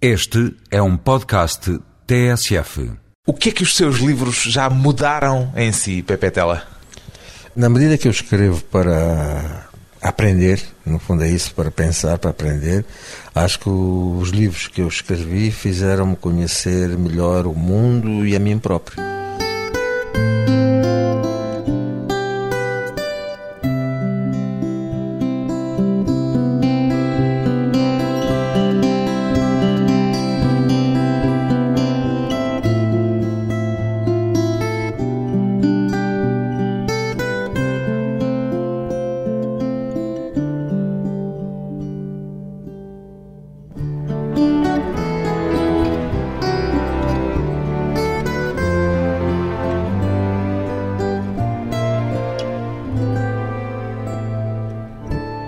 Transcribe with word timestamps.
Este 0.00 0.54
é 0.70 0.82
um 0.82 0.94
podcast 0.94 1.80
TSF. 2.06 2.90
O 3.26 3.32
que 3.32 3.48
é 3.48 3.52
que 3.52 3.62
os 3.62 3.74
seus 3.74 3.96
livros 3.96 4.42
já 4.42 4.68
mudaram 4.68 5.50
em 5.56 5.72
si, 5.72 6.02
Pepe 6.02 6.30
Tela? 6.30 6.64
Na 7.56 7.70
medida 7.70 7.96
que 7.96 8.06
eu 8.06 8.12
escrevo 8.12 8.62
para 8.64 9.68
aprender, 10.02 10.62
no 10.84 10.98
fundo 10.98 11.24
é 11.24 11.30
isso, 11.30 11.54
para 11.54 11.70
pensar, 11.70 12.18
para 12.18 12.30
aprender, 12.30 12.84
acho 13.34 13.58
que 13.58 13.70
os 13.70 14.28
livros 14.28 14.68
que 14.68 14.82
eu 14.82 14.88
escrevi 14.88 15.50
fizeram-me 15.50 16.14
conhecer 16.14 16.90
melhor 16.98 17.46
o 17.46 17.54
mundo 17.54 18.26
e 18.26 18.36
a 18.36 18.38
mim 18.38 18.58
próprio. 18.58 19.02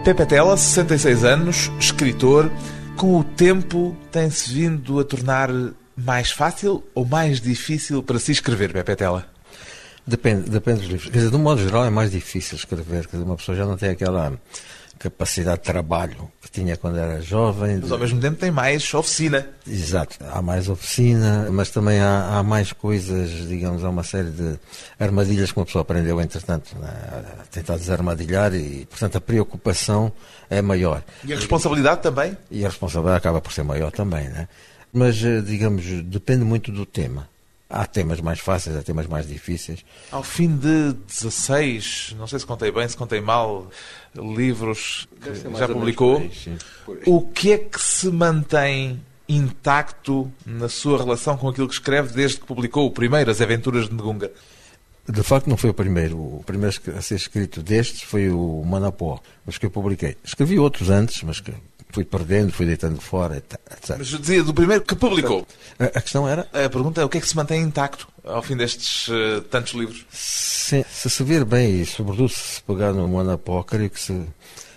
Pepe 0.09 0.25
Tela, 0.25 0.57
66 0.57 1.23
anos, 1.23 1.71
escritor. 1.79 2.51
Com 2.97 3.19
o 3.19 3.23
tempo, 3.23 3.95
tem-se 4.11 4.51
vindo 4.51 4.99
a 4.99 5.05
tornar 5.05 5.51
mais 5.95 6.31
fácil 6.31 6.83
ou 6.95 7.05
mais 7.05 7.43
difícil 7.43 8.03
para 8.03 8.19
se 8.19 8.33
escrever, 8.33 8.73
Pepe 8.73 8.97
Tela? 8.97 9.29
Depende, 10.07 10.49
depende 10.49 10.81
dos 10.81 10.89
livros. 10.89 11.11
Quer 11.11 11.19
dizer, 11.19 11.31
de 11.31 11.37
um 11.37 11.41
modo 11.41 11.63
geral 11.63 11.85
é 11.85 11.91
mais 11.91 12.11
difícil 12.11 12.57
escrever, 12.57 13.07
quer 13.07 13.19
dizer, 13.19 13.25
uma 13.27 13.37
pessoa 13.37 13.55
já 13.55 13.67
não 13.67 13.77
tem 13.77 13.91
aquela 13.91 14.33
capacidade 14.99 15.59
de 15.59 15.65
trabalho 15.65 16.33
que 16.49 16.61
tinha 16.61 16.77
quando 16.77 16.99
era 16.99 17.21
jovem. 17.21 17.79
Mas 17.81 17.93
ao 17.93 17.99
mesmo 17.99 18.21
tempo 18.21 18.39
tem 18.39 18.51
mais 18.51 18.93
oficina. 18.95 19.47
Exato, 19.67 20.17
há 20.33 20.41
mais 20.41 20.69
oficina, 20.69 21.49
mas 21.51 21.71
também 21.71 22.01
há, 22.01 22.39
há 22.39 22.43
mais 22.43 22.73
coisas, 22.73 23.31
digamos, 23.47 23.85
há 23.85 23.91
uma 23.91 24.03
série 24.03 24.31
de 24.31 24.59
armadilhas 24.99 25.53
que 25.53 25.59
uma 25.59 25.67
pessoa 25.67 25.83
aprendeu, 25.83 26.21
entretanto, 26.21 26.77
né, 26.79 26.89
a 27.41 27.45
tentar 27.51 27.77
desarmadilhar 27.77 28.55
e, 28.55 28.87
portanto, 28.87 29.17
a 29.17 29.21
preocupação 29.21 30.11
é 30.49 30.63
maior. 30.63 31.03
E 31.25 31.33
a 31.33 31.37
responsabilidade 31.37 32.03
também? 32.03 32.37
E 32.51 32.65
a 32.65 32.69
responsabilidade 32.69 33.19
acaba 33.19 33.41
por 33.41 33.53
ser 33.53 33.63
maior 33.63 33.91
também, 33.93 34.29
né? 34.29 34.49
Mas, 34.93 35.23
eh, 35.23 35.43
digamos, 35.43 35.85
depende 36.05 36.45
muito 36.45 36.73
do 36.73 36.87
tema. 36.87 37.29
Há 37.71 37.87
temas 37.87 38.21
mais 38.21 38.41
fáceis, 38.41 38.75
há 38.77 38.83
temas 38.83 39.07
mais 39.07 39.29
difíceis. 39.29 39.85
Ao 40.11 40.23
fim 40.23 40.57
de 40.57 40.95
16, 41.07 42.15
não 42.19 42.27
sei 42.27 42.39
se 42.39 42.47
contei 42.47 42.73
bem, 42.73 42.89
se 42.89 42.97
contei 42.97 43.21
mal, 43.21 43.71
livros 44.15 45.07
que 45.21 45.59
já 45.59 45.69
publicou, 45.69 46.23
o 47.05 47.21
que 47.29 47.53
é 47.53 47.59
que 47.59 47.81
se 47.81 48.09
mantém 48.09 49.01
intacto 49.29 50.33
na 50.47 50.69
sua 50.69 50.97
relação 50.97 51.37
com 51.37 51.49
aquilo 51.49 51.69
que 51.69 51.75
escreve 51.75 52.15
desde 52.15 52.41
que 52.41 52.47
publicou 52.47 52.87
o 52.87 52.91
primeiro, 52.91 53.31
As 53.31 53.43
Aventuras 53.43 53.89
de 53.89 53.95
Negunga? 53.95 54.33
De 55.07 55.23
facto, 55.23 55.49
não 55.49 55.57
foi 55.57 55.71
o 55.71 55.75
primeiro. 55.75 56.19
O 56.19 56.43
primeiro 56.45 56.77
a 56.97 57.01
ser 57.01 57.15
escrito 57.15 57.63
destes 57.63 58.03
foi 58.03 58.31
o 58.31 58.63
Manapó, 58.65 59.21
os 59.47 59.57
que 59.57 59.65
eu 59.65 59.71
publiquei. 59.71 60.17
Escrevi 60.23 60.59
outros 60.59 60.91
antes, 60.91 61.23
mas 61.23 61.41
que 61.41 61.53
fui 61.91 62.05
perdendo, 62.05 62.53
fui 62.53 62.67
deitando 62.67 63.01
fora, 63.01 63.37
etc. 63.37 63.97
Mas 63.99 64.13
eu 64.13 64.19
dizia 64.19 64.43
do 64.43 64.55
primeiro 64.55 64.83
que 64.83 64.95
publicou. 64.95 65.47
A, 65.79 66.01
questão 66.01 66.29
era. 66.29 66.43
A 66.53 66.69
pergunta 66.69 67.01
é 67.01 67.05
o 67.05 67.09
que 67.09 67.19
é 67.19 67.21
que 67.21 67.29
se 67.29 67.37
mantém 67.37 67.63
intacto 67.63 68.09
ao 68.25 68.43
fim 68.43 68.57
destes 68.57 69.09
uh, 69.09 69.41
tantos 69.51 69.73
livros? 69.73 70.05
Se, 70.11 70.85
se 70.91 71.09
se 71.09 71.25
vir 71.25 71.45
bem, 71.45 71.81
e 71.81 71.87
sobretudo 71.87 72.29
se 72.29 72.63
pegar 72.63 72.93
no 72.93 73.09
Manapó, 73.09 73.63
creio 73.63 73.91
que 73.91 74.01
se. 74.01 74.13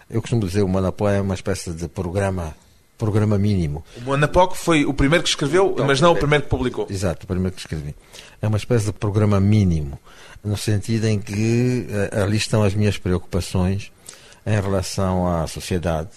Eu 0.09 0.21
costumo 0.21 0.45
dizer 0.45 0.59
que 0.59 0.65
o 0.65 0.69
Manapó 0.69 1.09
é 1.09 1.21
uma 1.21 1.35
espécie 1.35 1.71
de 1.71 1.87
programa 1.87 2.55
programa 2.97 3.35
mínimo. 3.35 3.83
O 3.97 4.01
Monapoc 4.01 4.55
foi 4.55 4.85
o 4.85 4.93
primeiro 4.93 5.23
que 5.23 5.29
escreveu, 5.29 5.71
Então, 5.71 5.87
mas 5.87 5.99
não 5.99 6.13
o 6.13 6.15
é- 6.15 6.19
primeiro 6.19 6.43
que 6.43 6.49
publicou. 6.51 6.85
Exato, 6.87 7.23
o 7.23 7.27
primeiro 7.27 7.55
que 7.55 7.59
escrevi. 7.59 7.95
É 8.39 8.47
uma 8.47 8.57
espécie 8.57 8.85
de 8.85 8.93
programa 8.93 9.39
mínimo, 9.39 9.99
no 10.43 10.55
sentido 10.55 11.07
em 11.07 11.19
que 11.19 11.87
eh, 11.89 12.21
ali 12.21 12.37
estão 12.37 12.61
as 12.61 12.75
minhas 12.75 12.99
preocupações 12.99 13.91
em 14.45 14.53
relação 14.53 15.27
à 15.27 15.47
sociedade, 15.47 16.09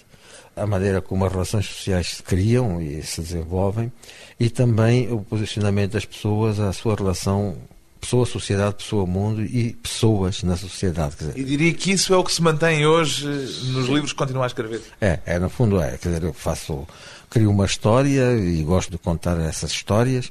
a 0.56 0.66
maneira 0.66 1.00
como 1.00 1.25
as 1.25 1.32
relações 1.32 1.66
sociais 1.66 2.16
se 2.16 2.22
criam 2.22 2.81
e 2.81 3.03
se 3.03 3.20
desenvolvem, 3.20 3.92
e 4.38 4.50
também 4.50 5.12
o 5.12 5.20
posicionamento 5.20 5.92
das 5.92 6.04
pessoas, 6.04 6.59
a 6.60 6.72
sua 6.72 6.94
relação 6.94 7.56
pessoa-sociedade, 8.04 8.76
pessoa-mundo 8.76 9.43
e 9.43 9.72
pessoas 9.72 10.43
na 10.43 10.56
sociedade. 10.56 11.16
Dizer, 11.16 11.38
E 11.38 11.43
diria 11.43 11.72
que 11.72 11.91
isso 11.91 12.12
é 12.12 12.16
o 12.16 12.22
que 12.22 12.32
se 12.32 12.43
mantém 12.43 12.87
hoje 12.87 13.26
nos 13.26 13.88
livros 13.88 14.12
que 14.12 14.19
continua 14.19 14.44
a 14.44 14.47
escrever. 14.47 14.82
É, 15.00 15.20
é, 15.25 15.38
no 15.38 15.48
fundo 15.48 15.81
é. 15.81 15.97
Quer 15.97 16.09
dizer, 16.09 16.22
eu 16.22 16.32
faço, 16.34 16.87
crio 17.31 17.50
uma 17.50 17.64
história 17.64 18.37
e 18.37 18.62
gosto 18.62 18.91
de 18.91 18.98
contar 18.98 19.41
essas 19.41 19.70
histórias, 19.70 20.31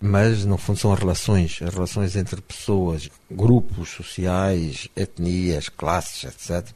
mas 0.00 0.44
no 0.44 0.58
fundo 0.58 0.78
são 0.78 0.92
as 0.92 0.98
relações, 0.98 1.60
as 1.62 1.72
relações 1.72 2.16
entre 2.16 2.40
pessoas, 2.42 3.08
grupos 3.30 3.90
sociais, 3.90 4.88
etnias, 4.96 5.68
classes, 5.68 6.24
etc. 6.24 6.66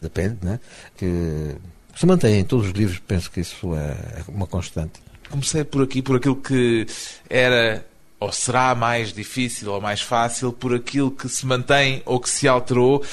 Depende, 0.00 0.38
né? 0.42 0.58
Que 0.96 1.54
se 1.94 2.06
mantém 2.06 2.38
em 2.38 2.44
todos 2.44 2.66
os 2.66 2.72
livros, 2.72 3.00
penso 3.06 3.30
que 3.30 3.40
isso 3.40 3.74
é 3.74 4.22
uma 4.28 4.46
constante. 4.46 5.00
Comecei 5.30 5.64
por 5.64 5.82
aqui, 5.82 6.02
por 6.02 6.16
aquilo 6.16 6.36
que 6.36 6.86
era 7.28 7.84
ou 8.22 8.30
será 8.30 8.74
mais 8.74 9.12
difícil 9.12 9.72
ou 9.72 9.80
mais 9.80 10.00
fácil, 10.00 10.52
por 10.52 10.74
aquilo 10.74 11.10
que 11.10 11.28
se 11.28 11.44
mantém 11.44 12.02
ou 12.04 12.20
que 12.20 12.30
se 12.30 12.46
alterou, 12.46 13.04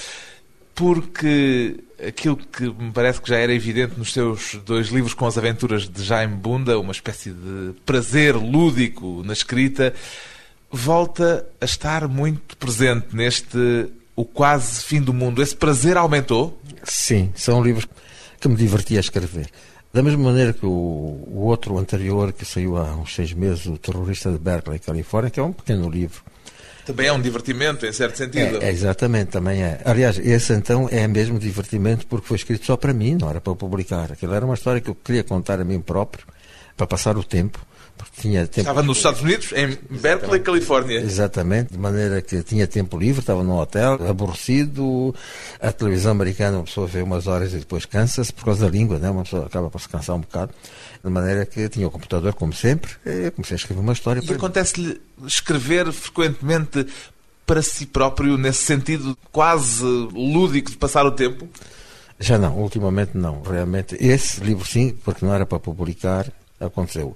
porque 0.75 1.79
aquilo 2.07 2.38
que 2.38 2.63
me 2.63 2.91
parece 2.91 3.19
que 3.19 3.28
já 3.28 3.38
era 3.38 3.53
evidente 3.53 3.97
nos 3.97 4.13
seus 4.13 4.56
dois 4.66 4.89
livros 4.89 5.13
com 5.16 5.25
as 5.25 5.38
aventuras 5.38 5.89
de 5.89 6.03
Jaime 6.03 6.35
Bunda, 6.35 6.79
uma 6.79 6.91
espécie 6.91 7.31
de 7.31 7.73
prazer 7.85 8.35
lúdico 8.35 9.23
na 9.25 9.34
escrita, 9.34 9.94
volta 10.72 11.45
a 11.59 11.66
estar 11.66 12.07
muito 12.07 12.56
presente 12.56 13.16
neste 13.16 13.89
O 14.16 14.23
Quase 14.23 14.84
Fim 14.84 15.01
do 15.01 15.13
Mundo. 15.13 15.41
Esse 15.41 15.56
prazer 15.56 15.97
aumentou? 15.97 16.62
Sim, 16.84 17.31
são 17.35 17.63
livros 17.63 17.88
que 18.39 18.47
me 18.47 18.55
diverti 18.55 18.97
a 18.97 19.00
escrever. 19.00 19.50
Da 19.91 20.03
mesma 20.03 20.23
maneira 20.23 20.53
que 20.53 20.66
o, 20.66 20.69
o 20.69 21.45
outro 21.45 21.77
anterior, 21.77 22.31
que 22.31 22.45
saiu 22.45 22.77
há 22.77 22.95
uns 22.95 23.16
seis 23.16 23.33
meses, 23.33 23.66
O 23.66 23.77
Terrorista 23.77 24.31
de 24.31 24.38
Berkeley, 24.38 24.79
Califórnia, 24.79 25.31
que 25.31 25.39
é 25.39 25.44
um 25.44 25.51
pequeno 25.51 25.89
livro. 25.89 26.22
Também 26.85 27.07
é 27.07 27.13
um 27.13 27.22
divertimento, 27.22 27.85
em 27.85 27.94
certo 27.94 28.17
sentido. 28.17 28.61
É, 28.61 28.66
é, 28.66 28.72
exatamente, 28.72 29.29
também 29.29 29.61
é. 29.63 29.79
Aliás, 29.85 30.17
esse 30.17 30.53
então 30.53 30.88
é 30.91 31.07
mesmo 31.07 31.38
divertimento 31.38 32.07
porque 32.07 32.27
foi 32.27 32.38
escrito 32.38 32.66
só 32.66 32.77
para 32.77 32.94
mim, 32.94 33.17
não 33.19 33.29
era 33.29 33.41
para 33.41 33.53
publicar. 33.55 34.11
Aquilo 34.11 34.33
era 34.33 34.45
uma 34.45 34.56
história 34.56 34.81
que 34.81 34.89
eu 34.89 34.95
queria 34.95 35.23
contar 35.23 35.59
a 35.59 35.63
mim 35.63 35.79
próprio, 35.79 36.25
para 36.75 36.88
passar 36.88 37.17
o 37.17 37.23
tempo. 37.23 37.59
Tinha 38.20 38.46
tempo 38.48 38.62
Estava 38.62 38.84
nos 38.84 38.98
Estados 38.98 39.22
Unidos, 39.22 39.54
em 39.54 39.78
Berkeley, 39.90 40.40
Califórnia. 40.42 41.00
Exatamente, 41.00 41.72
de 41.72 41.78
maneira 41.78 42.22
que 42.22 42.42
tinha 42.44 42.68
tempo 42.68 42.98
livre, 42.98 43.22
estava 43.22 43.44
num 43.44 43.58
hotel, 43.58 44.00
aborrecido. 44.10 45.16
A 45.62 45.72
televisão 45.72 46.12
americana, 46.12 46.58
uma 46.58 46.64
pessoa 46.64 46.88
vê 46.88 47.02
umas 47.02 47.28
horas 47.28 47.54
e 47.54 47.58
depois 47.58 47.86
cansa-se 47.86 48.34
por 48.34 48.46
causa 48.46 48.66
da 48.66 48.72
língua, 48.72 49.00
né? 49.00 49.10
uma 49.10 49.24
pessoa 49.24 49.46
acaba 49.46 49.70
por 49.70 49.80
se 49.80 49.88
cansar 49.88 50.16
um 50.16 50.22
bocado. 50.22 50.52
De 51.04 51.10
maneira 51.10 51.46
que 51.46 51.70
tinha 51.70 51.88
o 51.88 51.92
computador, 51.92 52.34
como 52.34 52.54
sempre, 52.54 52.92
e 53.06 53.32
comecei 53.32 53.56
a 53.56 53.58
escrever 53.58 53.80
uma 53.80 53.94
história 53.94 54.22
E 54.22 54.34
acontece-lhe 54.34 55.00
escrever 55.26 55.92
frequentemente 55.94 56.86
para 57.46 57.62
si 57.62 57.86
próprio, 57.86 58.38
nesse 58.38 58.64
sentido 58.64 59.18
quase 59.31 59.84
lúdico 59.84 60.70
de 60.70 60.78
passar 60.78 61.06
o 61.06 61.12
tempo? 61.12 61.48
Já 62.20 62.38
não, 62.38 62.58
ultimamente 62.58 63.12
não. 63.18 63.42
Realmente, 63.42 63.98
esse 64.00 64.42
livro 64.42 64.66
sim, 64.68 64.96
porque 65.04 65.26
não 65.26 65.34
era 65.34 65.46
para 65.46 65.58
publicar, 65.58 66.31
aconteceu. 66.60 67.16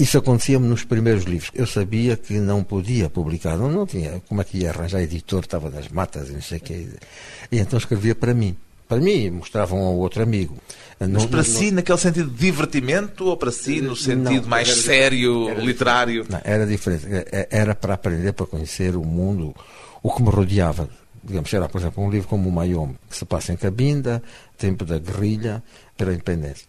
Isso 0.00 0.16
acontecia-me 0.18 0.66
nos 0.66 0.82
primeiros 0.82 1.24
livros. 1.24 1.50
Eu 1.54 1.66
sabia 1.66 2.16
que 2.16 2.32
não 2.38 2.64
podia 2.64 3.10
publicar, 3.10 3.56
não, 3.56 3.70
não 3.70 3.86
tinha. 3.86 4.22
Como 4.28 4.40
é 4.40 4.44
que 4.44 4.58
ia 4.58 4.70
arranjar 4.70 5.02
editor? 5.02 5.40
Estava 5.40 5.70
nas 5.70 5.88
matas 5.88 6.30
e 6.30 6.32
não 6.32 6.40
sei 6.42 6.58
o 6.58 6.60
quê. 6.62 6.86
E 7.52 7.58
então 7.58 7.78
escrevia 7.78 8.14
para 8.14 8.32
mim. 8.32 8.56
Para 8.88 8.98
mim, 8.98 9.30
mostrava 9.30 9.74
um 9.74 9.84
ao 9.84 9.94
outro 9.96 10.22
amigo. 10.22 10.56
Mas 10.98 11.08
Não- 11.08 11.28
para 11.28 11.36
não- 11.38 11.44
si, 11.44 11.70
naquele 11.70 11.98
sentido 11.98 12.30
de 12.30 12.36
divertimento 12.38 13.26
ou 13.26 13.36
para 13.36 13.52
si 13.52 13.80
no 13.80 13.94
sentido 13.94 14.42
Não, 14.42 14.48
mais 14.48 14.68
era- 14.68 14.76
sério, 14.80 15.48
era- 15.50 15.60
literário? 15.60 16.26
Não, 16.28 16.40
era 16.42 16.66
diferente. 16.66 17.06
É- 17.30 17.46
Era 17.50 17.74
para 17.74 17.94
aprender, 17.94 18.32
para 18.32 18.46
conhecer 18.46 18.96
o 18.96 19.04
mundo, 19.04 19.54
o 20.02 20.10
que 20.12 20.22
me 20.22 20.30
rodeava. 20.30 20.88
Digamos, 21.22 21.52
era, 21.52 21.68
por 21.68 21.78
exemplo, 21.78 22.02
um 22.02 22.10
livro 22.10 22.26
como 22.26 22.48
o 22.48 22.52
Mayom, 22.52 22.94
que 23.08 23.16
se 23.16 23.24
passa 23.26 23.52
em 23.52 23.56
Cabinda, 23.56 24.22
tempo 24.56 24.84
da 24.86 24.98
guerrilha, 24.98 25.62
pela 25.96 26.12
independência. 26.14 26.66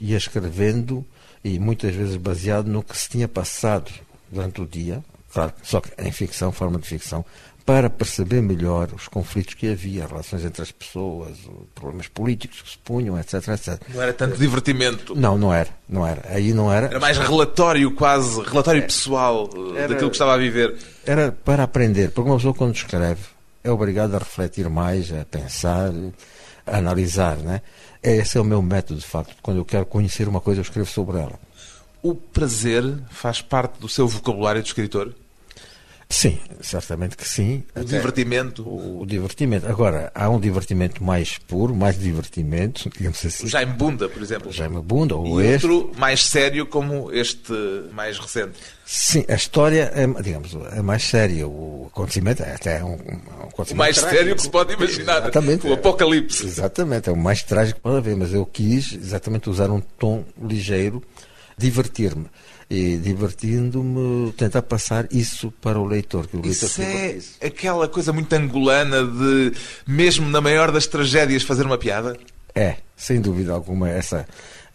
Ia 0.00 0.16
escrevendo 0.16 1.04
e 1.42 1.58
muitas 1.58 1.94
vezes 1.94 2.16
baseado 2.16 2.66
no 2.66 2.82
que 2.82 2.96
se 2.96 3.08
tinha 3.08 3.28
passado 3.28 3.90
durante 4.30 4.60
o 4.60 4.66
dia, 4.66 5.02
claro, 5.32 5.52
só 5.62 5.80
que 5.80 5.90
em 5.98 6.10
ficção, 6.12 6.50
forma 6.52 6.78
de 6.78 6.86
ficção, 6.86 7.24
para 7.64 7.90
perceber 7.90 8.40
melhor 8.42 8.90
os 8.94 9.08
conflitos 9.08 9.54
que 9.54 9.68
havia, 9.72 10.04
as 10.04 10.10
relações 10.10 10.44
entre 10.44 10.62
as 10.62 10.70
pessoas, 10.70 11.36
problemas 11.74 12.06
políticos 12.06 12.62
que 12.62 12.70
se 12.70 12.78
punham, 12.78 13.18
etc, 13.18 13.48
etc. 13.48 13.80
Não 13.92 14.00
era 14.02 14.12
tanto 14.12 14.36
divertimento. 14.36 15.16
Não, 15.16 15.36
não 15.36 15.52
era, 15.52 15.70
não 15.88 16.06
era. 16.06 16.22
Aí 16.28 16.52
não 16.52 16.72
era. 16.72 16.86
Era 16.86 17.00
mais 17.00 17.18
relatório 17.18 17.90
quase, 17.92 18.40
relatório 18.42 18.82
pessoal 18.82 19.50
eh, 19.74 19.78
Era- 19.78 19.88
daquilo 19.88 20.10
que 20.10 20.14
estava 20.16 20.34
a 20.34 20.36
viver. 20.38 20.76
Era 21.04 21.32
para 21.32 21.64
aprender, 21.64 22.10
porque 22.12 22.28
uma 22.30 22.36
pessoa 22.36 22.54
quando 22.54 22.74
escreve 22.74 23.22
é 23.64 23.70
obrigada 23.70 24.16
a 24.16 24.20
refletir 24.20 24.68
mais, 24.68 25.12
a 25.12 25.24
pensar, 25.24 25.90
a 26.64 26.76
analisar, 26.78 27.36
né? 27.38 27.62
Esse 28.02 28.38
é 28.38 28.40
o 28.40 28.44
meu 28.44 28.62
método, 28.62 29.00
de 29.00 29.06
facto. 29.06 29.34
Quando 29.42 29.58
eu 29.58 29.64
quero 29.64 29.86
conhecer 29.86 30.28
uma 30.28 30.40
coisa, 30.40 30.60
eu 30.60 30.62
escrevo 30.62 30.88
sobre 30.88 31.18
ela. 31.18 31.38
O 32.02 32.14
prazer 32.14 32.98
faz 33.10 33.40
parte 33.40 33.80
do 33.80 33.88
seu 33.88 34.06
vocabulário 34.06 34.62
de 34.62 34.68
escritor? 34.68 35.14
Sim, 36.08 36.38
certamente 36.60 37.16
que 37.16 37.28
sim. 37.28 37.64
O 37.74 37.80
Até 37.80 37.96
divertimento? 37.96 38.62
o, 38.62 39.02
o 39.02 39.06
divertimento. 39.06 39.66
Agora, 39.66 40.12
há 40.14 40.28
um 40.30 40.38
divertimento 40.38 41.02
mais 41.02 41.36
puro, 41.36 41.74
mais 41.74 41.98
divertimento, 41.98 42.88
digamos 42.96 43.22
O 43.24 43.26
assim. 43.26 43.48
Jaime 43.48 43.72
Bunda, 43.72 44.08
por 44.08 44.22
exemplo. 44.22 44.52
Jaime 44.52 44.80
Bunda, 44.80 45.16
ou 45.16 45.42
E 45.42 45.46
este. 45.46 45.66
outro 45.66 45.98
mais 45.98 46.24
sério 46.24 46.64
como 46.64 47.10
este 47.12 47.52
mais 47.92 48.18
recente. 48.20 48.54
Sim, 48.86 49.24
a 49.28 49.34
história 49.34 49.90
é, 49.96 50.06
digamos, 50.22 50.54
é 50.72 50.80
mais 50.80 51.02
séria. 51.02 51.46
O 51.48 51.88
acontecimento 51.92 52.40
é 52.44 52.54
até 52.54 52.84
um, 52.84 52.92
um 52.92 52.94
acontecimento 53.48 53.72
O 53.72 53.76
mais 53.76 53.96
trágico. 53.96 54.16
sério 54.16 54.36
que 54.36 54.42
se 54.42 54.50
pode 54.50 54.72
imaginar. 54.74 55.18
Exatamente. 55.22 55.66
O 55.66 55.72
apocalipse. 55.72 56.46
Exatamente, 56.46 57.08
é 57.08 57.12
o 57.12 57.16
mais 57.16 57.42
trágico 57.42 57.78
que 57.78 57.82
pode 57.82 57.96
haver, 57.96 58.14
mas 58.16 58.32
eu 58.32 58.46
quis 58.46 58.92
exatamente 58.92 59.50
usar 59.50 59.70
um 59.70 59.80
tom 59.80 60.24
ligeiro, 60.40 61.02
divertir-me. 61.58 62.26
E 62.68 62.96
divertindo-me, 62.96 64.32
tentar 64.32 64.62
passar 64.62 65.06
isso 65.12 65.52
para 65.60 65.78
o 65.78 65.84
leitor. 65.84 66.26
Que 66.26 66.36
o 66.36 66.40
leitor 66.40 66.66
Isso 66.66 66.82
é 66.82 66.84
divertisse. 66.84 67.36
aquela 67.40 67.86
coisa 67.86 68.12
muito 68.12 68.32
angolana 68.32 69.04
de, 69.04 69.52
mesmo 69.86 70.28
na 70.28 70.40
maior 70.40 70.72
das 70.72 70.86
tragédias, 70.86 71.44
fazer 71.44 71.64
uma 71.64 71.78
piada? 71.78 72.18
É, 72.52 72.76
sem 72.96 73.20
dúvida 73.20 73.52
alguma, 73.52 73.88
essa 73.88 74.26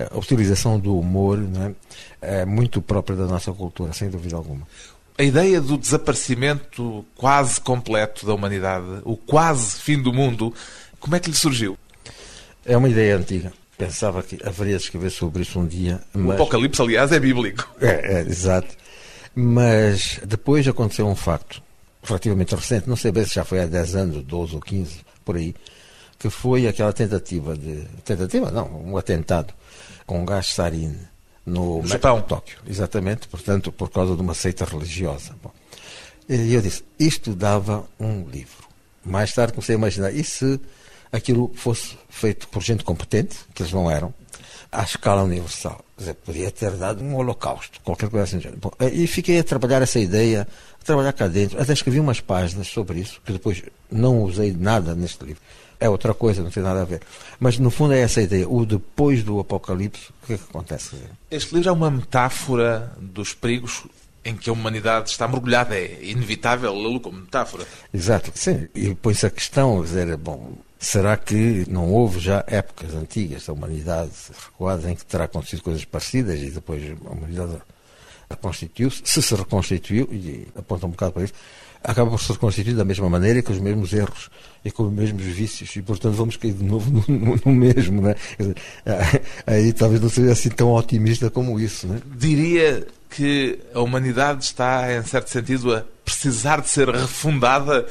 a 0.10 0.18
utilização 0.18 0.80
do 0.80 0.98
humor 0.98 1.38
não 1.38 1.76
é, 2.22 2.42
é 2.42 2.46
muito 2.46 2.82
própria 2.82 3.16
da 3.16 3.26
nossa 3.26 3.52
cultura, 3.52 3.94
sem 3.94 4.10
dúvida 4.10 4.36
alguma. 4.36 4.68
A 5.18 5.24
ideia 5.24 5.62
do 5.62 5.78
desaparecimento 5.78 7.06
quase 7.16 7.62
completo 7.62 8.26
da 8.26 8.34
humanidade, 8.34 8.86
o 9.04 9.16
quase 9.16 9.80
fim 9.82 10.02
do 10.02 10.14
mundo, 10.14 10.54
como 11.00 11.16
é 11.16 11.20
que 11.20 11.30
lhe 11.30 11.36
surgiu? 11.38 11.78
É 12.66 12.76
uma 12.76 12.90
ideia 12.90 13.18
antiga. 13.18 13.52
Pensava 13.86 14.22
que 14.22 14.40
haveria 14.46 14.78
de 14.78 14.84
escrever 14.84 15.10
sobre 15.10 15.42
isso 15.42 15.60
um 15.60 15.66
dia. 15.66 16.02
O 16.14 16.20
Mas... 16.20 16.36
Apocalipse, 16.36 16.82
aliás, 16.82 17.12
é 17.12 17.20
bíblico. 17.20 17.70
É, 17.82 18.20
é, 18.20 18.22
exato. 18.22 18.76
Mas 19.34 20.20
depois 20.26 20.68
aconteceu 20.68 21.08
um 21.08 21.16
facto 21.16 21.64
relativamente 22.04 22.56
recente, 22.56 22.90
não 22.90 22.96
sei 22.96 23.12
bem 23.12 23.26
se 23.26 23.36
já 23.36 23.46
foi 23.46 23.60
há 23.60 23.66
10 23.66 23.96
anos, 23.96 24.24
12 24.24 24.56
ou 24.56 24.62
15, 24.62 25.00
por 25.24 25.36
aí, 25.36 25.56
que 26.20 26.30
foi 26.30 26.68
aquela 26.68 26.94
tentativa 26.94 27.56
de. 27.56 27.84
Tentativa? 28.04 28.52
Não, 28.52 28.68
um 28.86 28.98
atentado 28.98 29.54
com 30.06 30.26
gás 30.26 30.48
sarin 30.48 30.96
no, 31.46 31.82
Japão. 31.86 32.22
Tóquio. 32.22 32.60
Exatamente, 32.68 33.28
portanto, 33.28 33.72
por 33.72 33.90
causa 33.90 34.16
de 34.16 34.22
uma 34.22 34.34
seita 34.34 34.66
religiosa. 34.66 35.36
Bom, 35.42 35.52
e 36.28 36.54
eu 36.54 36.62
disse: 36.62 36.84
isto 37.00 37.34
dava 37.34 37.86
um 38.00 38.26
livro. 38.28 38.70
Mais 39.04 39.34
tarde 39.34 39.54
comecei 39.54 39.76
a 39.76 39.78
imaginar, 39.78 40.12
e 40.12 40.24
se 40.24 40.60
aquilo 41.12 41.52
fosse 41.56 41.98
feito 42.10 42.48
por 42.48 42.62
gente 42.62 42.84
competente, 42.84 43.38
que 43.54 43.62
eles 43.62 43.74
não 43.74 43.90
eram, 43.90 44.14
à 44.72 44.84
escala 44.84 45.24
universal? 45.24 45.84
Quer 45.96 46.02
dizer, 46.02 46.14
podia 46.16 46.52
ter 46.52 46.72
dado 46.72 47.04
um 47.04 47.16
holocausto, 47.16 47.80
qualquer 47.82 48.10
coisa 48.10 48.38
assim. 48.38 48.50
Bom, 48.58 48.72
e 48.92 49.06
fiquei 49.08 49.40
a 49.40 49.44
trabalhar 49.44 49.82
essa 49.82 50.00
ideia, 50.00 50.48
a 50.82 50.86
trabalhar 50.86 51.14
cá 51.14 51.28
dentro, 51.28 51.62
até 51.62 51.74
escrevi 51.74 52.00
umas 52.00 52.20
páginas 52.20 52.68
sobre 52.68 53.00
isso, 53.00 53.22
que 53.26 53.34
depois 53.34 53.62
não 53.92 54.24
usei 54.24 54.52
nada 54.54 54.96
neste 54.96 55.24
livro. 55.26 55.42
É 55.80 55.90
outra 55.90 56.14
coisa, 56.14 56.44
não 56.44 56.52
tem 56.52 56.62
nada 56.62 56.84
a 56.84 56.86
ver. 56.86 57.02
Mas 57.40 57.58
no 57.58 57.72
fundo 57.72 57.94
é 57.94 58.02
essa 58.02 58.22
ideia, 58.22 58.48
o 58.48 58.66
depois 58.66 59.24
do 59.24 59.40
apocalipse, 59.40 60.10
o 60.24 60.28
que 60.28 60.34
é 60.34 60.38
que 60.38 60.44
acontece? 60.44 60.96
Este 61.30 61.56
livro 61.56 61.70
é 61.70 61.72
uma 61.72 61.90
metáfora 61.90 62.96
dos 63.00 63.34
perigos 63.34 63.84
em 64.24 64.36
que 64.36 64.50
a 64.50 64.54
humanidade 64.54 65.10
está 65.10 65.28
mergulhada. 65.28 65.76
É 65.76 66.00
inevitável 66.04 66.74
lê-lo 66.76 67.00
como 67.00 67.20
metáfora. 67.22 67.66
Exato, 67.94 68.32
sim. 68.36 68.68
E 68.76 68.94
põe-se 68.94 69.26
a 69.26 69.30
questão, 69.30 69.82
dizer, 69.84 70.16
bom, 70.18 70.54
será 70.82 71.16
que 71.16 71.64
não 71.70 71.90
houve 71.92 72.20
já 72.20 72.44
épocas 72.48 72.94
antigas 72.96 73.46
da 73.46 73.54
humanidade 73.54 74.12
recuadas 74.46 74.86
em 74.86 74.96
que 74.96 75.06
terá 75.06 75.26
acontecido 75.26 75.62
coisas 75.62 75.86
parecidas 75.86 76.40
e 76.42 76.50
depois 76.50 76.82
a 77.06 77.10
humanidade 77.12 77.54
reconstituiu-se? 78.30 79.02
Se 79.06 79.22
se 79.22 79.36
reconstituiu, 79.36 80.10
e 80.12 80.48
aponta 80.56 80.88
um 80.88 80.90
bocado 80.90 81.12
para 81.14 81.24
isso, 81.24 81.34
acaba 81.84 82.10
por 82.12 82.20
se 82.20 82.32
reconstituir 82.32 82.76
da 82.76 82.84
mesma 82.86 83.10
maneira 83.10 83.42
com 83.44 83.52
os 83.54 83.60
mesmos 83.60 83.94
erros 83.94 84.30
e 84.66 84.72
com 84.72 84.84
os 84.84 84.92
mesmos 84.94 85.24
vícios 85.24 85.76
e 85.76 85.82
portanto 85.82 86.14
vamos 86.16 86.36
cair 86.38 86.54
de 86.54 86.64
novo 86.64 86.90
no, 87.08 87.18
no- 87.20 87.40
no 87.46 87.52
mesmo, 87.52 88.02
né? 88.02 88.16
Aí 89.46 89.74
talvez 89.74 90.02
não 90.02 90.10
seja 90.10 90.32
assim 90.32 90.50
tão 90.50 90.72
otimista 90.74 91.30
como 91.30 91.60
isso, 91.60 91.88
né? 91.88 92.00
Diria 92.16 92.86
que 93.10 93.60
a 93.74 93.82
humanidade 93.82 94.44
está, 94.46 94.94
em 94.96 95.04
certo 95.04 95.30
sentido, 95.30 95.76
a 95.76 95.84
precisar 96.06 96.62
de 96.62 96.70
ser 96.70 96.88
refundada. 96.90 97.86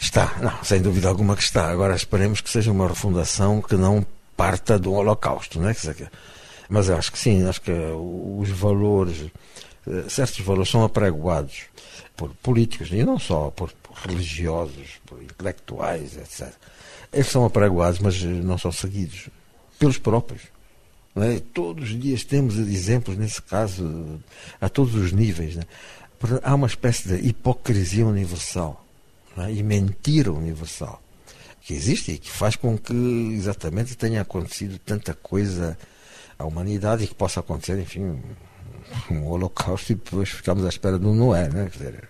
Está, 0.00 0.34
não, 0.40 0.64
sem 0.64 0.80
dúvida 0.80 1.08
alguma 1.08 1.36
que 1.36 1.42
está. 1.42 1.70
Agora 1.70 1.94
esperemos 1.94 2.40
que 2.40 2.48
seja 2.50 2.72
uma 2.72 2.88
refundação 2.88 3.60
que 3.60 3.76
não 3.76 4.04
parta 4.36 4.78
do 4.78 4.92
holocausto, 4.94 5.62
é? 5.68 5.74
Que- 5.74 6.08
Mas 6.68 6.88
eu 6.88 6.96
acho 6.96 7.12
que 7.12 7.18
sim, 7.18 7.46
acho 7.46 7.60
que 7.60 7.70
os 7.72 8.48
valores, 8.48 9.30
eh, 9.86 10.04
certos 10.08 10.38
valores 10.40 10.70
são 10.70 10.84
apregoados 10.84 11.62
por 12.16 12.30
políticos, 12.42 12.88
e 12.92 13.02
não 13.04 13.18
só 13.18 13.50
por 13.50 13.72
religiosos, 14.06 15.00
por 15.04 15.20
intelectuais, 15.22 16.16
etc. 16.16 16.52
Eles 17.12 17.26
são 17.26 17.44
apregoados, 17.44 17.98
mas 17.98 18.22
não 18.22 18.56
são 18.56 18.70
seguidos 18.72 19.28
pelos 19.78 19.98
próprios. 19.98 20.42
é? 21.16 21.40
Todos 21.52 21.90
os 21.90 22.00
dias 22.00 22.22
temos 22.24 22.56
exemplos, 22.56 23.16
nesse 23.18 23.42
caso, 23.42 24.20
a 24.60 24.68
todos 24.68 24.94
os 24.94 25.10
níveis. 25.12 25.56
né? 25.56 25.64
Portanto, 26.20 26.42
há 26.44 26.54
uma 26.54 26.68
espécie 26.68 27.08
de 27.08 27.28
hipocrisia 27.28 28.06
universal 28.06 28.79
é? 29.38 29.52
e 29.52 29.62
mentira 29.62 30.32
universal 30.32 31.02
que 31.62 31.74
existe 31.74 32.12
e 32.12 32.18
que 32.18 32.30
faz 32.30 32.56
com 32.56 32.76
que 32.76 32.92
exatamente 33.32 33.96
tenha 33.96 34.22
acontecido 34.22 34.78
tanta 34.78 35.14
coisa 35.14 35.78
à 36.38 36.44
humanidade 36.44 37.04
e 37.04 37.06
que 37.06 37.14
possa 37.14 37.40
acontecer, 37.40 37.78
enfim, 37.78 38.20
um, 39.10 39.26
holocausto 39.26 39.92
e 39.92 39.94
depois 39.94 40.30
ficamos 40.30 40.64
à 40.64 40.68
espera 40.68 40.98
do 40.98 41.14
Noé. 41.14 41.48
Né? 41.48 41.68
Quer 41.70 41.78
dizer, 41.78 42.08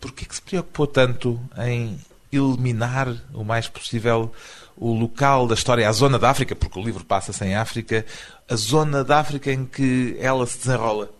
Por 0.00 0.12
que 0.12 0.24
é 0.24 0.28
que 0.28 0.34
se 0.34 0.42
preocupou 0.42 0.86
tanto 0.86 1.40
em 1.58 1.98
eliminar 2.32 3.16
o 3.32 3.44
mais 3.44 3.68
possível 3.68 4.32
o 4.76 4.92
local 4.92 5.46
da 5.46 5.54
história, 5.54 5.88
a 5.88 5.92
zona 5.92 6.18
da 6.18 6.30
África, 6.30 6.56
porque 6.56 6.78
o 6.78 6.82
livro 6.82 7.04
passa-se 7.04 7.44
em 7.44 7.54
África, 7.54 8.04
a 8.48 8.56
zona 8.56 9.04
da 9.04 9.20
África 9.20 9.52
em 9.52 9.64
que 9.64 10.16
ela 10.18 10.44
se 10.46 10.58
desenrola? 10.58 11.10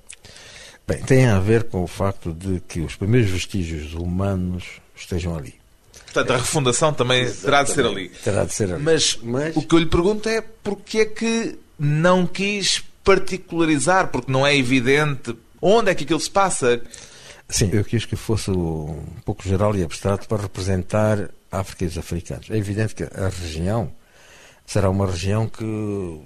Bem, 0.86 1.02
tem 1.04 1.26
a 1.26 1.38
ver 1.38 1.64
com 1.64 1.82
o 1.84 1.86
facto 1.86 2.32
de 2.32 2.60
que 2.60 2.80
os 2.80 2.96
primeiros 2.96 3.30
vestígios 3.30 3.94
humanos 3.94 4.82
estejam 4.96 5.36
ali. 5.36 5.54
Portanto, 6.12 6.32
a 6.32 6.36
refundação 6.36 6.92
também 6.92 7.30
terá 7.30 7.62
de 7.64 7.70
ser 7.70 7.84
ali. 7.86 8.08
Terá 8.08 8.44
de 8.44 8.52
ser 8.54 8.72
ali. 8.72 8.82
Mas, 8.82 9.18
Mas- 9.22 9.56
o 9.56 9.62
que 9.62 9.74
eu 9.74 9.78
lhe 9.80 9.86
pergunto 9.86 10.28
é 10.28 10.40
porque 10.62 10.98
é 11.00 11.04
que 11.06 11.58
não 11.78 12.26
quis 12.26 12.82
particularizar, 13.02 14.08
porque 14.08 14.30
não 14.30 14.46
é 14.46 14.56
evidente 14.56 15.36
onde 15.60 15.90
é 15.90 15.94
que 15.94 16.04
aquilo 16.04 16.20
se 16.20 16.30
passa. 16.30 16.80
Sim, 17.48 17.70
eu 17.72 17.84
quis 17.84 18.04
que 18.04 18.16
fosse 18.16 18.50
um 18.50 19.02
pouco 19.24 19.42
geral 19.46 19.74
e 19.76 19.82
abstrato 19.82 20.26
para 20.28 20.42
representar 20.42 21.30
a 21.50 21.58
África 21.60 21.84
e 21.84 21.88
os 21.88 21.98
africanos. 21.98 22.48
É 22.50 22.56
evidente 22.56 22.94
que 22.94 23.02
a 23.02 23.28
região 23.28 23.90
será 24.66 24.88
uma 24.88 25.06
região 25.06 25.48
que 25.48 26.20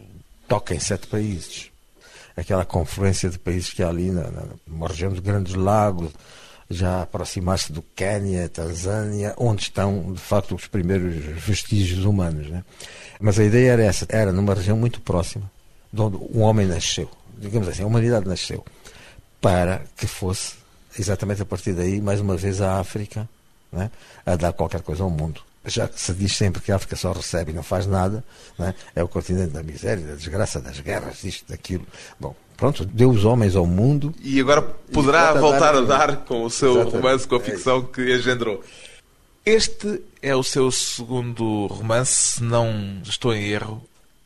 toca 0.47 0.75
em 0.75 0.81
sete 0.81 1.07
países. 1.07 1.71
Aquela 2.37 2.65
confluência 2.65 3.29
de 3.29 3.39
países 3.39 3.73
que 3.73 3.83
há 3.83 3.89
ali, 3.89 4.11
na, 4.11 4.31
na- 4.31 4.45
numa 4.67 4.87
região 4.89 5.11
dos 5.11 5.21
Grandes 5.21 5.55
Lagos, 5.55 6.13
já 6.71 7.03
aproximar-se 7.03 7.73
do 7.73 7.83
Quénia, 7.83 8.49
Tanzânia, 8.49 9.35
onde 9.39 9.63
estão, 9.63 10.13
de 10.13 10.21
facto, 10.21 10.55
os 10.55 10.67
primeiros 10.67 11.15
vestígios 11.17 12.05
humanos. 12.05 12.49
Né? 12.49 12.63
Mas 13.21 13.39
a 13.39 13.45
ideia 13.45 13.73
era 13.73 13.85
essa, 13.85 14.07
era 14.09 14.33
numa 14.33 14.55
região 14.55 14.77
muito 14.77 15.01
próxima, 15.01 15.51
de 15.93 16.01
onde 16.01 16.17
o 16.17 16.41
homem 16.41 16.67
nasceu, 16.67 17.11
digamos 17.39 17.69
assim, 17.69 17.83
a 17.83 17.87
humanidade 17.87 18.29
nasceu, 18.29 18.65
para 19.41 19.83
que 19.97 20.07
fosse, 20.07 20.55
exatamente 20.99 21.41
a 21.41 21.47
partir 21.47 21.73
daí, 21.73 22.01
mais 22.01 22.21
uma 22.21 22.37
vez 22.37 22.61
a 22.61 22.79
África 22.79 23.29
né, 23.73 23.91
a 24.27 24.37
dar 24.37 24.53
qualquer 24.53 24.83
coisa 24.83 25.03
ao 25.03 25.11
mundo. 25.11 25.41
Já 25.65 25.87
que 25.89 26.01
se 26.01 26.13
diz 26.15 26.35
sempre 26.37 26.63
que 26.63 26.73
a 26.73 26.77
África 26.77 26.97
só 26.97 27.13
recebe 27.13 27.51
e 27.51 27.55
não 27.55 27.63
faz 27.63 27.87
nada, 27.87 28.25
né, 28.59 28.75
é 28.95 29.03
o 29.03 29.09
continente 29.09 29.51
da 29.53 29.63
miséria, 29.63 30.07
da 30.07 30.15
desgraça, 30.15 30.61
das 30.61 30.81
guerras, 30.81 31.19
disto, 31.23 31.45
daquilo. 31.49 31.87
Bom, 32.19 32.35
pronto, 32.57 32.85
deu 32.87 33.11
os 33.11 33.25
homens 33.25 33.55
ao 33.55 33.67
mundo. 33.67 34.15
E 34.23 34.41
agora 34.41 34.63
poderá 34.63 35.31
a 35.31 35.35
voltar 35.35 35.75
a 35.75 35.81
dar- 35.83 36.07
dar 36.09 36.17
com 36.25 36.45
o 36.45 36.51
seu 36.51 36.71
Exatamente. 36.73 36.97
romance, 36.97 37.29
com 37.29 37.35
a 37.35 37.39
É 37.39 37.43
ficção 37.43 37.83
que 37.83 38.15
engendrou. 38.15 38.65
Este 39.45 40.03
é 40.23 40.35
o 40.35 40.43
seu 40.43 40.71
segundo 40.71 41.67
romance, 41.67 42.35
se 42.35 42.43
não 42.43 43.01
estou 43.03 43.35
em 43.35 43.45
erro, 43.49 43.83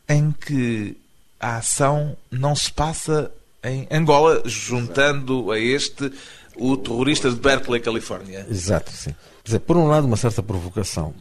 em 0.07 0.31
que 0.31 0.97
a 1.39 1.57
ação 1.57 2.15
não 2.31 2.55
se 2.55 2.71
passa 2.71 3.31
em 3.63 3.87
Angola, 3.89 4.41
juntando 4.45 5.49
a 5.51 5.57
este 5.59 6.11
O 6.55 6.77
terrorista 6.77 7.29
de 7.29 7.35
Berkeley, 7.35 7.81
Califórnia. 7.81 8.45
Exato, 8.49 8.91
sim. 8.91 9.11
Quer 9.43 9.45
dizer, 9.45 9.59
por 9.59 9.77
um 9.77 9.87
lado, 9.87 10.05
uma 10.07 10.17
certa 10.17 10.41
provocação, 10.41 11.13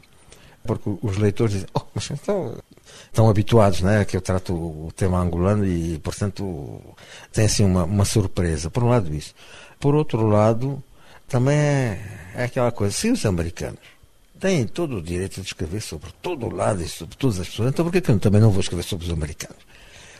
porque 0.65 0.91
os 1.03 1.17
leitores 1.17 1.55
dizem, 1.55 1.69
oh, 1.75 1.83
mas 1.95 2.11
estão, 2.11 2.57
estão 3.07 3.29
habituados, 3.29 3.81
né, 3.81 4.05
que 4.05 4.17
eu 4.17 4.21
trato 4.21 4.55
o 4.55 4.93
tema 4.95 5.19
angolano 5.19 5.67
e, 5.67 5.99
portanto, 5.99 6.81
tem 7.33 7.47
assim 7.47 7.65
uma, 7.65 7.85
uma 7.85 8.05
surpresa. 8.05 8.71
Por 8.71 8.85
um 8.85 8.89
lado, 8.89 9.13
isso. 9.15 9.35
Por 9.81 9.95
outro 9.95 10.27
lado, 10.27 10.83
também 11.27 11.57
é, 11.57 12.33
é 12.37 12.45
aquela 12.45 12.71
coisa, 12.71 12.95
se 12.95 13.11
os 13.11 13.25
americanos 13.27 13.81
têm 14.39 14.67
todo 14.67 14.97
o 14.97 15.03
direito 15.03 15.41
de 15.41 15.47
escrever 15.47 15.81
sobre 15.81 16.11
todo 16.21 16.47
o 16.47 16.55
lado 16.55 16.83
e 16.83 16.89
sobre 16.89 17.17
todas 17.17 17.39
as 17.39 17.49
pessoas, 17.49 17.71
então 17.71 17.85
por 17.85 17.93
que 17.93 18.11
eu 18.11 18.19
também 18.19 18.41
não 18.41 18.51
vou 18.51 18.61
escrever 18.61 18.83
sobre 18.83 19.07
os 19.07 19.13
americanos? 19.13 19.72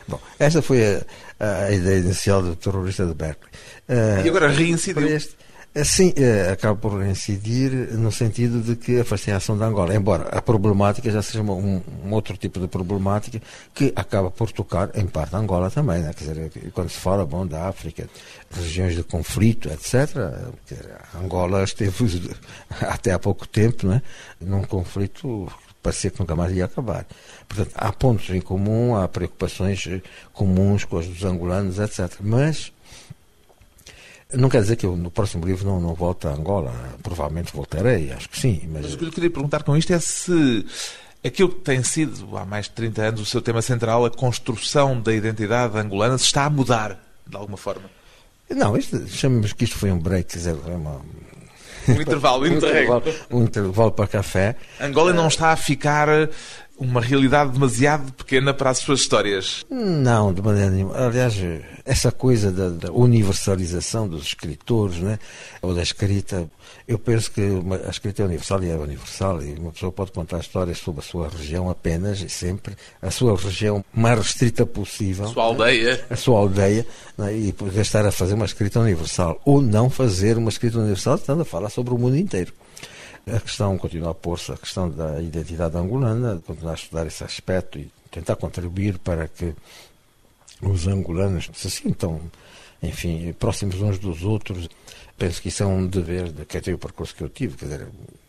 Bom, 0.07 0.19
esta 0.39 0.61
foi 0.61 1.03
a, 1.39 1.65
a 1.65 1.71
ideia 1.71 1.99
inicial 1.99 2.41
do 2.41 2.55
terrorista 2.55 3.05
de 3.05 3.13
Berkeley. 3.13 3.51
Uh, 3.87 4.25
e 4.25 4.29
agora 4.29 4.49
reincidiu. 4.49 5.07
Este, 5.07 5.35
Sim, 5.83 6.13
acaba 6.51 6.75
por 6.79 6.99
reincidir 6.99 7.71
no 7.97 8.11
sentido 8.11 8.61
de 8.61 8.75
que 8.75 8.99
afastei 8.99 9.33
a 9.33 9.37
ação 9.37 9.57
da 9.57 9.65
Angola, 9.65 9.95
embora 9.95 10.29
a 10.29 10.39
problemática 10.39 11.09
já 11.09 11.19
seja 11.19 11.41
um, 11.41 11.81
um, 12.05 12.13
outro 12.13 12.37
tipo 12.37 12.59
de 12.59 12.67
problemática 12.67 13.41
que 13.73 13.91
acaba 13.95 14.29
por 14.29 14.51
tocar 14.51 14.91
em 14.93 15.07
parte 15.07 15.35
a 15.35 15.39
Angola 15.39 15.71
também, 15.71 15.99
né? 16.03 16.13
quer 16.13 16.25
dizer, 16.25 16.71
quando 16.73 16.89
se 16.89 16.99
fala 16.99 17.25
bom, 17.25 17.47
da 17.47 17.69
África, 17.69 18.07
regiões 18.51 18.95
de 18.95 19.01
conflito, 19.01 19.67
etc., 19.67 20.15
a 21.11 21.17
Angola 21.17 21.63
esteve 21.63 22.21
até 22.81 23.11
há 23.11 23.17
pouco 23.17 23.47
tempo 23.47 23.87
né? 23.87 23.99
num 24.39 24.63
conflito 24.65 25.51
parecia 25.83 26.09
que 26.09 26.19
nunca 26.19 26.35
mais 26.35 26.55
ia 26.55 26.65
acabar. 26.65 27.05
Portanto, 27.47 27.71
há 27.75 27.91
pontos 27.91 28.29
em 28.29 28.41
comum, 28.41 28.95
há 28.95 29.07
preocupações 29.07 29.83
comuns 30.31 30.85
com 30.85 30.95
os 30.95 31.07
dos 31.07 31.23
angolanos, 31.25 31.77
etc. 31.77 32.09
Mas 32.21 32.71
não 34.33 34.49
quer 34.49 34.61
dizer 34.61 34.77
que 34.77 34.85
eu 34.85 34.95
no 34.95 35.11
próximo 35.11 35.45
livro 35.45 35.65
não, 35.65 35.79
não 35.79 35.93
volte 35.93 36.25
a 36.25 36.31
Angola. 36.31 36.73
Provavelmente 37.03 37.53
voltarei, 37.53 38.11
acho 38.13 38.29
que 38.29 38.39
sim. 38.39 38.61
Mas... 38.71 38.83
mas 38.83 38.93
o 38.93 38.97
que 38.97 39.05
eu 39.05 39.11
queria 39.11 39.29
perguntar 39.29 39.63
com 39.63 39.75
isto 39.75 39.91
é 39.93 39.99
se 39.99 40.65
aquilo 41.23 41.49
que 41.49 41.61
tem 41.61 41.83
sido 41.83 42.35
há 42.37 42.45
mais 42.45 42.65
de 42.65 42.71
30 42.71 43.01
anos 43.01 43.21
o 43.21 43.25
seu 43.25 43.41
tema 43.41 43.61
central, 43.61 44.05
a 44.05 44.09
construção 44.09 44.99
da 44.99 45.13
identidade 45.13 45.77
angolana, 45.77 46.17
se 46.17 46.25
está 46.25 46.45
a 46.45 46.49
mudar 46.49 46.99
de 47.27 47.35
alguma 47.35 47.57
forma. 47.57 47.89
Não, 48.49 48.77
isto, 48.77 49.07
chamemos 49.07 49.53
que 49.53 49.63
isto 49.63 49.77
foi 49.77 49.91
um 49.91 49.97
break, 49.97 50.29
quer 50.29 50.37
dizer, 50.37 50.55
é 50.67 50.75
uma, 50.75 51.01
um 51.87 52.01
intervalo, 52.01 52.43
um 52.43 52.47
intervalo, 52.47 53.03
um 53.31 53.43
intervalo 53.43 53.91
para 53.91 54.07
café. 54.07 54.55
Angola 54.79 55.13
não 55.13 55.27
está 55.27 55.51
a 55.51 55.55
ficar 55.55 56.07
uma 56.77 57.01
realidade 57.01 57.51
demasiado 57.51 58.11
pequena 58.13 58.53
para 58.53 58.69
as 58.69 58.79
suas 58.79 59.01
histórias. 59.01 59.65
Não, 59.69 60.33
de 60.33 60.41
maneira 60.41 60.69
nenhuma. 60.69 60.97
Aliás, 60.97 61.35
essa 61.85 62.11
coisa 62.11 62.51
da, 62.51 62.69
da 62.69 62.91
universalização 62.91 64.07
dos 64.07 64.23
escritores, 64.27 64.97
né? 64.97 65.19
ou 65.61 65.73
da 65.73 65.83
escrita, 65.83 66.49
eu 66.87 66.99
penso 66.99 67.31
que 67.31 67.41
uma, 67.41 67.77
a 67.77 67.89
escrita 67.89 68.21
é 68.21 68.25
universal 68.25 68.63
e 68.63 68.69
é 68.69 68.75
universal, 68.75 69.41
e 69.41 69.53
uma 69.53 69.71
pessoa 69.71 69.91
pode 69.91 70.11
contar 70.11 70.39
histórias 70.39 70.77
sobre 70.79 70.99
a 70.99 71.03
sua 71.03 71.29
região 71.29 71.69
apenas 71.69 72.21
e 72.21 72.29
sempre, 72.29 72.75
a 73.01 73.09
sua 73.09 73.37
região 73.37 73.83
mais 73.93 74.17
restrita 74.17 74.65
possível. 74.65 75.25
A 75.25 75.29
sua 75.29 75.43
aldeia. 75.43 76.05
A 76.09 76.15
sua 76.15 76.39
aldeia, 76.39 76.85
né? 77.17 77.35
e 77.35 77.53
poder 77.53 77.81
estar 77.81 78.05
a 78.05 78.11
fazer 78.11 78.33
uma 78.33 78.45
escrita 78.45 78.79
universal, 78.79 79.41
ou 79.45 79.61
não 79.61 79.89
fazer 79.89 80.37
uma 80.37 80.49
escrita 80.49 80.77
universal, 80.77 81.15
estando 81.15 81.41
a 81.41 81.45
falar 81.45 81.69
sobre 81.69 81.93
o 81.93 81.97
mundo 81.97 82.17
inteiro. 82.17 82.51
A 83.25 83.39
questão 83.39 83.77
continua 83.77 84.11
a 84.11 84.13
pôr-se, 84.13 84.51
a 84.51 84.57
questão 84.57 84.89
da 84.89 85.21
identidade 85.21 85.77
angolana, 85.77 86.41
continuar 86.45 86.73
a 86.73 86.75
estudar 86.75 87.07
esse 87.07 87.23
aspecto 87.23 87.79
e 87.79 87.89
tentar 88.11 88.35
contribuir 88.35 88.97
para 88.99 89.29
que 89.29 89.53
os 90.61 90.87
angolanos 90.87 91.49
se 91.53 91.71
sintam, 91.71 92.19
enfim, 92.81 93.33
próximos 93.39 93.81
uns 93.81 93.97
dos 93.97 94.23
outros. 94.23 94.69
Penso 95.23 95.41
que 95.41 95.47
isso 95.47 95.63
é 95.63 95.65
um 95.65 95.87
dever 95.87 96.33
de 96.33 96.43
quem 96.43 96.73
o 96.73 96.77
percurso 96.77 97.15
que 97.15 97.23
eu 97.23 97.29
tive, 97.29 97.55
quer 97.55 97.63
dizer, 97.67 97.87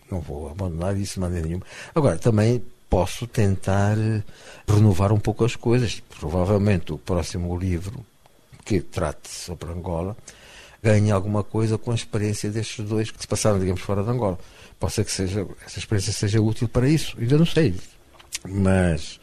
não 0.08 0.20
vou 0.20 0.48
abandonar 0.48 0.96
isso 0.96 1.14
de 1.14 1.20
maneira 1.22 1.44
nenhuma. 1.44 1.66
Agora, 1.92 2.16
também 2.16 2.62
posso 2.88 3.26
tentar 3.26 3.96
renovar 4.68 5.10
um 5.12 5.18
pouco 5.18 5.44
as 5.44 5.56
coisas. 5.56 6.00
Provavelmente 6.20 6.92
o 6.92 6.98
próximo 6.98 7.58
livro 7.58 8.06
que 8.64 8.80
trate 8.80 9.28
sobre 9.28 9.72
Angola 9.72 10.16
ganhe 10.80 11.10
alguma 11.10 11.42
coisa 11.42 11.76
com 11.76 11.90
a 11.90 11.96
experiência 11.96 12.48
destes 12.48 12.88
dois 12.88 13.10
que 13.10 13.20
se 13.20 13.26
passaram, 13.26 13.58
digamos, 13.58 13.80
fora 13.80 14.04
de 14.04 14.10
Angola. 14.10 14.38
Pode 14.78 14.92
ser 14.92 15.04
que 15.04 15.10
seja, 15.10 15.44
essa 15.66 15.80
experiência 15.80 16.12
seja 16.12 16.40
útil 16.40 16.68
para 16.68 16.88
isso, 16.88 17.16
ainda 17.18 17.36
não 17.36 17.46
sei. 17.46 17.74
Mas, 18.48 19.18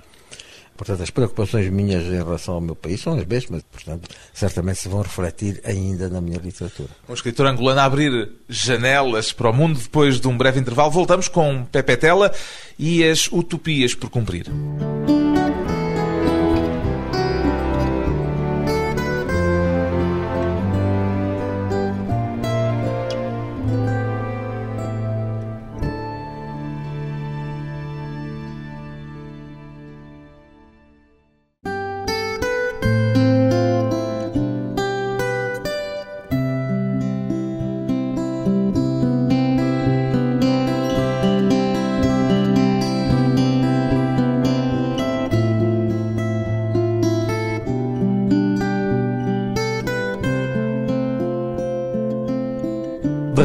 portanto, 0.82 1.04
as 1.04 1.12
preocupações 1.12 1.70
minhas 1.70 2.04
em 2.06 2.18
relação 2.18 2.56
ao 2.56 2.62
meu 2.62 2.76
país 2.76 3.00
são 3.00 3.14
as 3.14 3.24
mesmas, 3.24 3.62
portanto, 3.72 4.10
certamente 4.34 4.80
se 4.80 4.90
vão 4.90 5.04
refletir 5.04 5.62
ainda 5.64 6.10
na 6.10 6.20
minha 6.20 6.40
literatura. 6.40 6.90
Um 7.08 7.14
escritor 7.14 7.46
angolano 7.46 7.82
a 7.82 7.84
abrir 7.84 8.32
janelas 8.50 9.32
para 9.32 9.52
o 9.52 9.54
mundo 9.54 9.80
depois 9.80 10.20
de 10.20 10.28
um 10.28 10.36
breve 10.36 10.60
intervalo. 10.60 10.90
Voltamos 10.90 11.28
com 11.28 11.66
Pepe 11.66 11.98
Tela 11.98 12.34
e 12.80 13.04
as 13.04 13.32
utopias 13.32 13.94
por 13.94 14.10
cumprir. 14.10 14.48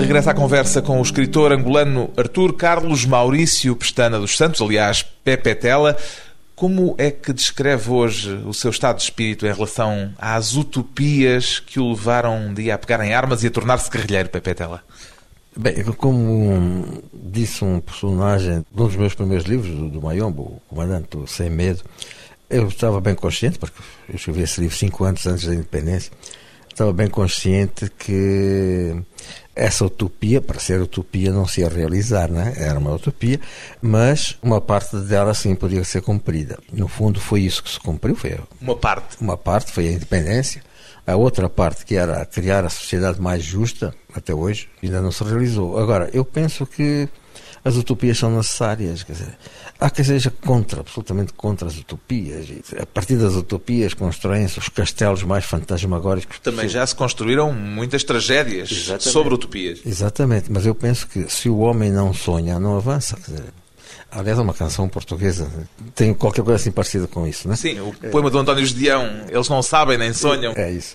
Regressa 0.00 0.30
à 0.30 0.34
conversa 0.34 0.82
com 0.82 0.98
o 0.98 1.02
escritor 1.02 1.52
angolano 1.52 2.10
Artur 2.16 2.52
Carlos 2.52 3.04
Maurício 3.04 3.74
Pestana 3.76 4.18
dos 4.18 4.36
Santos, 4.36 4.60
aliás, 4.60 5.02
Pepe 5.02 5.54
Tela. 5.54 5.96
Como 6.54 6.94
é 6.96 7.10
que 7.10 7.32
descreve 7.32 7.90
hoje 7.90 8.32
o 8.46 8.54
seu 8.54 8.70
estado 8.70 8.96
de 8.96 9.02
espírito 9.02 9.46
em 9.46 9.52
relação 9.52 10.12
às 10.18 10.54
utopias 10.54 11.58
que 11.58 11.78
o 11.78 11.90
levaram 11.90 12.36
um 12.36 12.54
dia 12.54 12.74
a 12.74 12.78
pegar 12.78 13.04
em 13.04 13.12
armas 13.12 13.44
e 13.44 13.46
a 13.46 13.50
tornar-se 13.50 13.90
guerrilheiro, 13.90 14.28
Pepe 14.28 14.54
Tela? 14.54 14.82
Bem, 15.54 15.82
como 15.96 17.02
disse 17.12 17.64
um 17.64 17.80
personagem 17.80 18.64
de 18.70 18.82
um 18.82 18.86
dos 18.86 18.96
meus 18.96 19.14
primeiros 19.14 19.46
livros, 19.46 19.90
do, 19.90 20.02
Mayombo, 20.02 20.42
o 20.42 20.62
Comandante 20.68 21.16
Sem 21.26 21.48
Medo, 21.48 21.82
eu 22.48 22.68
estava 22.68 23.00
bem 23.00 23.14
consciente, 23.14 23.58
porque 23.58 23.76
eu 24.08 24.16
escrevi 24.16 24.42
esse 24.42 24.60
livro 24.60 24.76
cinco 24.76 25.04
anos 25.04 25.26
antes 25.26 25.46
da 25.46 25.54
independência, 25.54 26.12
estava 26.70 26.92
bem 26.92 27.08
consciente 27.08 27.90
que 27.98 28.94
essa 29.56 29.86
utopia, 29.86 30.42
para 30.42 30.60
ser 30.60 30.80
utopia, 30.82 31.32
não 31.32 31.48
se 31.48 31.62
ia 31.62 31.68
realizar, 31.68 32.30
né? 32.30 32.52
era 32.58 32.78
uma 32.78 32.92
utopia, 32.92 33.40
mas 33.80 34.36
uma 34.42 34.60
parte 34.60 34.94
dela 34.98 35.32
sim 35.32 35.54
podia 35.54 35.82
ser 35.82 36.02
cumprida. 36.02 36.58
No 36.70 36.86
fundo, 36.86 37.18
foi 37.18 37.40
isso 37.40 37.62
que 37.62 37.70
se 37.70 37.80
cumpriu. 37.80 38.14
Foi 38.14 38.38
uma 38.60 38.76
parte. 38.76 39.16
Uma 39.18 39.36
parte 39.36 39.72
foi 39.72 39.88
a 39.88 39.92
independência. 39.92 40.62
A 41.06 41.16
outra 41.16 41.48
parte, 41.48 41.86
que 41.86 41.94
era 41.94 42.26
criar 42.26 42.64
a 42.64 42.68
sociedade 42.68 43.20
mais 43.20 43.42
justa, 43.42 43.94
até 44.14 44.34
hoje, 44.34 44.68
ainda 44.82 45.00
não 45.00 45.10
se 45.10 45.24
realizou. 45.24 45.78
Agora, 45.78 46.10
eu 46.12 46.24
penso 46.24 46.66
que 46.66 47.08
as 47.66 47.74
utopias 47.74 48.16
são 48.16 48.30
necessárias. 48.30 49.02
Quer 49.02 49.12
dizer, 49.12 49.38
há 49.80 49.90
quem 49.90 50.04
seja 50.04 50.30
contra, 50.30 50.80
absolutamente 50.80 51.32
contra 51.32 51.66
as 51.66 51.76
utopias. 51.76 52.48
E 52.48 52.62
a 52.80 52.86
partir 52.86 53.16
das 53.16 53.34
utopias 53.34 53.92
constroem-se 53.92 54.56
os 54.60 54.68
castelos 54.68 55.24
mais 55.24 55.44
fantasmagóricos. 55.44 56.38
Também 56.38 56.68
já 56.68 56.86
se 56.86 56.94
construíram 56.94 57.52
muitas 57.52 58.04
tragédias 58.04 58.70
Exatamente. 58.70 59.08
sobre 59.08 59.34
utopias. 59.34 59.80
Exatamente, 59.84 60.50
mas 60.50 60.64
eu 60.64 60.76
penso 60.76 61.08
que 61.08 61.28
se 61.28 61.48
o 61.48 61.58
homem 61.58 61.90
não 61.90 62.14
sonha, 62.14 62.60
não 62.60 62.76
avança. 62.76 63.16
Quer 63.16 63.32
dizer, 63.32 63.52
Aliás, 64.10 64.38
é 64.38 64.42
uma 64.42 64.54
canção 64.54 64.88
portuguesa. 64.88 65.50
Tem 65.94 66.14
qualquer 66.14 66.42
coisa 66.42 66.56
assim 66.56 66.70
parecida 66.70 67.06
com 67.06 67.26
isso, 67.26 67.48
não 67.48 67.54
é? 67.54 67.56
Sim, 67.56 67.80
o 67.80 67.92
poema 68.10 68.30
do 68.30 68.38
António 68.38 68.64
Gedeão. 68.64 69.26
Eles 69.28 69.48
não 69.48 69.62
sabem 69.62 69.98
nem 69.98 70.12
sonham. 70.12 70.54
É 70.56 70.70
isso. 70.70 70.94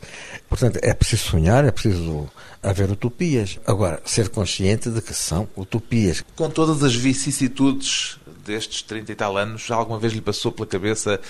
Portanto, 0.52 0.80
é 0.82 0.94
preciso 0.94 1.30
sonhar, 1.30 1.64
é 1.64 1.72
preciso 1.72 2.30
haver 2.62 2.92
utopias. 2.92 3.58
Agora, 3.66 4.02
ser 4.04 4.28
consciente 4.28 4.90
de 4.90 5.02
que 5.02 5.14
são 5.14 5.48
utopias. 5.56 6.26
Com 6.36 6.50
todas 6.50 6.84
as 6.84 6.94
vicissitudes 6.94 8.20
destes 8.46 8.82
30 8.82 9.14
e 9.14 9.16
tal 9.16 9.38
anos, 9.38 9.62
já 9.62 9.76
alguma 9.76 9.98
vez 9.98 10.12
lhe 10.12 10.20
passou 10.20 10.52
pela 10.52 10.68
cabeça 10.68 11.22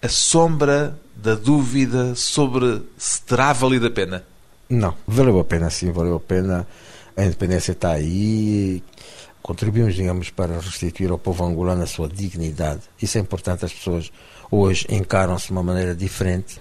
a 0.00 0.08
sombra 0.08 0.96
da 1.16 1.34
dúvida 1.34 2.14
sobre 2.14 2.80
se 2.96 3.22
terá 3.22 3.52
valido 3.52 3.88
a 3.88 3.90
pena? 3.90 4.24
Não, 4.70 4.94
valeu 5.04 5.40
a 5.40 5.44
pena 5.44 5.68
sim, 5.68 5.90
valeu 5.90 6.14
a 6.14 6.20
pena. 6.20 6.64
A 7.16 7.24
independência 7.24 7.72
está 7.72 7.90
aí, 7.90 8.84
contribuímos, 9.42 9.96
digamos, 9.96 10.30
para 10.30 10.60
restituir 10.60 11.10
ao 11.10 11.18
povo 11.18 11.44
angolano 11.44 11.82
a 11.82 11.88
sua 11.88 12.08
dignidade. 12.08 12.82
Isso 13.02 13.18
é 13.18 13.20
importante, 13.20 13.64
as 13.64 13.72
pessoas 13.72 14.12
hoje 14.48 14.86
encaram-se 14.88 15.46
de 15.46 15.52
uma 15.52 15.62
maneira 15.64 15.92
diferente. 15.92 16.60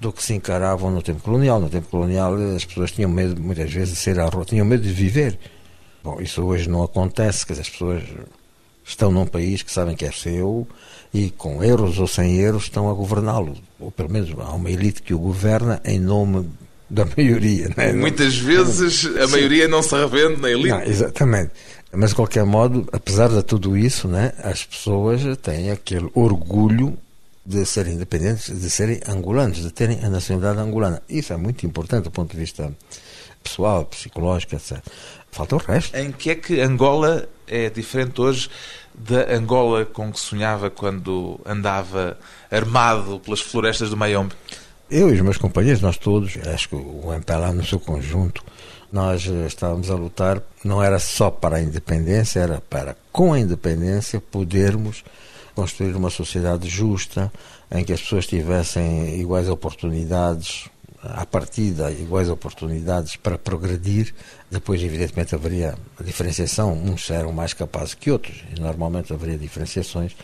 Do 0.00 0.12
que 0.12 0.22
se 0.22 0.34
encaravam 0.34 0.90
no 0.90 1.02
tempo 1.02 1.22
colonial. 1.22 1.60
No 1.60 1.68
tempo 1.68 1.88
colonial 1.88 2.34
as 2.56 2.64
pessoas 2.64 2.90
tinham 2.90 3.10
medo, 3.10 3.40
muitas 3.40 3.70
vezes, 3.70 3.94
de 3.94 4.00
ser 4.00 4.18
à 4.18 4.26
rua, 4.26 4.44
tinham 4.44 4.64
medo 4.64 4.82
de 4.82 4.92
viver. 4.92 5.38
Bom, 6.02 6.20
isso 6.20 6.42
hoje 6.42 6.68
não 6.68 6.82
acontece, 6.82 7.44
que 7.44 7.52
as 7.52 7.68
pessoas 7.68 8.02
estão 8.84 9.12
num 9.12 9.26
país 9.26 9.62
que 9.62 9.70
sabem 9.70 9.94
que 9.94 10.04
é 10.04 10.10
seu 10.10 10.66
e 11.12 11.30
com 11.30 11.62
euros 11.62 11.98
ou 11.98 12.06
sem 12.06 12.36
euros 12.36 12.64
estão 12.64 12.90
a 12.90 12.94
governá-lo. 12.94 13.54
Ou 13.78 13.90
pelo 13.90 14.10
menos 14.10 14.30
há 14.38 14.54
uma 14.54 14.70
elite 14.70 15.02
que 15.02 15.12
o 15.12 15.18
governa 15.18 15.80
em 15.84 16.00
nome 16.00 16.48
da 16.88 17.04
maioria. 17.16 17.70
É? 17.76 17.92
Muitas 17.92 18.36
vezes 18.36 19.06
a 19.16 19.26
Sim. 19.26 19.32
maioria 19.32 19.68
não 19.68 19.82
se 19.82 19.94
revende 19.94 20.40
na 20.40 20.50
elite. 20.50 20.68
Não, 20.68 20.82
exatamente. 20.82 21.52
Mas, 21.92 22.10
de 22.10 22.16
qualquer 22.16 22.44
modo, 22.44 22.88
apesar 22.92 23.28
de 23.28 23.42
tudo 23.42 23.76
isso, 23.76 24.06
né, 24.06 24.32
as 24.42 24.64
pessoas 24.64 25.22
têm 25.38 25.70
aquele 25.70 26.08
orgulho 26.14 26.96
de 27.50 27.66
serem 27.66 27.94
independentes, 27.94 28.46
de 28.60 28.70
serem 28.70 29.00
angolanos, 29.08 29.58
de 29.58 29.70
terem 29.72 29.98
a 30.04 30.08
nacionalidade 30.08 30.60
angolana. 30.60 31.02
Isso 31.08 31.32
é 31.32 31.36
muito 31.36 31.66
importante 31.66 32.04
do 32.04 32.10
ponto 32.10 32.30
de 32.30 32.38
vista 32.38 32.72
pessoal, 33.42 33.84
psicológico, 33.86 34.54
etc. 34.54 34.78
Falta 35.32 35.56
o 35.56 35.58
resto. 35.58 35.96
Em 35.96 36.12
que 36.12 36.30
é 36.30 36.34
que 36.36 36.60
Angola 36.60 37.28
é 37.48 37.68
diferente 37.68 38.20
hoje 38.20 38.48
da 38.94 39.34
Angola 39.34 39.84
com 39.84 40.12
que 40.12 40.20
sonhava 40.20 40.70
quando 40.70 41.40
andava 41.44 42.16
armado 42.50 43.18
pelas 43.18 43.40
florestas 43.40 43.90
do 43.90 43.96
Mayombe? 43.96 44.34
Eu 44.88 45.10
e 45.10 45.14
os 45.14 45.20
meus 45.20 45.36
companheiros, 45.36 45.82
nós 45.82 45.96
todos, 45.96 46.36
acho 46.52 46.68
que 46.68 46.76
o 46.76 47.12
MPLA 47.12 47.52
no 47.52 47.64
seu 47.64 47.80
conjunto, 47.80 48.44
nós 48.92 49.26
eh, 49.26 49.46
estávamos 49.46 49.90
a 49.90 49.94
lutar, 49.94 50.42
não 50.64 50.82
era 50.82 50.98
só 50.98 51.30
para 51.30 51.56
a 51.56 51.60
independência, 51.60 52.40
era 52.40 52.60
para, 52.68 52.96
com 53.12 53.32
a 53.32 53.38
independência, 53.38 54.20
podermos 54.20 55.04
construir 55.60 55.94
uma 55.94 56.08
sociedade 56.08 56.66
justa, 56.68 57.30
em 57.70 57.84
que 57.84 57.92
as 57.92 58.00
pessoas 58.00 58.26
tivessem 58.26 59.20
iguais 59.20 59.46
oportunidades, 59.46 60.70
à 61.02 61.26
partida, 61.26 61.90
iguais 61.90 62.30
oportunidades 62.30 63.16
para 63.16 63.36
progredir. 63.36 64.14
Depois, 64.50 64.82
evidentemente, 64.82 65.34
haveria 65.34 65.74
diferenciação, 66.02 66.72
uns 66.72 67.10
eram 67.10 67.30
mais 67.30 67.52
capazes 67.52 67.92
que 67.92 68.10
outros, 68.10 68.42
e 68.56 68.58
normalmente 68.58 69.12
haveria 69.12 69.36
diferenciações. 69.36 70.16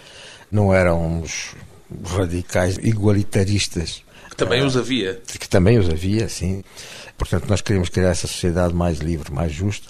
Não 0.50 0.72
éramos 0.72 1.54
radicais 2.02 2.78
igualitaristas 2.78 4.02
que 4.30 4.36
também 4.36 4.62
os 4.62 4.76
havia. 4.76 5.20
Que 5.38 5.48
também 5.48 5.78
os 5.78 5.88
havia, 5.88 6.28
sim. 6.28 6.62
Portanto, 7.16 7.46
nós 7.48 7.60
queríamos 7.60 7.88
criar 7.88 8.10
essa 8.10 8.26
sociedade 8.26 8.74
mais 8.74 8.98
livre, 8.98 9.32
mais 9.32 9.52
justa. 9.52 9.88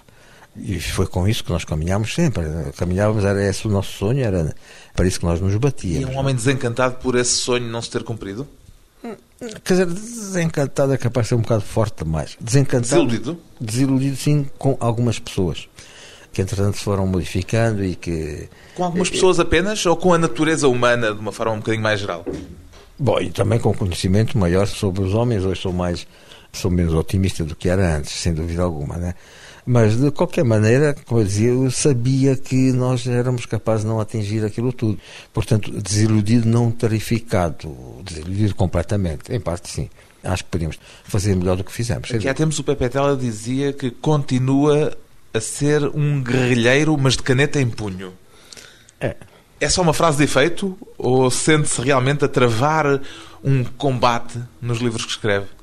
E 0.59 0.81
foi 0.81 1.07
com 1.07 1.29
isso 1.29 1.45
que 1.45 1.51
nós 1.51 1.65
caminhámos 1.65 2.15
sempre. 2.15 2.45
Caminhávamos, 2.77 3.25
era 3.25 3.45
esse 3.45 3.67
o 3.67 3.71
nosso 3.71 3.93
sonho, 3.93 4.25
era 4.25 4.55
para 4.97 5.07
isso 5.07 5.21
que 5.21 5.27
nós 5.27 5.41
nos 5.41 5.55
batíamos. 5.57 6.09
E 6.09 6.13
um 6.13 6.19
homem 6.19 6.35
desencantado 6.35 6.97
por 6.97 7.15
esse 7.15 7.33
sonho 7.33 7.69
não 7.69 7.81
se 7.83 7.91
ter 7.91 8.03
cumprido? 8.03 8.49
Quer 9.63 9.75
dizer, 9.75 9.87
desencantado 9.87 10.93
é 10.93 10.97
capaz 10.97 11.27
de 11.27 11.29
ser 11.29 11.35
um 11.35 11.43
bocado 11.43 11.63
forte 11.63 12.03
demais. 12.03 12.37
Desencantado. 12.41 13.07
Desiludido? 13.07 13.39
Desiludido, 13.61 14.17
sim, 14.17 14.47
com 14.59 14.77
algumas 14.81 15.19
pessoas 15.19 15.69
que 16.33 16.43
entretanto 16.43 16.77
se 16.79 16.85
foram 16.85 17.07
modificando 17.07 17.85
e 17.85 17.95
que. 17.95 18.49
Com 18.75 18.85
algumas 18.85 19.09
pessoas 19.09 19.39
apenas 19.39 19.85
ou 19.87 19.97
com 19.97 20.13
a 20.13 20.19
natureza 20.19 20.67
humana 20.67 21.13
de 21.13 21.21
uma 21.21 21.33
forma 21.33 21.53
um 21.53 21.59
bocadinho 21.59 21.83
mais 21.83 22.01
geral? 22.01 22.25
Bom, 22.99 23.21
e 23.21 23.31
também 23.31 23.59
com 23.59 23.73
conhecimento 23.75 24.37
maior 24.39 24.67
sobre 24.67 25.03
os 25.03 25.15
homens, 25.15 25.45
hoje 25.45 25.61
sou 25.61 25.73
mais 25.73 26.07
sou 26.57 26.71
menos 26.71 26.95
otimista 26.95 27.45
do 27.45 27.55
que 27.55 27.69
era 27.69 27.97
antes, 27.97 28.13
sem 28.13 28.33
dúvida 28.33 28.63
alguma, 28.63 28.97
né? 28.97 29.15
Mas 29.67 29.97
de 29.97 30.13
qualquer 30.13 30.45
maneira, 30.45 30.95
como 31.05 31.21
eu 31.21 31.25
dizia, 31.25 31.49
eu 31.49 31.69
sabia 31.73 32.37
que 32.37 32.71
nós 32.73 33.05
éramos 33.05 33.47
capazes 33.47 33.83
de 33.83 33.89
não 33.89 34.01
atingir 34.01 34.45
aquilo 34.45 34.73
tudo. 34.73 34.97
Portanto, 35.35 35.73
desiludido 35.73 36.49
não 36.49 36.71
tarificado, 36.71 37.75
desiludido 38.05 38.55
completamente, 38.55 39.35
em 39.35 39.41
parte 39.41 39.69
sim. 39.69 39.91
Acho 40.23 40.45
que 40.45 40.51
podíamos 40.51 40.79
fazer 41.05 41.35
melhor 41.35 41.57
do 41.57 41.65
que 41.65 41.73
fizemos. 41.73 42.11
Aqui 42.13 42.29
há 42.29 42.35
tempos 42.35 42.59
o 42.61 42.65
Pepe 42.65 42.89
Tela 42.89 43.17
dizia 43.17 43.73
que 43.73 43.91
continua 43.91 44.97
a 45.35 45.41
ser 45.41 45.83
um 45.89 46.23
guerrilheiro, 46.23 46.97
mas 46.97 47.17
de 47.17 47.25
caneta 47.25 47.61
em 47.61 47.69
punho. 47.69 48.13
É. 49.01 49.17
É 49.61 49.69
só 49.69 49.83
uma 49.83 49.93
frase 49.93 50.19
de 50.19 50.25
efeito 50.25 50.79
ou 50.97 51.31
sente-se 51.31 51.81
realmente 51.81 52.25
a 52.25 52.29
travar 52.29 53.01
um 53.43 53.65
combate 53.65 54.39
nos 54.61 54.79
livros 54.79 55.05
que 55.05 55.11
escreve? 55.11 55.56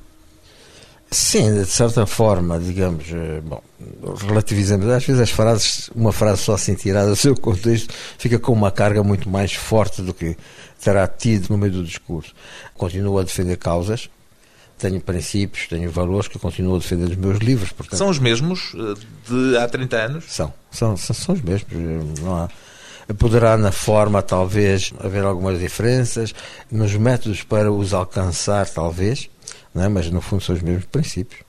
Sim, 1.14 1.54
de 1.54 1.66
certa 1.66 2.06
forma, 2.06 2.58
digamos, 2.58 3.04
eh, 3.12 3.40
bom, 3.40 3.62
relativizamos. 4.26 4.88
Às 4.88 5.04
vezes 5.04 5.22
as 5.22 5.30
frases, 5.30 5.90
uma 5.94 6.12
frase 6.12 6.42
só 6.42 6.54
assim 6.54 6.74
tirada 6.74 7.08
do 7.08 7.16
seu 7.16 7.36
contexto, 7.36 7.94
fica 8.18 8.36
com 8.38 8.52
uma 8.52 8.72
carga 8.72 9.02
muito 9.04 9.28
mais 9.28 9.52
forte 9.52 10.02
do 10.02 10.12
que 10.12 10.36
terá 10.82 11.06
tido 11.06 11.50
no 11.50 11.56
meio 11.56 11.72
do 11.72 11.84
discurso. 11.84 12.34
Continuo 12.74 13.18
a 13.18 13.22
defender 13.22 13.56
causas, 13.56 14.10
tenho 14.76 15.00
princípios, 15.00 15.68
tenho 15.68 15.88
valores 15.88 16.26
que 16.26 16.36
continuo 16.36 16.74
a 16.74 16.78
defender 16.78 17.08
nos 17.08 17.16
meus 17.16 17.38
livros. 17.38 17.70
Portanto, 17.70 17.96
são 17.96 18.08
os 18.08 18.18
mesmos 18.18 18.74
eh, 18.74 18.94
de 19.30 19.56
há 19.56 19.68
30 19.68 19.96
anos? 19.96 20.24
São, 20.26 20.52
são, 20.70 20.96
são, 20.96 21.14
são 21.14 21.34
os 21.36 21.42
mesmos. 21.42 21.72
Não 22.20 22.34
há, 22.34 22.48
Poderá 23.18 23.56
na 23.58 23.70
forma, 23.70 24.22
talvez, 24.22 24.92
haver 24.98 25.24
algumas 25.24 25.60
diferenças, 25.60 26.34
nos 26.70 26.94
métodos 26.96 27.42
para 27.42 27.70
os 27.70 27.92
alcançar, 27.92 28.66
talvez, 28.68 29.28
é? 29.82 29.88
mas 29.88 30.10
no 30.10 30.20
fundo 30.20 30.42
são 30.42 30.54
os 30.54 30.62
mesmos 30.62 30.84
princípios. 30.86 31.42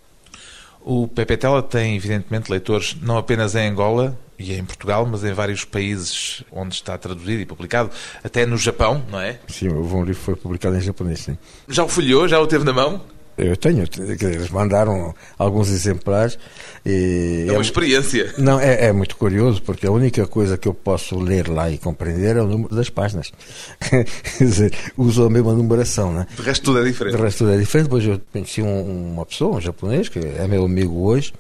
O 0.82 1.08
Pepe 1.08 1.36
Tela 1.36 1.64
tem, 1.64 1.96
evidentemente, 1.96 2.52
leitores 2.52 2.96
não 3.02 3.18
apenas 3.18 3.56
em 3.56 3.68
Angola 3.68 4.18
e 4.38 4.54
em 4.54 4.64
Portugal, 4.64 5.06
mas 5.06 5.24
em 5.24 5.34
vários 5.34 5.66
países 5.66 6.44
onde 6.52 6.76
está 6.76 6.98
traduzido 6.98 7.42
e 7.42 7.46
publicado, 7.46 7.90
até 8.24 8.46
no 8.46 8.58
Japão, 8.58 9.04
não 9.10 9.20
é? 9.20 9.40
Sim, 9.48 9.70
o 9.70 10.04
livro 10.04 10.22
foi 10.22 10.36
publicado 10.36 10.76
em 10.76 10.82
japonês, 10.82 11.22
sim. 11.22 11.38
Já 11.68 11.84
o 11.84 11.88
folheou? 11.88 12.28
Já 12.28 12.40
o 12.40 12.46
teve 12.46 12.64
na 12.64 12.74
mão? 12.74 13.02
Eu 13.38 13.58
tenho, 13.58 13.84
eles 13.98 14.50
mandaram 14.50 15.14
alguns 15.38 15.70
exemplares. 15.70 16.40
É 16.86 17.48
uma 17.50 17.58
é, 17.58 17.62
experiência. 17.62 18.34
Não, 18.38 18.60
é, 18.60 18.86
é, 18.86 18.94
muito 18.94 19.18
curioso, 19.18 19.62
porque 19.62 19.86
a 19.86 19.92
única 19.92 20.26
coisa 20.26 20.58
que 20.58 20.68
eu 20.68 20.74
posso 20.74 21.20
ler 21.20 21.50
lá 21.50 21.70
e 21.70 21.78
compreender 21.78 22.38
é 22.38 22.42
o 22.42 22.48
número 22.48 22.74
das 22.74 22.90
páginas. 22.90 23.34
Quer 23.80 24.06
dizer, 24.40 24.74
usou 24.98 25.28
a 25.28 25.30
mesma 25.30 25.54
numeração, 25.54 26.14
né? 26.14 26.28
De 26.36 26.42
resto 26.44 26.64
tudo 26.66 26.80
é 26.80 26.84
diferente. 26.84 27.18
De 27.18 27.22
resto 27.22 27.40
tudo 27.40 27.54
é 27.54 27.58
diferente. 27.58 27.86
Depois 27.86 28.06
eu 28.06 28.22
conheci 28.32 28.62
um, 28.62 29.14
uma 29.14 29.26
pessoa, 29.26 29.58
um 29.58 29.62
japonês, 29.62 30.08
que 30.08 30.20
é 30.20 30.48
meu 30.48 30.64
amigo 30.64 31.06
hoje, 31.06 31.34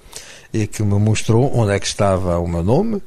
e 0.51 0.67
que 0.67 0.83
me 0.83 0.99
mostrou 0.99 1.49
onde 1.55 1.71
é 1.71 1.79
que 1.79 1.87
estava 1.87 2.37
o 2.39 2.47
meu 2.47 2.63
nome, 2.63 3.01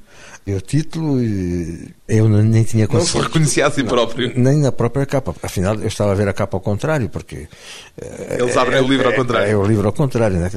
o 0.54 0.60
título 0.60 1.22
e 1.22 1.94
eu 2.08 2.28
nem 2.28 2.64
tinha 2.64 2.86
conseguido. 2.86 3.18
Não 3.18 3.22
se 3.24 3.28
reconhecia 3.28 3.66
a 3.66 3.70
si 3.70 3.84
próprio. 3.84 4.32
nem 4.36 4.58
na 4.58 4.72
própria 4.72 5.04
capa. 5.06 5.34
Afinal, 5.42 5.74
eu 5.76 5.88
estava 5.88 6.12
a 6.12 6.14
ver 6.14 6.28
a 6.28 6.32
capa 6.32 6.56
ao 6.56 6.60
contrário, 6.60 7.08
porque. 7.08 7.48
Eles 8.38 8.56
abrem 8.56 8.78
é, 8.78 8.82
o 8.82 8.88
livro 8.88 9.08
ao 9.08 9.14
contrário. 9.14 9.48
É, 9.48 9.50
é, 9.52 9.56
o 9.56 9.64
livro 9.64 9.86
ao 9.86 9.92
contrário, 9.92 10.38
né? 10.38 10.50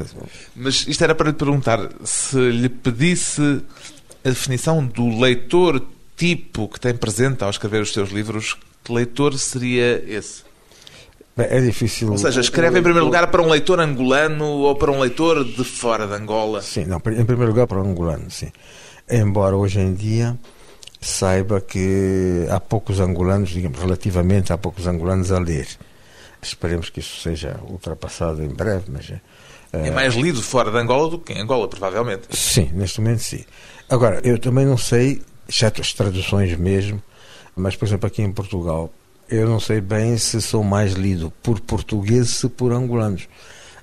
Mas 0.56 0.86
isto 0.88 1.04
era 1.04 1.15
para 1.15 1.30
lhe 1.30 1.36
perguntar 1.36 1.89
se 2.04 2.38
lhe 2.38 2.69
pedisse 2.69 3.62
a 4.23 4.30
definição 4.30 4.86
do 4.86 5.19
leitor 5.19 5.82
tipo 6.15 6.67
que 6.67 6.80
tem 6.80 6.93
presente 6.93 7.43
ao 7.43 7.49
escrever 7.49 7.82
os 7.82 7.91
seus 7.91 8.12
livros, 8.12 8.56
que 8.84 8.93
leitor 8.93 9.38
seria 9.38 10.04
esse? 10.08 10.43
É 11.38 11.60
difícil. 11.60 12.12
Ou 12.12 12.17
seja, 12.17 12.41
escreve 12.41 12.80
em 12.80 12.84
primeiro 12.84 13.06
lugar 13.06 13.27
para 13.27 13.41
um 13.41 13.49
leitor 13.49 13.80
angolano 13.80 14.45
ou 14.45 14.75
para 14.75 14.91
um 14.91 14.99
leitor 14.99 15.43
de 15.43 15.63
fora 15.63 16.06
de 16.06 16.13
Angola? 16.13 16.62
Sim, 16.62 16.86
não, 16.86 16.97
em 16.97 17.25
primeiro 17.25 17.47
lugar 17.47 17.67
para 17.67 17.80
um 17.80 17.89
angolano, 17.89 18.30
sim. 18.30 18.51
Embora 19.12 19.56
hoje 19.56 19.80
em 19.80 19.93
dia 19.93 20.38
saiba 21.02 21.60
que 21.60 22.45
há 22.50 22.60
poucos 22.60 23.00
angolanos, 23.00 23.50
digamos, 23.50 23.78
relativamente 23.80 24.54
há 24.54 24.58
poucos 24.58 24.88
angolanos 24.88 25.32
a 25.32 25.39
ler. 25.39 25.67
Esperemos 26.41 26.89
que 26.89 27.00
isso 27.00 27.19
seja 27.21 27.60
ultrapassado 27.67 28.43
em 28.43 28.50
breve, 28.50 28.86
mas... 28.88 29.12
É, 29.74 29.88
é 29.88 29.91
mais 29.91 30.15
lido 30.15 30.41
fora 30.41 30.71
de 30.71 30.78
Angola 30.78 31.10
do 31.10 31.19
que 31.19 31.34
em 31.34 31.41
Angola, 31.41 31.67
provavelmente. 31.67 32.24
Sim, 32.36 32.69
neste 32.74 33.00
momento 33.02 33.19
sim. 33.19 33.43
Agora, 33.89 34.21
eu 34.24 34.39
também 34.39 34.65
não 34.65 34.78
sei, 34.78 35.21
exceto 35.47 35.82
as 35.82 35.93
traduções 35.93 36.56
mesmo, 36.58 37.02
mas, 37.56 37.76
por 37.76 37.86
exemplo, 37.86 38.08
aqui 38.08 38.21
em 38.21 38.32
Portugal, 38.32 38.91
eu 39.30 39.47
não 39.47 39.60
sei 39.60 39.82
bem 39.82 40.17
se 40.17 40.41
sou 40.41 40.63
mais 40.63 40.93
lido 40.93 41.32
por 41.41 41.60
portugueses 41.60 42.43
ou 42.43 42.50
por 42.50 42.71
angolanos. 42.71 43.28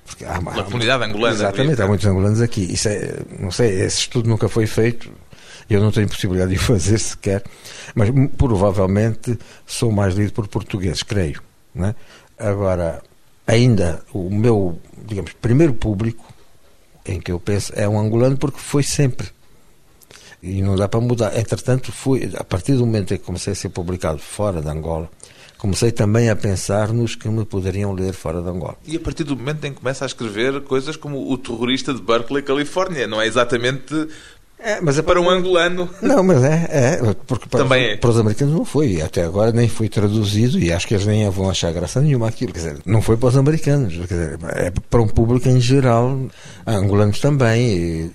Porque 0.09 0.25
há, 0.25 0.41
Pela 0.41 0.63
comunidade 0.63 1.03
angolana. 1.03 1.35
Exatamente, 1.35 1.81
há 1.81 1.87
muitos 1.87 2.05
angolanos 2.05 2.41
aqui. 2.41 2.61
Isso 2.61 2.89
é, 2.89 3.19
não 3.39 3.51
sei, 3.51 3.81
esse 3.81 3.99
estudo 3.99 4.27
nunca 4.27 4.49
foi 4.49 4.65
feito. 4.65 5.11
Eu 5.69 5.81
não 5.81 5.91
tenho 5.91 6.07
possibilidade 6.07 6.51
de 6.51 6.57
o 6.57 6.61
fazer 6.61 6.97
sequer, 6.99 7.43
mas 7.93 8.09
provavelmente 8.37 9.37
sou 9.65 9.91
mais 9.91 10.15
lido 10.15 10.33
por 10.33 10.47
portugueses, 10.47 11.03
creio. 11.03 11.41
Né? 11.75 11.93
Agora, 12.37 13.03
ainda 13.45 14.01
o 14.11 14.29
meu, 14.29 14.79
digamos, 15.05 15.33
primeiro 15.33 15.73
público 15.73 16.25
em 17.05 17.19
que 17.19 17.31
eu 17.31 17.39
penso 17.39 17.71
é 17.75 17.87
um 17.87 17.99
angolano 17.99 18.37
porque 18.37 18.59
foi 18.59 18.81
sempre. 18.81 19.29
E 20.41 20.61
não 20.61 20.75
dá 20.75 20.87
para 20.87 21.01
mudar. 21.01 21.37
Entretanto, 21.37 21.91
foi, 21.91 22.31
a 22.35 22.43
partir 22.43 22.73
do 22.73 22.85
momento 22.85 23.13
em 23.13 23.17
que 23.17 23.23
comecei 23.23 23.53
a 23.53 23.55
ser 23.55 23.69
publicado 23.69 24.19
fora 24.19 24.61
de 24.61 24.69
Angola, 24.69 25.09
comecei 25.59 25.91
também 25.91 26.29
a 26.29 26.35
pensar 26.35 26.91
nos 26.91 27.15
que 27.15 27.27
me 27.27 27.45
poderiam 27.45 27.91
ler 27.93 28.13
fora 28.13 28.41
de 28.41 28.49
Angola. 28.49 28.77
E 28.87 28.95
a 28.95 28.99
partir 28.99 29.25
do 29.25 29.35
momento 29.35 29.63
em 29.65 29.73
que 29.73 29.79
começa 29.79 30.05
a 30.05 30.07
escrever 30.07 30.61
coisas 30.61 30.95
como 30.95 31.31
O 31.31 31.37
Terrorista 31.37 31.93
de 31.93 32.01
Berkeley, 32.01 32.41
Califórnia, 32.41 33.05
não 33.05 33.21
é 33.21 33.27
exatamente 33.27 34.07
É, 34.57 34.79
mas 34.81 34.97
é 34.97 35.01
para 35.01 35.19
um 35.19 35.29
angolano. 35.29 35.89
Não, 36.01 36.23
mas 36.23 36.43
é, 36.43 36.67
é 36.71 37.13
porque 37.27 37.47
para, 37.47 37.59
Também 37.59 37.91
é. 37.91 37.97
para 37.97 38.09
os 38.09 38.17
americanos 38.17 38.53
não 38.53 38.63
foi, 38.65 39.01
até 39.01 39.23
agora 39.23 39.51
nem 39.51 39.67
foi 39.67 39.89
traduzido 39.89 40.57
e 40.57 40.71
acho 40.71 40.87
que 40.87 40.93
eles 40.93 41.05
nem 41.05 41.29
vão 41.29 41.49
achar 41.49 41.71
graça 41.73 42.01
nenhuma 42.01 42.29
aquilo, 42.29 42.53
quer 42.53 42.59
dizer, 42.59 42.77
não 42.85 43.01
foi 43.01 43.17
para 43.17 43.29
os 43.29 43.37
americanos, 43.37 43.93
quer 43.93 44.05
dizer, 44.05 44.39
é 44.55 44.71
para 44.71 45.01
um 45.01 45.07
público 45.07 45.47
em 45.49 45.59
geral, 45.59 46.19
angolanos 46.65 47.19
também. 47.19 47.67
E 47.67 48.11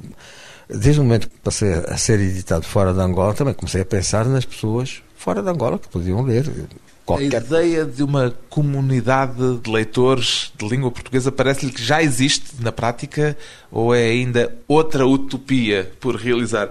desde 0.69 0.99
o 1.01 1.05
momento 1.05 1.29
que 1.29 1.39
passei 1.41 1.73
a 1.73 1.97
ser 1.99 2.19
editado 2.21 2.65
fora 2.65 2.95
de 2.95 3.01
Angola, 3.01 3.35
também 3.35 3.53
comecei 3.53 3.83
a 3.83 3.85
pensar 3.85 4.25
nas 4.25 4.47
pessoas 4.47 5.03
fora 5.15 5.43
de 5.43 5.49
Angola 5.51 5.79
que 5.79 5.89
podiam 5.89 6.23
ler. 6.23 6.51
Qualquer... 7.05 7.37
A 7.37 7.45
ideia 7.45 7.85
de 7.85 8.03
uma 8.03 8.35
comunidade 8.49 9.59
de 9.59 9.71
leitores 9.71 10.53
de 10.57 10.67
língua 10.67 10.91
portuguesa 10.91 11.31
parece-lhe 11.31 11.73
que 11.73 11.83
já 11.83 12.03
existe 12.03 12.55
na 12.61 12.73
prática 12.73 13.37
ou 13.71 13.95
é 13.95 14.05
ainda 14.05 14.57
outra 14.67 15.07
utopia 15.07 15.93
por 16.01 16.17
realizar? 16.17 16.71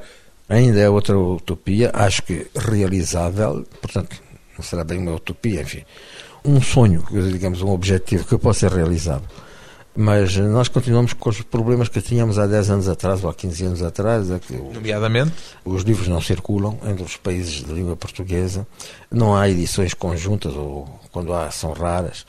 Ainda 0.50 0.80
é 0.80 0.90
outra 0.90 1.18
utopia, 1.18 1.92
acho 1.94 2.24
que 2.24 2.48
realizável, 2.56 3.66
portanto, 3.82 4.16
não 4.58 4.64
será 4.64 4.84
bem 4.84 5.00
uma 5.00 5.16
utopia, 5.16 5.62
enfim, 5.62 5.84
um 6.44 6.62
sonho, 6.62 7.06
digamos, 7.32 7.62
um 7.62 7.70
objetivo 7.70 8.26
que 8.26 8.38
possa 8.38 8.68
ser 8.68 8.76
realizável. 8.76 9.28
Mas 9.96 10.36
nós 10.38 10.68
continuamos 10.68 11.14
com 11.14 11.30
os 11.30 11.42
problemas 11.42 11.88
que 11.88 12.02
tínhamos 12.02 12.40
há 12.40 12.48
10 12.48 12.70
anos 12.72 12.88
atrás 12.88 13.24
ou 13.24 13.30
há 13.30 13.34
15 13.34 13.66
anos 13.66 13.82
atrás. 13.84 14.32
É 14.32 14.40
Nomeadamente? 14.74 15.34
Os 15.64 15.84
livros 15.84 16.08
não 16.08 16.20
circulam 16.20 16.80
entre 16.86 17.04
os 17.04 17.16
países 17.16 17.64
de 17.64 17.72
língua 17.72 17.96
portuguesa, 17.96 18.66
não 19.12 19.36
há 19.36 19.48
edições 19.48 19.94
conjuntas 19.94 20.56
ou 20.56 21.00
quando 21.12 21.32
há 21.32 21.52
são 21.52 21.74
raras. 21.74 22.26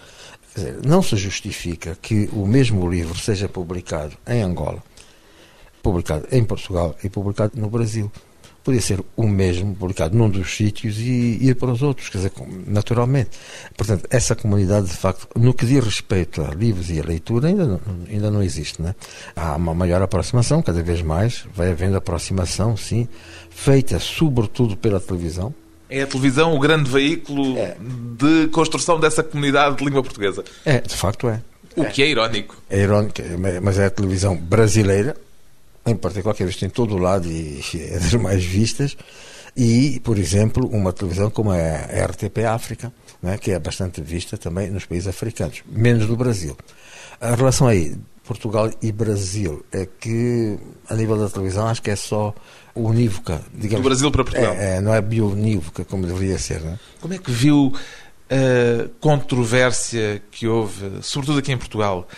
Quer 0.52 0.60
dizer, 0.60 0.86
não 0.86 1.02
se 1.02 1.16
justifica 1.16 1.96
que 2.00 2.28
o 2.32 2.46
mesmo 2.46 2.88
livro 2.88 3.16
seja 3.16 3.48
publicado 3.48 4.14
em 4.26 4.42
Angola, 4.42 4.82
publicado 5.82 6.28
em 6.30 6.44
Portugal 6.44 6.94
e 7.02 7.08
publicado 7.08 7.52
no 7.58 7.70
Brasil 7.70 8.12
podia 8.64 8.80
ser 8.80 9.04
o 9.14 9.28
mesmo, 9.28 9.76
publicado 9.76 10.16
num 10.16 10.28
dos 10.28 10.56
sítios 10.56 10.98
e 10.98 11.38
ir 11.40 11.54
para 11.54 11.70
os 11.70 11.82
outros, 11.82 12.08
quer 12.08 12.18
dizer, 12.18 12.32
naturalmente. 12.66 13.30
Portanto, 13.76 14.06
essa 14.08 14.34
comunidade, 14.34 14.86
de 14.86 14.96
facto, 14.96 15.28
no 15.38 15.52
que 15.52 15.66
diz 15.66 15.84
respeito 15.84 16.42
a 16.42 16.54
livros 16.54 16.88
e 16.90 16.98
a 16.98 17.04
leitura, 17.04 17.48
ainda 17.48 17.66
não, 17.66 17.80
ainda 18.10 18.30
não 18.30 18.42
existe. 18.42 18.80
Né? 18.80 18.94
Há 19.36 19.54
uma 19.56 19.74
maior 19.74 20.00
aproximação, 20.00 20.62
cada 20.62 20.82
vez 20.82 21.02
mais, 21.02 21.44
vai 21.54 21.70
havendo 21.70 21.96
aproximação, 21.98 22.74
sim, 22.74 23.06
feita 23.50 23.98
sobretudo 23.98 24.76
pela 24.76 24.98
televisão. 24.98 25.54
É 25.90 26.02
a 26.02 26.06
televisão 26.06 26.54
o 26.54 26.58
grande 26.58 26.90
veículo 26.90 27.58
é. 27.58 27.76
de 28.18 28.48
construção 28.48 28.98
dessa 28.98 29.22
comunidade 29.22 29.76
de 29.76 29.84
língua 29.84 30.02
portuguesa? 30.02 30.42
É, 30.64 30.80
de 30.80 30.94
facto 30.94 31.28
é. 31.28 31.42
O 31.76 31.82
é. 31.82 31.86
que 31.86 32.02
é 32.02 32.08
irónico. 32.08 32.56
É 32.70 32.80
irónico, 32.80 33.20
mas 33.62 33.78
é 33.78 33.86
a 33.86 33.90
televisão 33.90 34.36
brasileira, 34.36 35.14
em 35.86 35.96
particular, 35.96 36.34
que 36.34 36.42
é 36.42 36.46
vista 36.46 36.64
em 36.64 36.70
todo 36.70 36.94
o 36.94 36.98
lado 36.98 37.28
e 37.30 37.60
é 37.74 37.98
das 37.98 38.14
mais 38.14 38.44
vistas, 38.44 38.96
e, 39.56 40.00
por 40.00 40.18
exemplo, 40.18 40.68
uma 40.68 40.92
televisão 40.92 41.30
como 41.30 41.50
a 41.52 41.56
RTP 41.56 42.44
África, 42.44 42.92
né, 43.22 43.38
que 43.38 43.52
é 43.52 43.58
bastante 43.58 44.00
vista 44.00 44.36
também 44.36 44.70
nos 44.70 44.84
países 44.84 45.06
africanos, 45.06 45.62
menos 45.66 46.08
no 46.08 46.16
Brasil. 46.16 46.56
A 47.20 47.34
relação 47.36 47.68
aí, 47.68 47.96
Portugal 48.24 48.70
e 48.82 48.90
Brasil, 48.90 49.64
é 49.70 49.86
que, 49.86 50.58
a 50.88 50.94
nível 50.94 51.16
da 51.16 51.28
televisão, 51.28 51.68
acho 51.68 51.80
que 51.80 51.90
é 51.90 51.96
só 51.96 52.34
unívoca. 52.74 53.40
Digamos, 53.54 53.82
do 53.82 53.88
Brasil 53.88 54.10
para 54.10 54.24
Portugal. 54.24 54.54
É, 54.54 54.76
é, 54.76 54.80
não 54.80 54.92
é 54.92 55.00
bionívoca, 55.00 55.84
como 55.84 56.04
deveria 56.04 56.38
ser. 56.38 56.60
Né? 56.60 56.78
Como 57.00 57.14
é 57.14 57.18
que 57.18 57.30
viu 57.30 57.72
a 58.28 58.88
controvérsia 59.00 60.20
que 60.32 60.48
houve, 60.48 61.00
sobretudo 61.02 61.38
aqui 61.38 61.52
em 61.52 61.58
Portugal, 61.58 62.08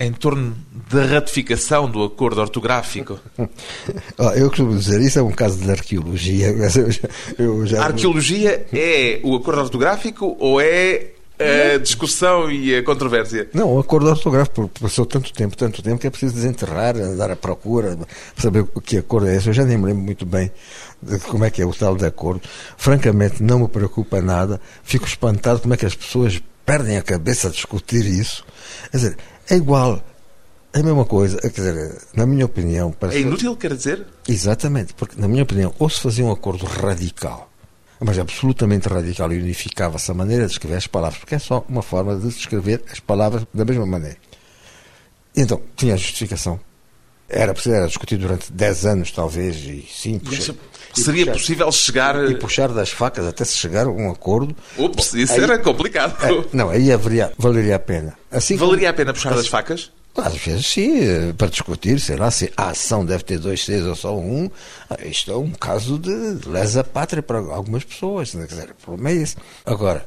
em 0.00 0.12
torno 0.12 0.56
da 0.90 1.04
ratificação 1.04 1.88
do 1.88 2.02
acordo 2.02 2.40
ortográfico? 2.40 3.20
eu 4.34 4.48
costumo 4.48 4.76
dizer, 4.76 5.00
isso 5.02 5.18
é 5.18 5.22
um 5.22 5.30
caso 5.30 5.58
de 5.58 5.70
arqueologia. 5.70 6.48
Eu 6.50 6.90
já, 6.90 7.08
eu 7.38 7.66
já... 7.66 7.82
A 7.82 7.84
arqueologia 7.86 8.66
é 8.72 9.20
o 9.22 9.36
acordo 9.36 9.60
ortográfico 9.60 10.36
ou 10.38 10.60
é 10.60 11.10
a 11.40 11.78
discussão 11.78 12.50
e 12.50 12.74
a 12.74 12.82
controvérsia? 12.82 13.48
Não, 13.54 13.74
o 13.74 13.78
acordo 13.78 14.08
ortográfico 14.08 14.70
passou 14.80 15.06
tanto 15.06 15.32
tempo, 15.32 15.56
tanto 15.56 15.82
tempo 15.82 15.98
que 15.98 16.06
é 16.06 16.10
preciso 16.10 16.34
desenterrar, 16.34 16.96
andar 16.96 17.30
à 17.30 17.36
procura, 17.36 17.98
saber 18.36 18.66
o 18.74 18.80
que 18.80 18.98
acordo 18.98 19.28
é 19.28 19.36
esse. 19.36 19.48
Eu 19.48 19.52
já 19.52 19.64
nem 19.64 19.78
me 19.78 19.86
lembro 19.86 20.02
muito 20.02 20.26
bem 20.26 20.50
de 21.02 21.18
como 21.20 21.44
é 21.44 21.50
que 21.50 21.62
é 21.62 21.66
o 21.66 21.72
tal 21.72 21.96
de 21.96 22.04
acordo. 22.04 22.42
Francamente, 22.76 23.42
não 23.42 23.60
me 23.60 23.68
preocupa 23.68 24.20
nada. 24.20 24.60
Fico 24.82 25.06
espantado 25.06 25.60
como 25.60 25.74
é 25.74 25.76
que 25.76 25.86
as 25.86 25.94
pessoas 25.94 26.40
perdem 26.64 26.98
a 26.98 27.02
cabeça 27.02 27.48
a 27.48 27.50
discutir 27.50 28.04
isso. 28.04 28.44
Quer 28.90 28.96
dizer, 28.96 29.16
é 29.50 29.56
igual. 29.56 30.02
É 30.72 30.78
a 30.78 30.82
mesma 30.82 31.04
coisa. 31.04 31.38
Quer 31.38 31.48
dizer, 31.48 32.02
na 32.14 32.24
minha 32.24 32.46
opinião. 32.46 32.94
É 33.10 33.18
inútil, 33.18 33.56
quer 33.56 33.74
dizer? 33.74 34.06
Exatamente, 34.28 34.94
porque, 34.94 35.20
na 35.20 35.26
minha 35.26 35.42
opinião, 35.42 35.74
ou 35.78 35.90
se 35.90 36.00
fazia 36.00 36.24
um 36.24 36.30
acordo 36.30 36.64
radical, 36.64 37.50
mas 37.98 38.18
absolutamente 38.18 38.88
radical, 38.88 39.32
e 39.32 39.38
unificava-se 39.38 40.10
a 40.10 40.14
maneira 40.14 40.46
de 40.46 40.52
escrever 40.52 40.76
as 40.76 40.86
palavras, 40.86 41.18
porque 41.18 41.34
é 41.34 41.38
só 41.38 41.64
uma 41.68 41.82
forma 41.82 42.16
de 42.16 42.28
escrever 42.28 42.82
as 42.90 43.00
palavras 43.00 43.44
da 43.52 43.64
mesma 43.64 43.84
maneira. 43.84 44.16
Então, 45.36 45.60
tinha 45.76 45.96
justificação. 45.96 46.60
Era 47.28 47.52
preciso 47.52 47.74
era 47.74 47.86
discutir 47.86 48.16
durante 48.16 48.52
10 48.52 48.86
anos, 48.86 49.10
talvez, 49.12 49.56
e 49.56 49.86
Seria 50.94 51.26
puxar, 51.26 51.38
possível 51.38 51.72
chegar. 51.72 52.30
E 52.30 52.34
puxar 52.34 52.68
das 52.68 52.90
facas 52.90 53.26
até 53.26 53.44
se 53.44 53.56
chegar 53.56 53.86
a 53.86 53.90
um 53.90 54.10
acordo. 54.10 54.54
Ups, 54.76 55.14
isso 55.14 55.32
aí, 55.34 55.42
era 55.42 55.58
complicado. 55.58 56.16
É, 56.24 56.44
não, 56.52 56.70
aí 56.70 56.92
haveria, 56.92 57.32
valeria 57.38 57.76
a 57.76 57.78
pena. 57.78 58.16
Assim 58.30 58.56
valeria 58.56 58.88
como, 58.88 58.90
a 58.90 58.92
pena 58.94 59.12
puxar 59.12 59.30
assim, 59.30 59.38
das 59.38 59.48
facas? 59.48 59.90
Às 60.16 60.36
vezes 60.36 60.66
sim, 60.66 61.32
para 61.38 61.48
discutir, 61.48 62.00
sei 62.00 62.16
lá, 62.16 62.30
se 62.30 62.52
a 62.56 62.70
ação 62.70 63.04
deve 63.04 63.22
ter 63.22 63.38
dois 63.38 63.64
seis 63.64 63.84
ou 63.84 63.94
só 63.94 64.16
um. 64.16 64.50
Isto 65.04 65.30
é 65.30 65.36
um 65.36 65.50
caso 65.50 65.98
de 65.98 66.48
lesa 66.48 66.82
pátria 66.82 67.22
para 67.22 67.38
algumas 67.38 67.84
pessoas. 67.84 68.32
Quer 68.32 68.46
dizer, 68.46 68.70
o 68.70 68.84
problema 68.84 69.10
é 69.10 69.22
esse. 69.22 69.36
Agora, 69.64 70.04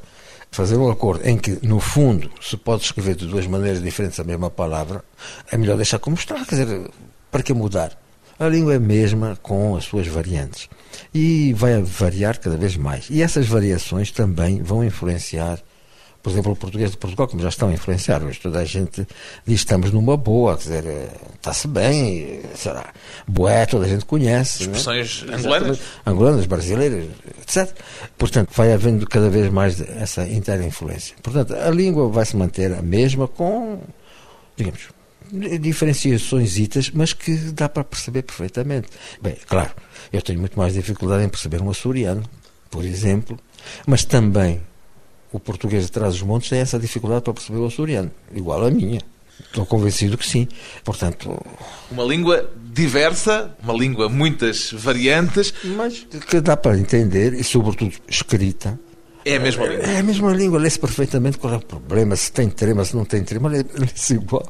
fazer 0.52 0.78
um 0.78 0.92
acordo 0.92 1.28
em 1.28 1.38
que, 1.38 1.58
no 1.66 1.80
fundo, 1.80 2.30
se 2.42 2.58
pode 2.58 2.84
escrever 2.84 3.16
de 3.16 3.26
duas 3.26 3.48
maneiras 3.48 3.82
diferentes 3.82 4.20
a 4.20 4.24
mesma 4.24 4.50
palavra, 4.50 5.04
é 5.52 5.58
melhor 5.58 5.78
deixar 5.78 6.00
como 6.00 6.16
está. 6.16 6.44
Quer 6.46 6.64
dizer, 6.64 6.92
para 7.32 7.42
que 7.42 7.54
mudar? 7.54 7.98
A 8.40 8.48
língua 8.48 8.74
é 8.74 8.78
a 8.78 8.80
mesma 8.80 9.38
com 9.42 9.76
as 9.76 9.86
suas 9.86 10.08
variantes 10.08 10.68
e 11.14 11.54
vai 11.54 11.82
variar 11.82 12.40
cada 12.40 12.58
vez 12.58 12.76
mais. 12.76 13.08
E 13.10 13.22
essas 13.22 13.48
variações 13.48 14.12
também 14.12 14.62
vão 14.62 14.84
influenciar, 14.84 15.60
por 16.22 16.32
exemplo, 16.32 16.52
o 16.52 16.56
português 16.56 16.92
de 16.92 16.98
Portugal, 16.98 17.28
como 17.28 17.44
já 17.44 17.50
estão 17.50 17.70
a 17.70 17.74
influenciar. 17.74 18.24
Hoje 18.24 18.40
toda 18.40 18.60
a 18.60 18.66
gente 18.66 19.08
diz 19.46 19.60
estamos 19.60 19.92
numa 19.92 20.18
boa, 20.18 20.58
quer 20.58 20.64
dizer, 20.64 21.10
está-se 21.36 21.68
bem, 21.68 22.42
será 22.56 22.92
boé, 23.28 23.68
toda 23.68 23.86
a 23.86 23.90
gente 23.90 24.06
conhece. 24.06 24.62
Né? 24.62 24.66
Expressões 24.66 25.24
né? 25.24 25.36
angolanas. 25.36 25.80
Angolanas, 26.06 26.46
brasileiras, 26.48 27.06
etc. 27.42 27.72
Portanto, 28.18 28.50
vai 28.56 28.74
havendo 28.74 29.08
cada 29.08 29.30
vez 29.30 29.52
mais 29.52 29.80
essa 29.80 30.28
interinfluência. 30.28 31.16
Portanto, 31.22 31.54
a 31.54 31.70
língua 31.70 32.10
vai 32.10 32.26
se 32.26 32.36
manter 32.36 32.74
a 32.74 32.82
mesma 32.82 33.28
com, 33.28 33.80
digamos, 34.58 34.90
diferenciações, 35.60 36.56
mas 36.94 37.14
que 37.14 37.36
dá 37.52 37.68
para 37.68 37.84
perceber 37.84 38.22
perfeitamente. 38.22 38.88
Bem, 39.22 39.36
claro, 39.48 39.72
eu 40.12 40.22
tenho 40.22 40.40
muito 40.40 40.58
mais 40.58 40.74
dificuldade 40.74 41.24
em 41.24 41.30
perceber 41.30 41.62
um 41.62 41.70
açoriano, 41.70 42.24
por 42.70 42.86
exemplo, 42.86 43.40
mas 43.86 44.04
também 44.06 44.62
o 45.32 45.40
português 45.40 45.86
de 45.86 45.92
trás 45.92 46.14
dos 46.14 46.22
montes 46.22 46.50
tem 46.50 46.60
essa 46.60 46.78
dificuldade 46.78 47.24
para 47.24 47.34
perceber 47.34 47.60
o 47.60 47.66
açoriano, 47.66 48.12
igual 48.34 48.64
a 48.64 48.70
minha. 48.70 49.02
Estou 49.40 49.66
convencido 49.66 50.16
que 50.18 50.28
sim. 50.28 50.48
Portanto, 50.84 51.44
uma 51.90 52.04
língua 52.04 52.52
diversa, 52.72 53.56
uma 53.64 53.74
língua 53.74 54.08
muitas 54.08 54.72
variantes, 54.72 55.52
mas 55.76 56.06
que 56.30 56.40
dá 56.40 56.56
para 56.56 56.78
entender 56.78 57.34
e 57.34 57.44
sobretudo 57.44 57.96
escrita 58.08 58.80
é 59.26 59.36
a 59.36 59.40
mesma 59.40 59.66
língua. 59.66 59.86
É 59.86 60.00
a 60.00 60.04
mesma 60.04 60.34
língua, 60.34 60.60
lê-se 60.60 60.80
perfeitamente 60.80 61.38
qual 61.38 61.54
é 61.54 61.58
o 61.58 61.62
problema, 61.62 62.16
se 62.16 62.32
tem 62.32 62.50
trema, 62.50 62.84
se 62.84 62.96
não 62.96 63.06
tem 63.06 63.24
trema, 63.24 63.50
lê-se 63.50 64.16
igual. 64.16 64.46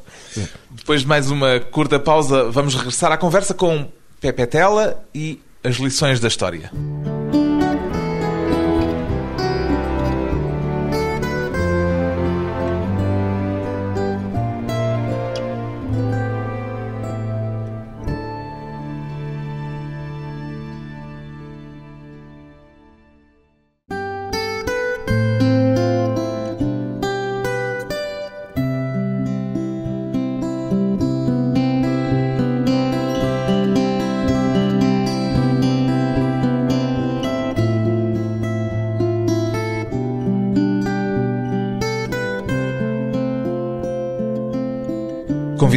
Depois 0.70 1.02
de 1.02 1.06
mais 1.06 1.30
uma 1.30 1.60
curta 1.60 1.98
pausa, 1.98 2.50
vamos 2.50 2.74
regressar 2.74 3.12
à 3.12 3.16
conversa 3.16 3.54
com 3.54 3.88
Pepe 4.20 4.46
Tela 4.46 5.04
e 5.14 5.40
as 5.62 5.76
lições 5.76 6.20
da 6.20 6.28
história. 6.28 6.70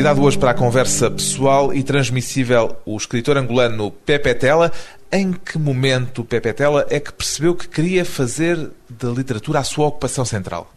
Convidado 0.07 0.25
hoje 0.25 0.37
para 0.37 0.51
a 0.51 0.53
conversa 0.53 1.11
pessoal 1.11 1.73
e 1.73 1.83
transmissível, 1.83 2.77
o 2.85 2.95
escritor 2.95 3.35
angolano 3.35 3.91
Pepe 3.91 4.33
Tela. 4.35 4.71
Em 5.11 5.33
que 5.33 5.57
momento 5.57 6.23
Pepe 6.23 6.53
Tela 6.53 6.87
é 6.89 6.97
que 6.97 7.11
percebeu 7.11 7.53
que 7.53 7.67
queria 7.67 8.05
fazer 8.05 8.69
da 8.89 9.09
literatura 9.09 9.59
a 9.59 9.65
sua 9.65 9.87
ocupação 9.87 10.23
central? 10.23 10.73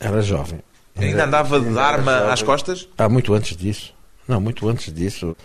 Era 0.00 0.20
jovem. 0.20 0.58
Ainda 0.96 1.26
andava 1.26 1.60
de 1.60 1.78
arma 1.78 2.32
às 2.32 2.42
costas? 2.42 2.88
Há 2.98 3.08
muito 3.08 3.32
antes 3.34 3.56
disso. 3.56 3.94
Não, 4.26 4.40
muito 4.40 4.68
antes 4.68 4.92
disso. 4.92 5.36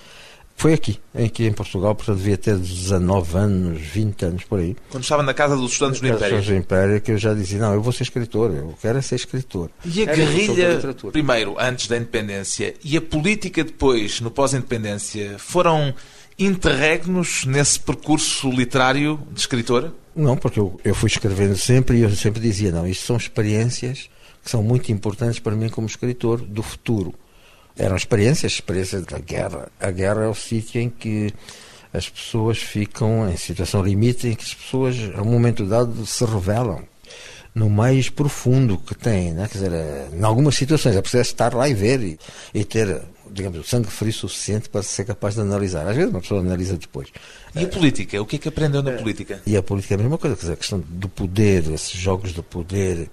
Foi 0.56 0.74
aqui, 0.74 1.00
aqui 1.16 1.48
em 1.48 1.52
Portugal, 1.52 1.96
portanto 1.96 2.18
devia 2.18 2.38
ter 2.38 2.56
19 2.56 3.38
anos, 3.38 3.82
20 3.82 4.26
anos 4.26 4.44
por 4.44 4.60
aí. 4.60 4.76
Quando 4.90 5.04
estava 5.04 5.24
na 5.24 5.34
casa 5.34 5.56
dos 5.56 5.72
estudantes 5.72 6.00
do 6.00 6.08
Império? 6.08 6.42
do 6.42 6.56
Império, 6.56 7.02
que 7.02 7.12
eu 7.12 7.18
já 7.18 7.34
dizia, 7.34 7.60
não, 7.60 7.74
eu 7.74 7.82
vou 7.82 7.92
ser 7.92 8.04
escritor, 8.04 8.54
eu 8.54 8.76
quero 8.80 9.00
é 9.00 9.02
ser 9.02 9.16
escritor. 9.16 9.72
E 9.84 10.02
a 10.02 10.04
Era 10.04 10.16
guerrilha, 10.16 10.80
primeiro, 11.12 11.56
antes 11.60 11.88
da 11.88 11.98
independência, 11.98 12.76
e 12.84 12.96
a 12.96 13.02
política 13.02 13.64
depois, 13.64 14.22
no 14.22 14.30
pós-independência, 14.30 15.36
foram 15.40 15.96
interregnos 16.38 17.46
nesse 17.46 17.80
percurso 17.80 18.50
literário 18.50 19.20
de 19.32 19.40
escritor? 19.40 19.92
Não, 20.16 20.36
porque 20.36 20.60
eu, 20.60 20.80
eu 20.84 20.94
fui 20.94 21.08
escrevendo 21.08 21.56
sempre 21.56 21.98
e 21.98 22.02
eu 22.02 22.10
sempre 22.12 22.40
dizia, 22.42 22.72
não, 22.72 22.86
isto 22.86 23.06
são 23.06 23.16
experiências 23.16 24.10
que 24.44 24.50
são 24.50 24.64
muito 24.64 24.92
importantes 24.92 25.40
para 25.40 25.56
mim 25.56 25.70
como 25.70 25.88
escritor 25.88 26.42
do 26.42 26.64
futuro. 26.64 27.14
Eram 27.78 27.96
experiências, 27.96 28.54
experiências 28.54 29.06
da 29.06 29.20
guerra. 29.20 29.70
A 29.80 29.92
guerra 29.92 30.24
é 30.24 30.28
o 30.28 30.36
sítio 30.36 30.82
em 30.82 30.90
que 30.90 31.34
as 31.94 32.10
pessoas 32.10 32.58
ficam 32.58 33.30
em 33.30 33.38
situação 33.38 33.84
limite, 33.84 34.28
em 34.28 34.36
que 34.36 34.44
as 34.44 34.54
pessoas, 34.54 34.96
a 35.16 35.22
um 35.22 35.26
momento 35.26 35.66
dado, 35.66 36.06
se 36.06 36.24
revelam 36.26 36.84
no 37.54 37.70
mais 37.70 38.10
profundo 38.10 38.78
que 38.78 38.96
têm, 38.96 39.34
né? 39.34 39.48
quer 39.48 39.58
dizer, 39.58 39.72
eh, 39.74 40.08
em 40.14 40.24
algumas 40.24 40.56
situações 40.56 40.96
é 40.96 41.02
preciso 41.02 41.24
estar 41.24 41.54
lá 41.54 41.68
e 41.68 41.74
ver 41.74 42.02
e, 42.02 42.20
e 42.54 42.64
ter, 42.64 43.02
digamos, 43.30 43.60
o 43.60 43.64
sangue 43.64 43.90
frio 43.90 44.14
suficiente 44.14 44.70
para 44.70 44.82
ser 44.82 45.04
capaz 45.04 45.36
de 45.36 45.42
analisar. 45.42 45.86
Às 45.86 45.96
vezes 45.96 46.12
uma 46.12 46.22
pessoa 46.22 46.40
analisa 46.40 46.78
depois. 46.78 47.10
E 47.54 47.66
a 47.66 47.68
política? 47.68 48.22
O 48.22 48.26
que 48.26 48.38
é 48.38 48.40
que 48.40 48.48
aprendeu 48.48 48.82
na 48.82 48.94
política? 48.94 49.42
E 49.46 49.58
a 49.58 49.62
política 49.62 49.96
é 49.96 49.98
a 49.98 49.98
mesma 49.98 50.18
coisa, 50.18 50.36
quer 50.36 50.42
dizer, 50.42 50.54
a 50.54 50.58
questão 50.58 50.80
do 50.80 51.10
poder, 51.10 51.70
esses 51.74 51.92
jogos 51.92 52.34
de 52.34 52.42
poder, 52.42 53.10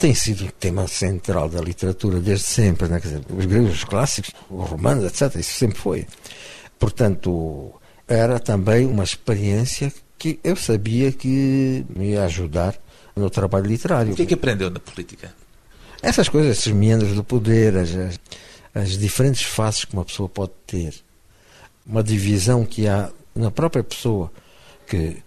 tem 0.00 0.14
sido 0.14 0.46
um 0.46 0.48
tema 0.48 0.88
central 0.88 1.46
da 1.46 1.60
literatura 1.60 2.18
desde 2.20 2.46
sempre, 2.46 2.88
né? 2.88 2.98
dizer, 2.98 3.20
os 3.28 3.44
gregos, 3.44 3.74
os 3.74 3.84
clássicos, 3.84 4.32
os 4.48 4.68
romanos, 4.68 5.04
etc. 5.04 5.38
Isso 5.38 5.52
sempre 5.52 5.78
foi. 5.78 6.06
Portanto, 6.78 7.70
era 8.08 8.40
também 8.40 8.86
uma 8.86 9.04
experiência 9.04 9.92
que 10.18 10.40
eu 10.42 10.56
sabia 10.56 11.12
que 11.12 11.84
me 11.94 12.12
ia 12.12 12.24
ajudar 12.24 12.74
no 13.14 13.28
trabalho 13.28 13.66
literário. 13.66 14.14
O 14.14 14.16
que 14.16 14.22
é 14.22 14.26
que 14.26 14.34
aprendeu 14.34 14.70
na 14.70 14.80
política? 14.80 15.34
Essas 16.02 16.30
coisas, 16.30 16.58
esses 16.58 16.72
meandros 16.72 17.14
do 17.14 17.22
poder, 17.22 17.76
as, 17.76 17.90
as 18.74 18.96
diferentes 18.96 19.42
faces 19.42 19.84
que 19.84 19.92
uma 19.92 20.04
pessoa 20.04 20.30
pode 20.30 20.52
ter, 20.66 20.94
uma 21.84 22.02
divisão 22.02 22.64
que 22.64 22.88
há 22.88 23.10
na 23.34 23.50
própria 23.50 23.84
pessoa, 23.84 24.32
que 24.86 25.18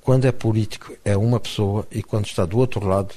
quando 0.00 0.24
é 0.24 0.32
político 0.32 0.94
é 1.04 1.16
uma 1.16 1.40
pessoa 1.40 1.84
e 1.90 2.00
quando 2.00 2.26
está 2.26 2.44
do 2.44 2.58
outro 2.58 2.86
lado, 2.86 3.16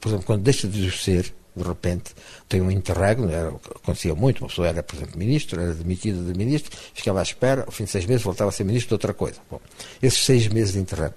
por 0.00 0.08
exemplo, 0.08 0.26
quando 0.26 0.42
deixa 0.42 0.68
de 0.68 0.90
ser, 0.90 1.32
de 1.56 1.62
repente, 1.62 2.14
tem 2.48 2.60
um 2.60 2.70
interregno, 2.70 3.30
era, 3.30 3.50
que 3.50 3.70
acontecia 3.76 4.14
muito, 4.14 4.40
uma 4.42 4.48
pessoa 4.48 4.68
era, 4.68 4.82
por 4.82 4.96
exemplo, 4.96 5.18
ministro, 5.18 5.60
era 5.60 5.74
demitida 5.74 6.22
de 6.22 6.36
ministro, 6.38 6.76
ficava 6.94 7.20
à 7.20 7.22
espera, 7.22 7.64
ao 7.64 7.72
fim 7.72 7.84
de 7.84 7.90
seis 7.90 8.06
meses 8.06 8.22
voltava 8.22 8.50
a 8.50 8.52
ser 8.52 8.64
ministro 8.64 8.88
de 8.88 8.94
outra 8.94 9.14
coisa. 9.14 9.38
Bom, 9.50 9.60
esses 10.02 10.24
seis 10.24 10.46
meses 10.48 10.74
de 10.74 10.80
interregno. 10.80 11.14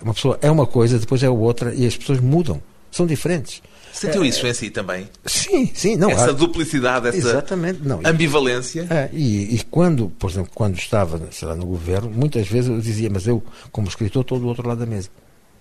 Uma 0.00 0.14
pessoa 0.14 0.38
é 0.42 0.50
uma 0.50 0.66
coisa, 0.66 0.98
depois 0.98 1.22
é 1.22 1.28
outra, 1.30 1.74
e 1.74 1.86
as 1.86 1.96
pessoas 1.96 2.20
mudam, 2.20 2.60
são 2.90 3.06
diferentes. 3.06 3.62
Sentiu 3.92 4.22
isso 4.26 4.46
em 4.46 4.52
si 4.52 4.68
também? 4.68 5.08
Sim, 5.24 5.70
sim, 5.74 5.96
não. 5.96 6.10
essa 6.10 6.28
há- 6.28 6.32
duplicidade, 6.32 7.08
essa 7.08 7.16
Exatamente, 7.16 7.80
não. 7.82 8.00
Ambivalência? 8.04 8.86
é, 8.90 9.08
e, 9.10 9.54
e 9.54 9.64
quando, 9.70 10.10
por 10.18 10.28
exemplo, 10.30 10.50
quando 10.54 10.76
estava 10.76 11.18
sei 11.30 11.48
lá, 11.48 11.56
no 11.56 11.64
governo, 11.64 12.10
muitas 12.10 12.46
vezes 12.46 12.68
eu 12.68 12.78
dizia, 12.78 13.08
mas 13.08 13.26
eu, 13.26 13.42
como 13.72 13.88
escritor, 13.88 14.20
estou 14.20 14.38
do 14.38 14.46
outro 14.48 14.68
lado 14.68 14.78
da 14.80 14.86
mesa. 14.86 15.08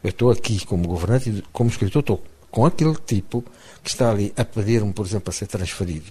Eu 0.03 0.09
estou 0.09 0.29
aqui 0.29 0.65
como 0.65 0.85
governante 0.85 1.29
e 1.29 1.43
como 1.53 1.69
escritor 1.69 2.01
estou 2.01 2.21
com 2.55 2.65
aquele 2.65 2.95
tipo 2.95 3.43
que 3.83 3.89
está 3.89 4.09
ali 4.09 4.33
a 4.37 4.45
pedir-me, 4.45 4.93
por 4.93 5.05
exemplo, 5.05 5.29
a 5.29 5.33
ser 5.33 5.45
transferido. 5.45 6.05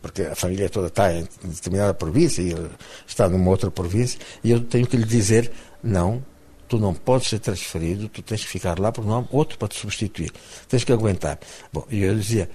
Porque 0.00 0.22
a 0.22 0.34
família 0.34 0.70
toda 0.70 0.86
está 0.86 1.12
em 1.12 1.28
determinada 1.44 1.92
província 1.92 2.40
e 2.40 2.52
ele 2.52 2.70
está 3.06 3.28
numa 3.28 3.50
outra 3.50 3.70
província 3.70 4.18
e 4.42 4.50
eu 4.50 4.60
tenho 4.64 4.86
que 4.86 4.96
lhe 4.96 5.04
dizer, 5.04 5.52
não, 5.82 6.24
tu 6.66 6.78
não 6.78 6.94
podes 6.94 7.28
ser 7.28 7.38
transferido, 7.38 8.08
tu 8.08 8.22
tens 8.22 8.42
que 8.42 8.48
ficar 8.48 8.78
lá 8.78 8.90
porque 8.90 9.06
não 9.06 9.18
há 9.18 9.24
outro 9.30 9.58
para 9.58 9.68
te 9.68 9.78
substituir. 9.78 10.32
Tens 10.66 10.84
que 10.84 10.92
aguentar. 10.92 11.38
Bom, 11.70 11.86
e 11.90 12.02
eu 12.02 12.14
dizia, 12.14 12.48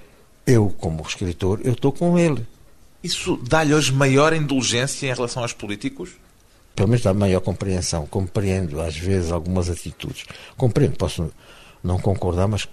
eu 0.44 0.74
como 0.80 1.04
escritor, 1.04 1.60
eu 1.63 1.74
estou 1.74 1.92
com 1.92 2.18
ele. 2.18 2.48
Isso 3.04 3.38
dá-lhe 3.48 3.76
hoje 3.76 3.94
maior 3.94 4.34
indulgência 4.34 5.06
em 5.06 5.13
relação 5.13 5.44
aos 5.44 5.54
políticos? 5.54 6.10
pelo 6.76 6.88
menos 6.88 7.04
dá 7.04 7.13
maior 7.13 7.42
compreensão. 7.42 8.08
Compreendo, 8.08 8.80
às 8.80 8.96
vezes, 8.96 9.34
algumas 9.34 9.70
atitudes. 9.70 10.26
Compreendo, 10.56 10.96
posso 10.96 11.30
não 11.84 12.00
concordar, 12.00 12.48
mas 12.48 12.65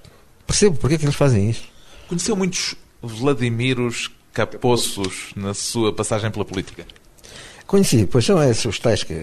percebo 0.47 0.77
porque 0.77 0.95
é 0.95 0.99
que 0.99 1.05
eles 1.05 1.17
fazem 1.17 1.51
isso. 1.51 1.65
Conheceu 2.09 2.37
muitos 2.37 2.75
Vladimiros 3.03 4.11
Capoços 4.33 5.31
na 5.35 5.55
sua 5.55 5.93
passagem 5.93 6.31
pela 6.31 6.45
política? 6.45 6.85
Conheci, 7.67 8.07
pois 8.07 8.25
são 8.25 8.41
esses 8.43 8.65
os 8.65 8.79
tais 8.79 9.03
que, 9.03 9.15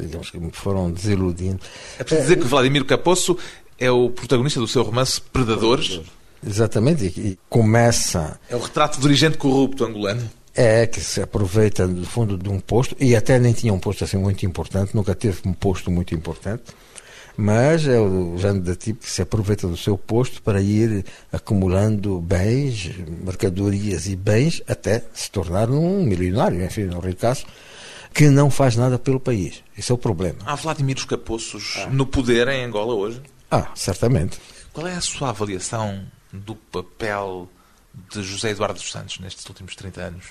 digamos, 0.00 0.30
que 0.30 0.38
me 0.38 0.50
foram 0.52 0.90
desiludindo. 0.90 1.60
É 1.98 2.04
preciso 2.04 2.22
dizer 2.28 2.36
que 2.36 2.46
Vladimir 2.46 2.84
Caposso 2.84 3.38
é 3.78 3.90
o 3.90 4.10
protagonista 4.10 4.60
do 4.60 4.68
seu 4.68 4.82
romance 4.82 5.20
Predadores. 5.20 6.00
Exatamente, 6.46 7.06
e, 7.06 7.38
começa, 7.48 8.38
É 8.48 8.54
o 8.54 8.60
retrato 8.60 9.00
do 9.00 9.02
dirigente 9.02 9.38
corrupto 9.38 9.84
angolano. 9.84 10.28
é 10.54 10.86
que 10.86 11.00
se 11.00 11.22
aproveita, 11.22 11.86
do 11.88 12.04
fundo, 12.04 12.36
de 12.36 12.48
um 12.48 12.60
posto, 12.60 12.94
e 13.00 13.16
até 13.16 13.38
nem 13.38 13.52
tinha 13.52 13.72
um 13.72 13.78
posto 13.78 14.04
assim 14.04 14.18
muito 14.18 14.44
importante, 14.44 14.94
nunca 14.94 15.14
teve 15.14 15.38
um 15.46 15.52
posto 15.52 15.90
muito 15.90 16.14
importante, 16.14 16.64
mas 17.40 17.86
é 17.86 18.00
o 18.00 18.36
género 18.36 18.64
de 18.64 18.74
tipo 18.74 19.04
que 19.04 19.08
se 19.08 19.22
aproveita 19.22 19.68
do 19.68 19.76
seu 19.76 19.96
posto 19.96 20.42
para 20.42 20.60
ir 20.60 21.04
acumulando 21.32 22.20
bens, 22.20 22.90
mercadorias 23.24 24.08
e 24.08 24.16
bens, 24.16 24.60
até 24.66 25.04
se 25.14 25.30
tornar 25.30 25.70
um 25.70 26.02
milionário, 26.02 26.64
enfim, 26.64 26.86
um 26.86 26.98
ricaço, 26.98 27.46
que 28.12 28.28
não 28.28 28.50
faz 28.50 28.74
nada 28.74 28.98
pelo 28.98 29.20
país. 29.20 29.62
Esse 29.78 29.92
é 29.92 29.94
o 29.94 29.98
problema. 29.98 30.40
Há 30.44 30.56
Vladimiros 30.56 31.04
Capoços 31.04 31.76
no 31.92 32.04
poder 32.04 32.48
em 32.48 32.64
Angola 32.64 32.92
hoje? 32.92 33.22
Ah, 33.48 33.68
certamente. 33.72 34.40
Qual 34.72 34.88
é 34.88 34.96
a 34.96 35.00
sua 35.00 35.28
avaliação 35.28 36.04
do 36.32 36.56
papel 36.56 37.48
de 38.12 38.20
José 38.20 38.50
Eduardo 38.50 38.80
dos 38.80 38.90
Santos 38.90 39.20
nestes 39.20 39.46
últimos 39.48 39.76
30 39.76 40.00
anos? 40.00 40.24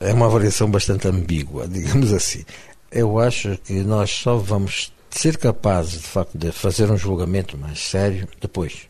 É 0.00 0.12
uma 0.12 0.26
avaliação 0.26 0.68
bastante 0.68 1.06
ambígua, 1.06 1.68
digamos 1.70 2.12
assim. 2.12 2.44
Eu 2.90 3.20
acho 3.20 3.56
que 3.58 3.74
nós 3.84 4.10
só 4.10 4.36
vamos 4.36 4.92
ser 5.10 5.36
capazes, 5.36 6.00
de 6.00 6.06
facto, 6.06 6.36
de 6.36 6.52
fazer 6.52 6.90
um 6.90 6.96
julgamento 6.96 7.56
mais 7.58 7.80
sério 7.80 8.28
depois, 8.40 8.88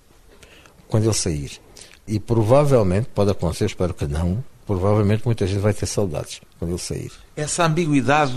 quando 0.88 1.04
ele 1.04 1.14
sair. 1.14 1.60
E 2.06 2.18
provavelmente, 2.18 3.08
pode 3.14 3.30
acontecer, 3.30 3.66
espero 3.66 3.94
que 3.94 4.06
não, 4.06 4.42
provavelmente 4.66 5.22
muita 5.24 5.46
gente 5.46 5.60
vai 5.60 5.72
ter 5.72 5.86
saudades 5.86 6.40
quando 6.58 6.72
ele 6.72 6.78
sair. 6.78 7.10
Essa 7.36 7.64
ambiguidade 7.64 8.34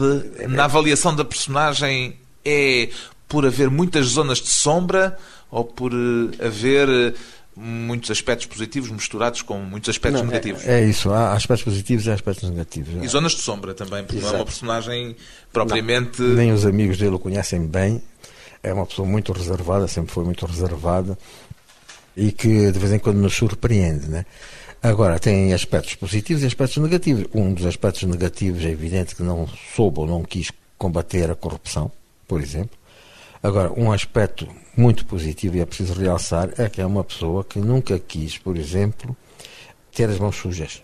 na 0.47 0.65
avaliação 0.65 1.15
da 1.15 1.25
personagem 1.25 2.17
é 2.45 2.89
por 3.27 3.45
haver 3.45 3.69
muitas 3.69 4.07
zonas 4.07 4.39
de 4.39 4.49
sombra 4.49 5.17
ou 5.49 5.65
por 5.65 5.91
eh, 5.91 6.45
haver 6.45 6.89
eh, 6.89 7.13
muitos 7.55 8.09
aspectos 8.11 8.45
positivos 8.47 8.89
misturados 8.89 9.41
com 9.41 9.57
muitos 9.59 9.89
aspectos 9.89 10.21
Não, 10.21 10.27
negativos? 10.27 10.65
É, 10.65 10.81
é 10.81 10.85
isso, 10.85 11.11
há 11.11 11.33
aspectos 11.33 11.63
positivos 11.63 12.05
e 12.05 12.11
aspectos 12.11 12.49
negativos. 12.49 13.03
E 13.03 13.07
zonas 13.07 13.33
de 13.33 13.41
sombra 13.41 13.73
também, 13.73 14.03
porque 14.03 14.21
não 14.21 14.23
é 14.23 14.29
Exato. 14.29 14.37
uma 14.37 14.45
personagem 14.45 15.15
propriamente. 15.51 16.21
Nem 16.21 16.51
os 16.51 16.65
amigos 16.65 16.97
dele 16.97 17.15
o 17.15 17.19
conhecem 17.19 17.65
bem. 17.65 18.01
É 18.61 18.73
uma 18.73 18.85
pessoa 18.85 19.07
muito 19.07 19.33
reservada, 19.33 19.87
sempre 19.87 20.13
foi 20.13 20.23
muito 20.23 20.45
reservada 20.45 21.17
e 22.15 22.31
que 22.31 22.71
de 22.71 22.79
vez 22.79 22.93
em 22.93 22.99
quando 22.99 23.17
nos 23.17 23.33
surpreende, 23.33 24.07
né? 24.07 24.25
Agora, 24.81 25.17
tem 25.17 25.53
aspectos 25.53 25.95
positivos 25.95 26.43
e 26.43 26.45
aspectos 26.45 26.77
negativos. 26.77 27.25
Um 27.33 27.53
dos 27.53 27.65
aspectos 27.65 28.03
negativos 28.03 28.65
é 28.65 28.69
evidente 28.69 29.15
que 29.15 29.23
não 29.23 29.47
soube 29.73 29.99
ou 29.99 30.05
não 30.05 30.23
quis 30.23 30.51
combater 30.77 31.31
a 31.31 31.35
corrupção, 31.35 31.89
por 32.27 32.41
exemplo. 32.41 32.77
Agora, 33.43 33.71
um 33.77 33.91
aspecto 33.91 34.47
muito 34.75 35.06
positivo, 35.06 35.58
e 35.58 35.60
é 35.60 35.65
preciso 35.65 35.93
realçar, 35.93 36.49
é 36.58 36.69
que 36.69 36.82
é 36.82 36.86
uma 36.86 37.03
pessoa 37.03 37.43
que 37.43 37.60
nunca 37.60 37.99
quis, 37.99 38.38
por 38.38 38.56
exemplo, 38.56 39.15
ter 39.91 40.10
as 40.10 40.17
mãos 40.17 40.38
sujas. 40.38 40.82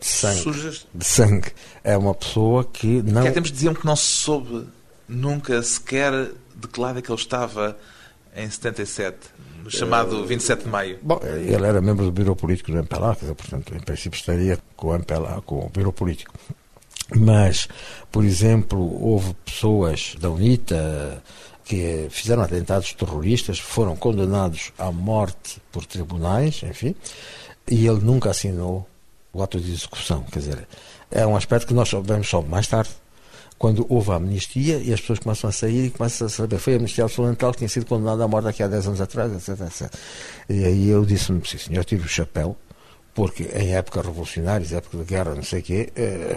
De 0.00 0.06
sangue. 0.06 0.40
Sujas. 0.40 0.86
De 0.92 1.04
sangue. 1.04 1.52
É 1.84 1.96
uma 1.96 2.12
pessoa 2.12 2.64
que 2.64 3.00
não. 3.02 3.22
Que 3.22 3.28
há 3.28 3.32
tempos 3.32 3.52
diziam 3.52 3.72
que 3.72 3.86
não 3.86 3.94
se 3.94 4.04
soube 4.04 4.66
nunca 5.08 5.62
sequer 5.62 6.32
de 6.54 6.68
que 6.68 6.80
lado 6.80 6.98
é 6.98 7.02
que 7.02 7.10
ele 7.10 7.18
estava 7.18 7.78
em 8.36 8.50
77, 8.50 9.16
no 9.62 9.70
chamado 9.70 10.26
27 10.26 10.64
de 10.64 10.68
Maio. 10.68 10.98
Bom, 11.00 11.20
ele 11.22 11.64
era 11.64 11.80
membro 11.80 12.04
do 12.04 12.12
Biro 12.12 12.34
Político 12.34 12.72
do 12.72 12.78
MPLA, 12.78 13.14
quer 13.14 13.20
dizer, 13.20 13.34
portanto, 13.34 13.74
em 13.74 13.80
princípio 13.80 14.16
estaria 14.16 14.58
com 14.76 14.88
o 14.88 14.94
MPLA, 14.94 15.40
com 15.42 15.66
o 15.66 15.70
Biro 15.70 15.92
Político. 15.92 16.34
Mas, 17.14 17.68
por 18.10 18.24
exemplo, 18.24 18.78
houve 19.00 19.34
pessoas 19.44 20.16
da 20.18 20.30
UNITA 20.30 21.22
que 21.64 22.06
fizeram 22.10 22.42
atentados 22.42 22.92
terroristas, 22.92 23.58
foram 23.58 23.96
condenados 23.96 24.72
à 24.78 24.92
morte 24.92 25.60
por 25.72 25.86
tribunais, 25.86 26.62
enfim, 26.62 26.94
e 27.70 27.86
ele 27.86 28.00
nunca 28.00 28.30
assinou 28.30 28.86
o 29.32 29.42
ato 29.42 29.58
de 29.58 29.72
execução. 29.72 30.22
Quer 30.30 30.38
dizer, 30.40 30.68
é 31.10 31.26
um 31.26 31.36
aspecto 31.36 31.66
que 31.66 31.74
nós 31.74 31.88
soubemos 31.88 32.28
só 32.28 32.42
mais 32.42 32.66
tarde, 32.68 32.90
quando 33.58 33.86
houve 33.88 34.10
a 34.10 34.16
amnistia 34.16 34.78
e 34.78 34.92
as 34.92 35.00
pessoas 35.00 35.20
começam 35.20 35.48
a 35.48 35.52
sair 35.52 35.86
e 35.86 35.90
começam 35.90 36.26
a 36.26 36.30
saber. 36.30 36.58
Foi 36.58 36.74
a 36.74 36.76
amnistia 36.76 37.04
absolumental 37.04 37.52
que 37.52 37.58
tinha 37.58 37.68
sido 37.68 37.86
condenado 37.86 38.22
à 38.22 38.28
morte 38.28 38.48
aqui 38.48 38.62
há 38.62 38.68
10 38.68 38.88
anos 38.88 39.00
atrás, 39.00 39.32
etc, 39.32 39.66
etc. 39.66 39.94
E 40.48 40.64
aí 40.64 40.88
eu 40.88 41.04
disse-me, 41.04 41.40
sim 41.46 41.56
senhor, 41.56 41.84
tiro 41.84 42.04
o 42.04 42.08
chapéu, 42.08 42.56
porque 43.14 43.44
em 43.54 43.74
época 43.74 44.02
revolucionárias, 44.02 44.72
época 44.72 44.98
de 44.98 45.04
guerra, 45.04 45.34
não 45.34 45.42
sei 45.42 45.60
o 45.60 45.62
quê, 45.62 45.92
eh, 45.96 46.36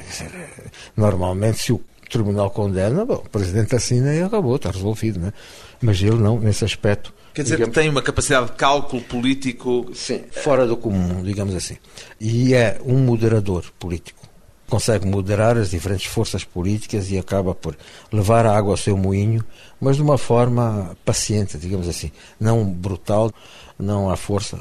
normalmente 0.96 1.58
se 1.58 1.74
o 1.74 1.82
tribunal 2.10 2.50
condena, 2.50 3.06
bom, 3.06 3.24
o 3.26 3.30
presidente 3.30 3.76
assina 3.76 4.13
e 4.13 4.22
acabou, 4.22 4.56
está 4.56 4.72
resolvido, 4.72 5.20
né? 5.20 5.34
Mas 5.82 6.02
ele 6.02 6.15
não, 6.15 6.39
nesse 6.39 6.65
aspecto. 6.65 7.13
Quer 7.34 7.43
dizer 7.43 7.56
digamos, 7.56 7.76
que 7.76 7.82
tem 7.82 7.89
uma 7.89 8.02
capacidade 8.02 8.48
de 8.48 8.52
cálculo 8.54 9.02
político. 9.04 9.91
Sim, 9.93 10.24
fora 10.32 10.65
do 10.65 10.76
comum, 10.76 11.22
digamos 11.22 11.54
assim. 11.56 11.78
E 12.20 12.54
é 12.54 12.80
um 12.84 12.98
moderador 12.98 13.65
político. 13.78 14.26
Consegue 14.67 15.06
moderar 15.06 15.56
as 15.56 15.70
diferentes 15.70 16.08
forças 16.08 16.43
políticas 16.43 17.10
e 17.12 17.17
acaba 17.17 17.56
por 17.56 17.78
levar 18.12 18.46
a 18.46 18.58
água 18.58 18.74
ao 18.74 18.78
seu 18.78 18.98
moinho, 18.98 19.43
mas 19.80 19.96
de 19.96 20.02
uma 20.02 20.17
forma 20.17 20.98
paciente, 21.06 21.58
digamos 21.58 21.88
assim. 21.88 22.12
Não 22.39 22.65
brutal, 22.65 23.32
não 23.80 24.10
à 24.10 24.17
força. 24.17 24.60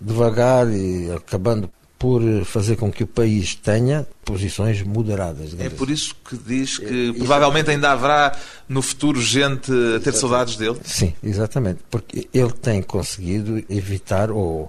Devagar 0.00 0.68
e 0.72 1.10
acabando 1.12 1.68
por 2.02 2.20
fazer 2.44 2.74
com 2.74 2.90
que 2.90 3.04
o 3.04 3.06
país 3.06 3.54
tenha 3.54 4.04
posições 4.24 4.82
moderadas. 4.82 5.54
É 5.56 5.68
por 5.68 5.88
isso 5.88 6.16
que 6.28 6.36
diz 6.36 6.76
que 6.76 7.10
é, 7.10 7.12
provavelmente 7.16 7.70
ainda 7.70 7.92
haverá 7.92 8.36
no 8.68 8.82
futuro 8.82 9.22
gente 9.22 9.70
a 9.94 10.00
ter 10.00 10.12
saudades 10.12 10.56
dele? 10.56 10.78
Sim, 10.82 11.14
exatamente. 11.22 11.78
Porque 11.88 12.28
ele 12.34 12.50
tem 12.50 12.82
conseguido 12.82 13.64
evitar 13.70 14.32
ou, 14.32 14.68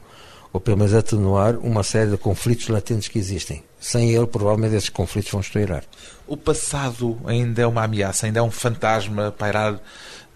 ou 0.54 0.62
pelo 0.62 0.78
menos 0.78 0.94
atenuar 0.94 1.58
uma 1.58 1.82
série 1.82 2.12
de 2.12 2.18
conflitos 2.18 2.68
latentes 2.68 3.08
que 3.08 3.18
existem. 3.18 3.64
Sem 3.80 4.12
ele, 4.12 4.28
provavelmente 4.28 4.76
esses 4.76 4.90
conflitos 4.90 5.32
vão 5.32 5.42
estourar. 5.42 5.84
O 6.28 6.38
passado 6.38 7.18
ainda 7.26 7.64
é 7.64 7.66
uma 7.66 7.84
ameaça, 7.84 8.28
ainda 8.28 8.42
é 8.42 8.44
um 8.44 8.52
fantasma 8.52 9.30
a 9.30 9.32
pairar 9.32 9.82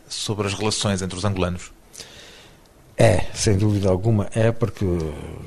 sobre 0.10 0.48
as 0.48 0.56
relações 0.56 1.04
entre 1.04 1.16
os 1.16 1.24
angolanos? 1.24 1.77
É, 2.98 3.22
sem 3.32 3.56
dúvida 3.56 3.90
alguma, 3.90 4.28
é 4.34 4.52
porque 4.52 4.86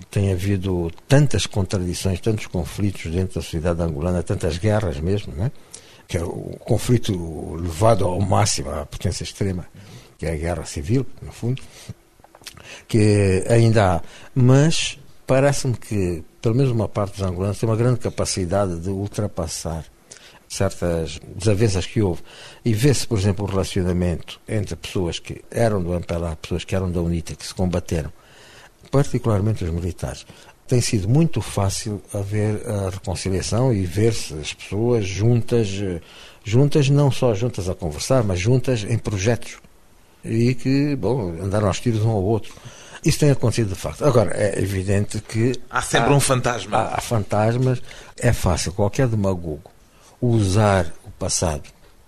tem 0.09 0.33
havido 0.33 0.89
tantas 1.09 1.47
contradições, 1.47 2.21
tantos 2.21 2.47
conflitos 2.47 3.11
dentro 3.11 3.35
da 3.35 3.43
sociedade 3.43 3.83
angolana, 3.83 4.23
tantas 4.23 4.57
guerras 4.57 5.01
mesmo, 5.01 5.35
né? 5.35 5.51
que 6.11 6.17
é 6.17 6.25
o 6.25 6.57
conflito 6.61 7.55
levado 7.55 8.05
ao 8.05 8.21
máximo, 8.21 8.71
à 8.71 8.85
potência 8.85 9.23
extrema, 9.23 9.65
que 10.19 10.27
é 10.27 10.33
a 10.33 10.37
guerra 10.37 10.65
civil, 10.65 11.07
no 11.23 11.31
fundo, 11.31 11.63
que 12.89 13.45
ainda 13.49 13.97
há. 13.97 14.03
Mas 14.35 14.99
parece-me 15.25 15.77
que, 15.77 16.25
pelo 16.43 16.57
menos 16.57 16.73
uma 16.73 16.89
parte 16.89 17.13
dos 17.13 17.23
angolanos, 17.23 17.59
tem 17.59 17.69
uma 17.69 17.77
grande 17.77 18.01
capacidade 18.01 18.81
de 18.81 18.91
ultrapassar 18.91 19.85
certas 20.51 21.21
desavenças 21.37 21.87
que 21.87 22.03
houve. 22.03 22.23
E 22.65 22.75
vê-se, 22.75 23.07
por 23.07 23.17
exemplo, 23.17 23.47
o 23.47 23.49
relacionamento 23.49 24.41
entre 24.49 24.75
pessoas 24.75 25.21
que 25.21 25.43
eram 25.49 25.81
do 25.81 25.95
MPLA, 25.95 26.37
pessoas 26.37 26.65
que 26.65 26.75
eram 26.75 26.91
da 26.91 27.01
UNITA, 27.01 27.37
que 27.37 27.47
se 27.47 27.55
combateram, 27.55 28.13
particularmente 28.91 29.65
os 29.65 29.71
militares. 29.71 30.27
Tem 30.67 30.81
sido 30.81 31.09
muito 31.09 31.41
fácil 31.41 32.03
haver 32.13 32.69
a 32.69 32.91
reconciliação 32.91 33.73
e 33.73 33.87
ver-se 33.87 34.35
as 34.35 34.53
pessoas 34.53 35.07
juntas, 35.07 35.69
juntas 36.45 36.91
não 36.91 37.11
só 37.11 37.33
juntas 37.35 37.69
a 37.69 37.75
conversar, 37.75 38.25
mas 38.25 38.41
juntas 38.41 38.85
em 38.85 38.99
projetos. 38.99 39.59
E 40.25 40.55
que, 40.55 40.95
bom, 40.97 41.31
andaram 41.41 41.69
aos 41.69 41.81
tiros 41.81 42.03
um 42.03 42.11
ao 42.11 42.23
outro. 42.23 42.53
Isso 43.05 43.21
tem 43.21 43.31
acontecido 43.31 43.71
de 43.71 43.75
facto. 43.75 44.05
Agora, 44.05 44.37
é 44.37 44.61
evidente 44.61 45.21
que. 45.23 45.53
Há 45.71 45.81
sempre 45.81 46.13
há, 46.13 46.17
um 46.17 46.21
fantasma. 46.21 46.77
Há, 46.77 46.97
há 46.97 47.01
fantasmas. 47.01 47.83
É 48.19 48.33
fácil, 48.33 48.73
qualquer 48.73 49.09
demagogo 49.09 49.71
usar 50.21 50.93
o 51.05 51.11
passado. 51.11 51.63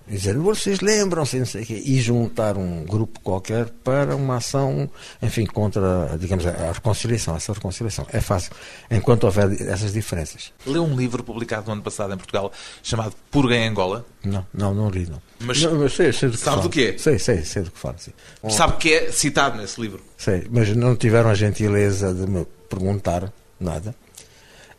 Dizer, 0.06 0.36
vocês 0.36 0.80
lembram-se, 0.80 1.38
não 1.38 1.46
sei 1.46 1.62
o 1.62 1.66
quê, 1.66 1.82
e 1.86 2.00
juntar 2.00 2.58
um 2.58 2.84
grupo 2.84 3.20
qualquer 3.20 3.70
para 3.84 4.16
uma 4.16 4.36
ação, 4.36 4.90
enfim, 5.22 5.46
contra, 5.46 6.18
digamos, 6.18 6.44
a 6.44 6.72
reconciliação, 6.72 7.36
essa 7.36 7.52
reconciliação. 7.52 8.06
É 8.12 8.20
fácil, 8.20 8.52
enquanto 8.90 9.24
houver 9.24 9.52
essas 9.62 9.92
diferenças. 9.92 10.52
Leu 10.66 10.84
um 10.84 10.96
livro 10.96 11.22
publicado 11.22 11.68
no 11.68 11.74
ano 11.74 11.82
passado 11.82 12.12
em 12.12 12.16
Portugal 12.16 12.52
chamado 12.82 13.14
Purga 13.30 13.54
em 13.54 13.68
Angola? 13.68 14.04
Não, 14.24 14.44
não, 14.52 14.74
não 14.74 14.90
li, 14.90 15.06
não. 15.08 15.22
Mas, 15.38 15.62
não, 15.62 15.76
mas 15.76 15.94
sei, 15.94 16.12
sei 16.12 16.28
do 16.28 16.36
que 16.36 16.44
sabe 16.44 16.56
falo. 16.56 16.68
do 16.68 16.70
que 16.70 16.88
é? 16.88 16.98
Sei, 16.98 17.18
sei, 17.18 17.42
sei 17.44 17.62
do 17.62 17.70
que 17.70 17.78
falo, 17.78 17.96
sim. 17.98 18.12
Sabe 18.50 18.76
que 18.78 18.92
é 18.92 19.12
citado 19.12 19.56
nesse 19.56 19.80
livro? 19.80 20.02
Sei, 20.18 20.46
mas 20.50 20.76
não 20.76 20.96
tiveram 20.96 21.30
a 21.30 21.34
gentileza 21.34 22.12
de 22.12 22.26
me 22.26 22.44
perguntar 22.68 23.32
nada. 23.58 23.94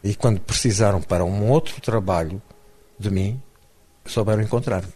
E 0.04 0.14
quando 0.14 0.42
precisaram 0.42 1.02
para 1.02 1.24
um 1.24 1.50
outro 1.50 1.80
trabalho, 1.82 2.42
de 3.00 3.10
mim 3.10 3.42
souberam 4.06 4.42
encontrar-me. 4.42 4.92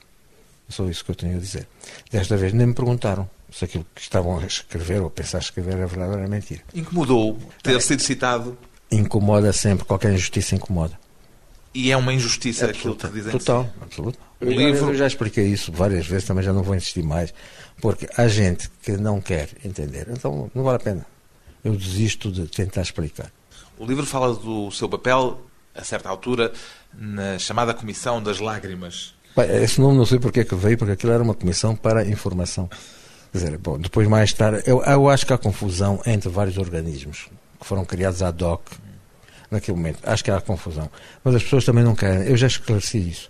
Só 0.70 0.86
isso 0.90 1.04
que 1.04 1.12
eu 1.12 1.16
tenho 1.16 1.38
a 1.38 1.40
dizer. 1.40 1.68
Desta 2.12 2.36
vez 2.36 2.54
nem 2.54 2.68
me 2.68 2.74
perguntaram 2.74 3.30
se 3.52 3.64
aquilo 3.64 3.86
que 3.96 4.02
estavam 4.02 4.38
a 4.38 4.46
escrever 4.46 5.02
ou 5.02 5.08
a 5.08 5.10
pensar 5.10 5.40
escrever 5.40 5.76
era 5.76 5.88
verdade 5.88 6.12
ou 6.12 6.20
era 6.20 6.28
mentira. 6.28 6.62
Incomodou 6.74 7.38
ter 7.64 7.82
sido 7.82 8.02
citado? 8.02 8.58
Incomoda 8.92 9.52
sempre, 9.54 9.86
qualquer 9.86 10.14
injustiça 10.14 10.56
incomoda. 10.56 11.00
E 11.74 11.92
é 11.92 11.98
uma 11.98 12.14
injustiça 12.14 12.66
é 12.66 12.70
aquilo 12.70 12.96
que 12.96 13.08
dizem? 13.08 13.32
Total, 13.32 13.70
absoluto. 13.82 14.20
O 14.42 14.46
livro... 14.46 14.90
Eu 14.90 14.96
já 14.96 15.08
expliquei 15.08 15.46
isso 15.48 15.72
várias 15.72 16.08
vezes, 16.08 16.26
também 16.26 16.44
já 16.44 16.52
não 16.52 16.64
vou 16.64 16.76
insistir 16.76 17.04
mais, 17.04 17.34
porque 17.82 18.08
há 18.18 18.28
gente 18.28 18.70
que 18.82 18.92
não 18.94 19.22
quer 19.22 19.50
entender, 19.64 20.08
então 20.10 20.50
não 20.54 20.64
vale 20.64 20.78
a 20.78 20.80
pena. 20.80 21.06
Eu 21.64 21.76
desisto 21.76 22.32
de 22.32 22.48
tentar 22.48 22.82
explicar. 22.82 23.32
O 23.78 23.86
livro 23.86 24.06
fala 24.06 24.34
do 24.34 24.72
seu 24.72 24.90
papel, 24.90 25.40
a 25.78 25.84
certa 25.84 26.10
altura, 26.10 26.52
na 26.94 27.38
chamada 27.38 27.74
Comissão 27.74 28.22
das 28.22 28.40
Lágrimas. 28.40 29.14
Bem, 29.36 29.64
esse 29.64 29.80
nome 29.80 29.98
não 29.98 30.06
sei 30.06 30.20
porque 30.20 30.40
é 30.40 30.44
que 30.44 30.56
veio, 30.56 30.78
porque 30.78 30.94
aquilo 30.94 31.12
era 31.12 31.22
uma 31.22 31.36
comissão 31.36 31.76
para 31.76 32.06
informação. 32.06 32.68
Quer 33.32 33.38
dizer, 33.38 33.58
bom, 33.58 33.78
depois 33.78 34.08
mais 34.08 34.34
tarde, 34.34 34.64
eu, 34.66 34.82
eu 34.84 35.10
acho 35.10 35.26
que 35.26 35.34
há 35.34 35.38
confusão 35.38 36.02
entre 36.06 36.30
vários 36.30 36.58
organismos 36.58 37.28
que 37.60 37.68
foram 37.68 37.86
criados 37.86 38.24
ad 38.24 38.44
hoc 38.44 38.64
naquele 39.52 39.78
momento. 39.78 40.00
Acho 40.04 40.24
que 40.24 40.32
há 40.32 40.42
confusão. 40.42 40.90
Mas 41.24 41.36
as 41.36 41.44
pessoas 41.44 41.66
também 41.66 41.84
não 41.84 41.96
querem. 41.96 42.28
Eu 42.28 42.38
já 42.38 42.48
esclareci 42.48 42.98
isso. 42.98 43.30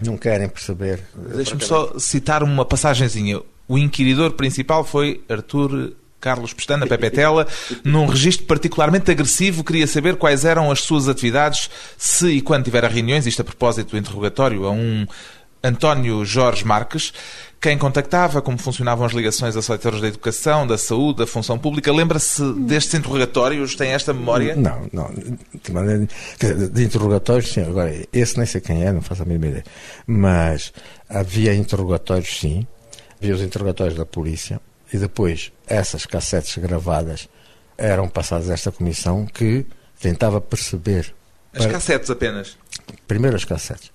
Não 0.00 0.16
querem 0.16 0.48
perceber. 0.48 1.02
Deixe-me 1.34 1.64
só 1.64 1.98
citar 1.98 2.42
uma 2.42 2.64
passagenzinha. 2.64 3.40
O 3.66 3.78
inquiridor 3.78 4.32
principal 4.32 4.84
foi 4.84 5.24
Artur 5.28 5.94
Carlos 6.26 6.52
Pestana, 6.52 6.88
Pepe 6.88 7.08
Tela, 7.08 7.46
num 7.84 8.04
registro 8.04 8.46
particularmente 8.46 9.12
agressivo, 9.12 9.62
queria 9.62 9.86
saber 9.86 10.16
quais 10.16 10.44
eram 10.44 10.72
as 10.72 10.80
suas 10.80 11.08
atividades, 11.08 11.70
se 11.96 12.26
e 12.26 12.40
quando 12.40 12.64
tiver 12.64 12.82
reuniões, 12.82 13.28
isto 13.28 13.42
a 13.42 13.44
propósito 13.44 13.90
do 13.90 13.96
interrogatório 13.96 14.66
a 14.66 14.72
um 14.72 15.06
António 15.62 16.24
Jorge 16.24 16.64
Marques, 16.64 17.12
quem 17.60 17.78
contactava, 17.78 18.42
como 18.42 18.58
funcionavam 18.58 19.06
as 19.06 19.12
ligações 19.12 19.56
a 19.56 19.62
setores 19.62 20.00
da 20.00 20.08
educação, 20.08 20.66
da 20.66 20.76
saúde, 20.76 21.20
da 21.20 21.26
função 21.28 21.56
pública. 21.56 21.92
Lembra-se 21.92 22.42
destes 22.54 22.94
interrogatórios? 22.94 23.76
Tem 23.76 23.90
esta 23.90 24.12
memória? 24.12 24.56
Não, 24.56 24.88
não. 24.92 25.10
De, 25.12 26.68
de 26.68 26.84
interrogatórios, 26.84 27.52
sim. 27.52 27.62
Agora, 27.62 27.92
esse 28.12 28.36
nem 28.36 28.46
sei 28.46 28.60
quem 28.60 28.84
é, 28.84 28.92
não 28.92 29.00
faço 29.00 29.22
a 29.22 29.24
mínima 29.24 29.46
ideia. 29.46 29.64
Mas 30.06 30.72
havia 31.08 31.54
interrogatórios, 31.54 32.40
sim. 32.40 32.66
Havia 33.20 33.34
os 33.34 33.42
interrogatórios 33.42 33.96
da 33.96 34.04
polícia 34.04 34.60
e 34.92 34.98
depois 34.98 35.52
essas 35.66 36.06
cassetes 36.06 36.56
gravadas 36.58 37.28
eram 37.76 38.08
passadas 38.08 38.48
a 38.50 38.54
esta 38.54 38.72
comissão 38.72 39.26
que 39.26 39.66
tentava 40.00 40.40
perceber. 40.40 41.14
As 41.52 41.64
para... 41.64 41.72
cassetes 41.72 42.10
apenas? 42.10 42.56
Primeiro 43.06 43.36
as 43.36 43.44
cassetes. 43.44 43.90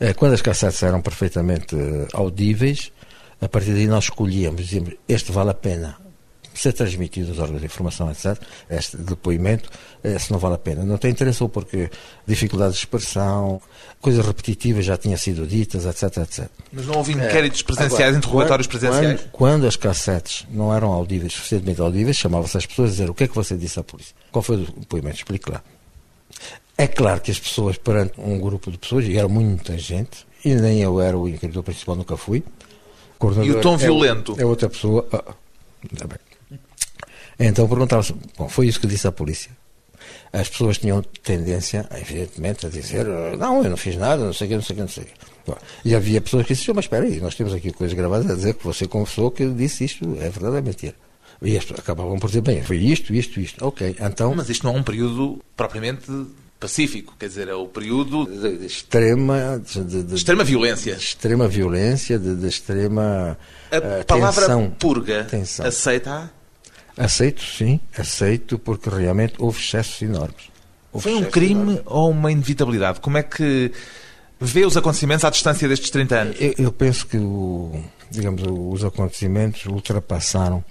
Hum. 0.00 0.12
Quando 0.16 0.34
as 0.34 0.42
cassetes 0.42 0.82
eram 0.82 1.02
perfeitamente 1.02 1.76
eh, 1.76 2.06
audíveis, 2.12 2.92
a 3.40 3.48
partir 3.48 3.72
daí 3.72 3.86
nós 3.86 4.04
escolhíamos, 4.04 4.62
dizíamos, 4.62 4.94
este 5.08 5.32
vale 5.32 5.50
a 5.50 5.54
pena, 5.54 5.98
ser 6.60 6.72
transmitido 6.72 7.30
aos 7.30 7.38
órgãos 7.38 7.60
de 7.60 7.66
informação, 7.66 8.10
etc., 8.10 8.36
este 8.68 8.96
depoimento, 8.96 9.70
se 10.18 10.30
não 10.30 10.38
vale 10.38 10.54
a 10.56 10.58
pena. 10.58 10.84
Não 10.84 10.96
tem 10.96 11.10
interesse 11.10 11.42
ou 11.42 11.48
porque 11.48 11.90
dificuldades 12.26 12.74
de 12.74 12.80
expressão, 12.80 13.60
coisas 14.00 14.24
repetitivas 14.24 14.84
já 14.84 14.96
tinham 14.96 15.16
sido 15.16 15.46
ditas, 15.46 15.86
etc, 15.86 16.18
etc. 16.18 16.48
Mas 16.72 16.86
não 16.86 16.96
houve 16.96 17.12
inquéritos 17.12 17.62
presenciais, 17.62 18.02
Agora, 18.02 18.18
interrogatórios 18.18 18.66
quando, 18.66 18.80
presenciais? 18.80 19.20
Quando, 19.20 19.30
quando, 19.32 19.66
as 19.66 19.76
cassetes 19.76 20.46
não 20.50 20.74
eram 20.74 20.92
audíveis, 20.92 21.32
suficientemente 21.32 21.80
audíveis, 21.80 22.16
chamava-se 22.16 22.56
as 22.56 22.66
pessoas 22.66 22.90
a 22.90 22.92
dizer 22.92 23.10
o 23.10 23.14
que 23.14 23.24
é 23.24 23.28
que 23.28 23.34
você 23.34 23.56
disse 23.56 23.78
à 23.78 23.84
polícia. 23.84 24.14
Qual 24.30 24.42
foi 24.42 24.56
o 24.56 24.66
depoimento? 24.78 25.16
Explique 25.16 25.50
lá. 25.50 25.62
É 26.76 26.86
claro 26.86 27.20
que 27.20 27.30
as 27.30 27.40
pessoas, 27.40 27.76
perante 27.76 28.20
um 28.20 28.38
grupo 28.38 28.70
de 28.70 28.78
pessoas, 28.78 29.04
e 29.04 29.16
era 29.16 29.26
muita 29.26 29.76
gente, 29.76 30.24
e 30.44 30.54
nem 30.54 30.80
eu 30.80 31.00
era 31.00 31.18
o 31.18 31.28
inquiridor 31.28 31.64
principal, 31.64 31.96
nunca 31.96 32.16
fui. 32.16 32.44
e 33.44 33.50
o 33.50 33.60
tom 33.60 33.74
é, 33.74 33.78
violento? 33.78 34.36
É 34.38 34.44
outra 34.44 34.68
pessoa. 34.68 35.04
Ah, 35.12 35.34
bem. 36.06 36.27
Então 37.38 37.68
perguntava-se, 37.68 38.14
bom, 38.36 38.48
foi 38.48 38.66
isso 38.66 38.80
que 38.80 38.86
disse 38.86 39.06
a 39.06 39.12
polícia. 39.12 39.50
As 40.32 40.48
pessoas 40.48 40.78
tinham 40.78 41.02
tendência, 41.22 41.88
evidentemente, 41.92 42.66
a 42.66 42.68
dizer, 42.68 43.06
não, 43.38 43.62
eu 43.62 43.70
não 43.70 43.76
fiz 43.76 43.96
nada, 43.96 44.24
não 44.24 44.32
sei 44.32 44.46
o 44.46 44.50
que, 44.50 44.54
não 44.56 44.62
sei 44.62 44.74
o 44.74 44.76
que, 44.76 44.82
não 44.82 44.88
sei 44.88 45.04
o 45.04 45.06
que. 45.06 45.58
E 45.84 45.94
havia 45.94 46.20
pessoas 46.20 46.46
que 46.46 46.54
diziam, 46.54 46.74
mas 46.74 46.84
espera 46.84 47.04
aí, 47.04 47.20
nós 47.20 47.34
temos 47.34 47.54
aqui 47.54 47.72
coisas 47.72 47.96
gravadas 47.96 48.30
a 48.30 48.34
dizer 48.34 48.54
que 48.54 48.64
você 48.64 48.86
confessou 48.86 49.30
que 49.30 49.46
disse 49.48 49.84
isto, 49.84 50.04
é 50.16 50.28
verdade 50.28 50.48
ou 50.48 50.56
é 50.56 50.60
mentira? 50.60 50.94
E 51.40 51.56
as 51.56 51.64
pessoas 51.64 51.80
acabavam 51.80 52.18
por 52.18 52.26
dizer, 52.26 52.40
bem, 52.42 52.62
foi 52.62 52.78
isto, 52.78 53.14
isto, 53.14 53.40
isto. 53.40 53.64
Ok, 53.64 53.96
então... 54.00 54.34
Mas 54.34 54.48
isto 54.50 54.66
não 54.66 54.76
é 54.76 54.78
um 54.78 54.82
período 54.82 55.40
propriamente 55.56 56.10
pacífico, 56.58 57.14
quer 57.18 57.28
dizer, 57.28 57.48
é 57.48 57.54
o 57.54 57.66
período 57.68 58.26
de, 58.26 58.58
de 58.58 58.66
extrema 58.66 59.62
de, 59.64 59.84
de, 59.84 60.02
de, 60.02 60.14
extrema 60.16 60.42
violência. 60.42 60.92
extrema 60.92 61.46
violência, 61.46 62.18
de, 62.18 62.34
de 62.34 62.48
extrema 62.48 63.38
A 63.70 63.76
eh, 63.76 64.04
palavra 64.04 64.42
tensão. 64.42 64.70
purga 64.70 65.24
Tensão. 65.24 65.64
aceita 65.64 66.30
Aceito, 66.98 67.42
sim, 67.42 67.80
aceito, 67.96 68.58
porque 68.58 68.90
realmente 68.90 69.34
houve 69.38 69.60
excessos 69.60 70.02
enormes. 70.02 70.50
Houve 70.92 71.10
Foi 71.10 71.14
um 71.14 71.24
crime 71.30 71.60
enormes. 71.60 71.82
ou 71.86 72.10
uma 72.10 72.32
inevitabilidade? 72.32 73.00
Como 73.00 73.16
é 73.18 73.22
que 73.22 73.70
vê 74.40 74.64
os 74.66 74.76
acontecimentos 74.76 75.24
à 75.24 75.30
distância 75.30 75.68
destes 75.68 75.90
30 75.90 76.16
anos? 76.16 76.36
Eu, 76.40 76.54
eu 76.58 76.72
penso 76.72 77.06
que 77.06 77.16
o, 77.16 77.72
digamos, 78.10 78.42
os 78.46 78.84
acontecimentos 78.84 79.64
ultrapassaram 79.66 80.64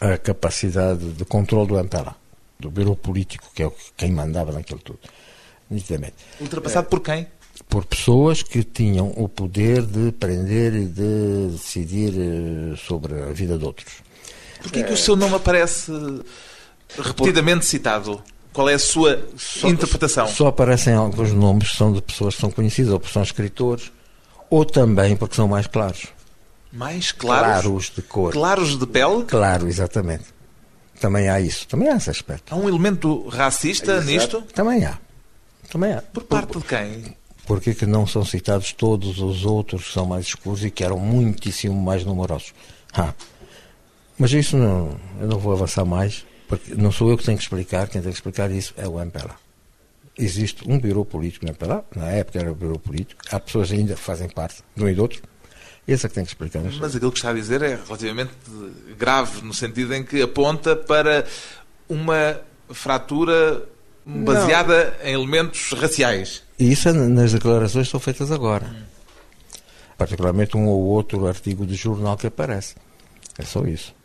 a 0.00 0.16
capacidade 0.16 1.12
de 1.12 1.24
controle 1.24 1.68
do 1.68 1.78
MPLA, 1.78 2.16
do 2.58 2.70
Bureau 2.70 2.96
Político, 2.96 3.50
que 3.54 3.62
é 3.62 3.70
quem 3.96 4.10
mandava 4.10 4.50
naquilo 4.50 4.80
tudo, 4.80 4.98
nitidamente. 5.70 6.14
Ultrapassado 6.40 6.88
por 6.88 7.00
quem? 7.00 7.26
Por 7.68 7.84
pessoas 7.84 8.42
que 8.42 8.64
tinham 8.64 9.12
o 9.16 9.28
poder 9.28 9.82
de 9.82 10.10
prender 10.12 10.74
e 10.74 10.86
de 10.86 11.48
decidir 11.52 12.14
eh, 12.16 12.76
sobre 12.76 13.20
a 13.22 13.32
vida 13.32 13.58
de 13.58 13.64
outros. 13.64 13.92
Porquê 14.62 14.82
que 14.82 14.92
o 14.92 14.96
seu 14.96 15.16
nome 15.16 15.34
aparece 15.34 15.92
repetidamente 16.98 17.64
citado? 17.64 18.22
Qual 18.52 18.68
é 18.68 18.74
a 18.74 18.78
sua 18.78 19.22
interpretação? 19.64 20.26
Só 20.26 20.48
aparecem 20.48 20.94
alguns 20.94 21.32
nomes 21.32 21.70
que 21.70 21.76
são 21.76 21.92
de 21.92 22.02
pessoas 22.02 22.34
que 22.34 22.40
são 22.40 22.50
conhecidas, 22.50 22.92
ou 22.92 22.98
porque 22.98 23.12
são 23.12 23.22
escritores, 23.22 23.92
ou 24.48 24.64
também 24.64 25.16
porque 25.16 25.36
são 25.36 25.46
mais 25.46 25.66
claros. 25.66 26.08
Mais 26.72 27.12
claros? 27.12 27.62
Claros 27.62 27.92
de 27.94 28.02
cor. 28.02 28.32
Claros 28.32 28.78
de 28.78 28.86
pele? 28.86 29.24
Claro, 29.24 29.68
exatamente. 29.68 30.24
Também 31.00 31.28
há 31.28 31.40
isso, 31.40 31.66
também 31.66 31.88
há 31.88 31.96
esse 31.96 32.10
aspecto. 32.10 32.52
Há 32.52 32.56
um 32.56 32.68
elemento 32.68 33.26
racista 33.28 34.00
nisto? 34.02 34.42
Também 34.54 34.84
há. 34.84 34.98
Também 35.70 35.92
há. 35.94 36.02
Por 36.02 36.24
parte 36.24 36.58
de 36.58 36.64
quem? 36.64 37.16
Porque 37.46 37.74
que 37.74 37.86
não 37.86 38.06
são 38.06 38.24
citados 38.24 38.72
todos 38.72 39.18
os 39.18 39.44
outros 39.44 39.86
que 39.86 39.92
são 39.92 40.06
mais 40.06 40.26
escuros 40.26 40.64
e 40.64 40.70
que 40.70 40.84
eram 40.84 40.98
muitíssimo 40.98 41.80
mais 41.80 42.04
numerosos? 42.04 42.52
Ah. 42.92 43.14
Mas 44.20 44.32
isso 44.34 44.54
não, 44.54 45.00
eu 45.18 45.26
não 45.26 45.38
vou 45.38 45.54
avançar 45.54 45.82
mais, 45.86 46.26
porque 46.46 46.74
não 46.74 46.92
sou 46.92 47.08
eu 47.10 47.16
que 47.16 47.24
tenho 47.24 47.38
que 47.38 47.42
explicar, 47.42 47.88
quem 47.88 48.02
tem 48.02 48.10
que 48.10 48.18
explicar 48.18 48.50
isso 48.50 48.74
é 48.76 48.86
o 48.86 49.00
MPLA. 49.00 49.34
Existe 50.18 50.62
um 50.70 50.78
bureau 50.78 51.06
político 51.06 51.46
no 51.46 51.52
MPLA, 51.52 51.82
na 51.96 52.10
época 52.10 52.38
era 52.38 52.52
o 52.52 52.54
bureau 52.54 52.78
político, 52.78 53.22
há 53.30 53.40
pessoas 53.40 53.72
ainda 53.72 53.94
que 53.94 54.00
fazem 54.00 54.28
parte 54.28 54.62
de 54.76 54.84
um 54.84 54.90
e 54.90 54.94
do 54.94 55.00
outro, 55.00 55.22
esse 55.88 56.04
é 56.04 56.08
que 56.10 56.14
tem 56.14 56.22
que 56.22 56.32
explicar. 56.32 56.58
não 56.60 56.70
eu. 56.70 56.76
Mas 56.78 56.94
aquilo 56.94 57.10
que 57.10 57.16
está 57.16 57.30
a 57.30 57.32
dizer 57.32 57.62
é 57.62 57.78
relativamente 57.82 58.32
grave, 58.98 59.40
no 59.42 59.54
sentido 59.54 59.94
em 59.94 60.04
que 60.04 60.20
aponta 60.20 60.76
para 60.76 61.24
uma 61.88 62.42
fratura 62.68 63.66
baseada 64.04 64.98
em 65.02 65.14
elementos 65.14 65.72
raciais. 65.72 66.42
E 66.58 66.70
isso 66.70 66.90
é 66.90 66.92
nas 66.92 67.32
declarações 67.32 67.86
que 67.86 67.90
são 67.90 67.98
feitas 67.98 68.30
agora. 68.30 68.70
Particularmente 69.96 70.58
um 70.58 70.66
ou 70.66 70.82
outro 70.82 71.26
artigo 71.26 71.64
de 71.64 71.74
jornal 71.74 72.18
que 72.18 72.26
aparece. 72.26 72.74
É 73.38 73.44
só 73.46 73.64
isso. 73.64 73.98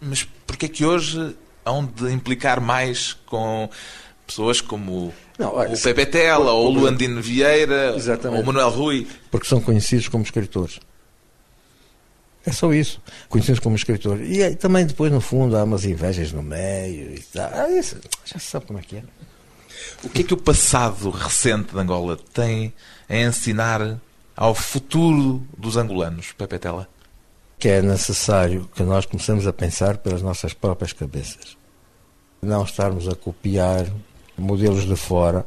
Mas 0.00 0.24
porquê 0.46 0.66
é 0.66 0.68
que 0.68 0.84
hoje 0.84 1.36
hão 1.64 1.84
de 1.84 2.12
implicar 2.12 2.60
mais 2.60 3.14
com 3.26 3.68
pessoas 4.26 4.60
como 4.60 5.12
Não, 5.38 5.54
olha, 5.54 5.74
o 5.74 5.80
Pepe 5.80 6.06
Tela, 6.06 6.52
ou 6.52 6.68
o 6.68 6.70
Luandino 6.70 7.20
Vieira, 7.20 7.94
Exatamente. 7.96 8.38
ou 8.38 8.42
o 8.42 8.46
Manuel 8.46 8.70
Rui? 8.70 9.06
Porque 9.30 9.46
são 9.46 9.60
conhecidos 9.60 10.08
como 10.08 10.22
escritores. 10.24 10.80
É 12.46 12.52
só 12.52 12.72
isso. 12.72 13.00
Conhecidos 13.28 13.60
como 13.60 13.76
escritores. 13.76 14.26
E 14.30 14.42
aí, 14.42 14.56
também 14.56 14.86
depois, 14.86 15.12
no 15.12 15.20
fundo, 15.20 15.56
há 15.56 15.64
umas 15.64 15.84
invejas 15.84 16.32
no 16.32 16.42
meio 16.42 17.14
e 17.14 17.20
tal. 17.32 17.50
Ah, 17.52 17.68
isso, 17.70 17.96
já 18.24 18.38
se 18.38 18.46
sabe 18.46 18.66
como 18.66 18.78
é 18.78 18.82
que 18.82 18.96
é. 18.96 19.02
O 20.02 20.08
que 20.08 20.22
é 20.22 20.24
que 20.24 20.34
o 20.34 20.36
passado 20.36 21.10
recente 21.10 21.72
de 21.72 21.78
Angola 21.78 22.18
tem 22.32 22.72
a 23.08 23.16
ensinar 23.16 23.98
ao 24.36 24.54
futuro 24.54 25.46
dos 25.56 25.76
angolanos, 25.76 26.32
Pepe 26.32 26.58
Tela? 26.58 26.88
Que 27.58 27.68
é 27.68 27.82
necessário 27.82 28.68
que 28.74 28.82
nós 28.82 29.04
comecemos 29.06 29.46
a 29.46 29.52
pensar 29.52 29.98
pelas 29.98 30.22
nossas 30.22 30.52
próprias 30.54 30.92
cabeças. 30.92 31.56
Não 32.40 32.62
estarmos 32.62 33.08
a 33.08 33.16
copiar 33.16 33.86
modelos 34.36 34.86
de 34.86 34.94
fora 34.94 35.44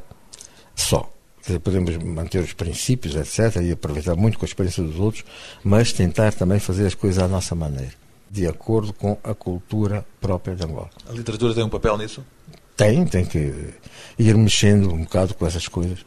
só. 0.76 1.10
Dizer, 1.42 1.60
podemos 1.60 1.98
manter 1.98 2.40
os 2.40 2.54
princípios, 2.54 3.16
etc., 3.16 3.62
e 3.64 3.72
aproveitar 3.72 4.16
muito 4.16 4.38
com 4.38 4.46
a 4.46 4.48
experiência 4.48 4.84
dos 4.84 5.00
outros, 5.00 5.24
mas 5.64 5.92
tentar 5.92 6.34
também 6.34 6.60
fazer 6.60 6.86
as 6.86 6.94
coisas 6.94 7.24
à 7.24 7.28
nossa 7.28 7.56
maneira, 7.56 7.94
de 8.30 8.46
acordo 8.46 8.94
com 8.94 9.18
a 9.24 9.34
cultura 9.34 10.06
própria 10.20 10.56
de 10.56 10.64
Angola. 10.64 10.90
A 11.10 11.14
literatura 11.14 11.56
tem 11.56 11.64
um 11.64 11.70
papel 11.70 11.98
nisso? 11.98 12.24
Tem, 12.78 13.06
tem 13.06 13.26
que 13.26 13.74
ir 14.20 14.38
mexendo 14.38 14.94
um 14.94 15.04
bocado 15.04 15.34
com 15.34 15.46
essas 15.46 15.68
coisas. 15.68 16.06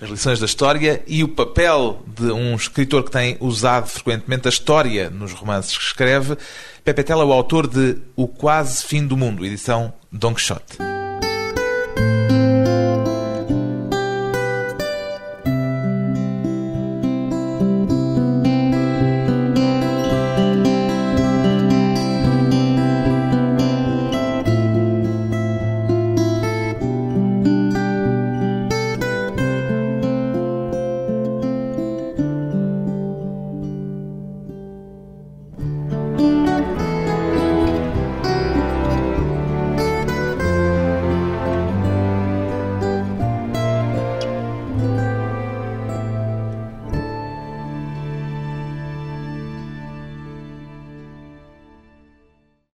As 0.00 0.10
lições 0.10 0.40
da 0.40 0.46
história 0.46 1.02
e 1.06 1.22
o 1.22 1.28
papel 1.28 2.02
de 2.06 2.30
um 2.32 2.54
escritor 2.54 3.04
que 3.04 3.10
tem 3.10 3.36
usado 3.40 3.88
frequentemente 3.88 4.46
a 4.46 4.50
história 4.50 5.08
nos 5.08 5.32
romances 5.32 5.76
que 5.76 5.84
escreve. 5.84 6.36
Pepe 6.84 7.02
Tela 7.02 7.22
é 7.22 7.26
o 7.26 7.32
autor 7.32 7.66
de 7.66 7.96
O 8.16 8.28
Quase 8.28 8.84
Fim 8.84 9.06
do 9.06 9.16
Mundo, 9.16 9.44
edição 9.46 9.92
Don 10.12 10.34
Quixote. 10.34 10.93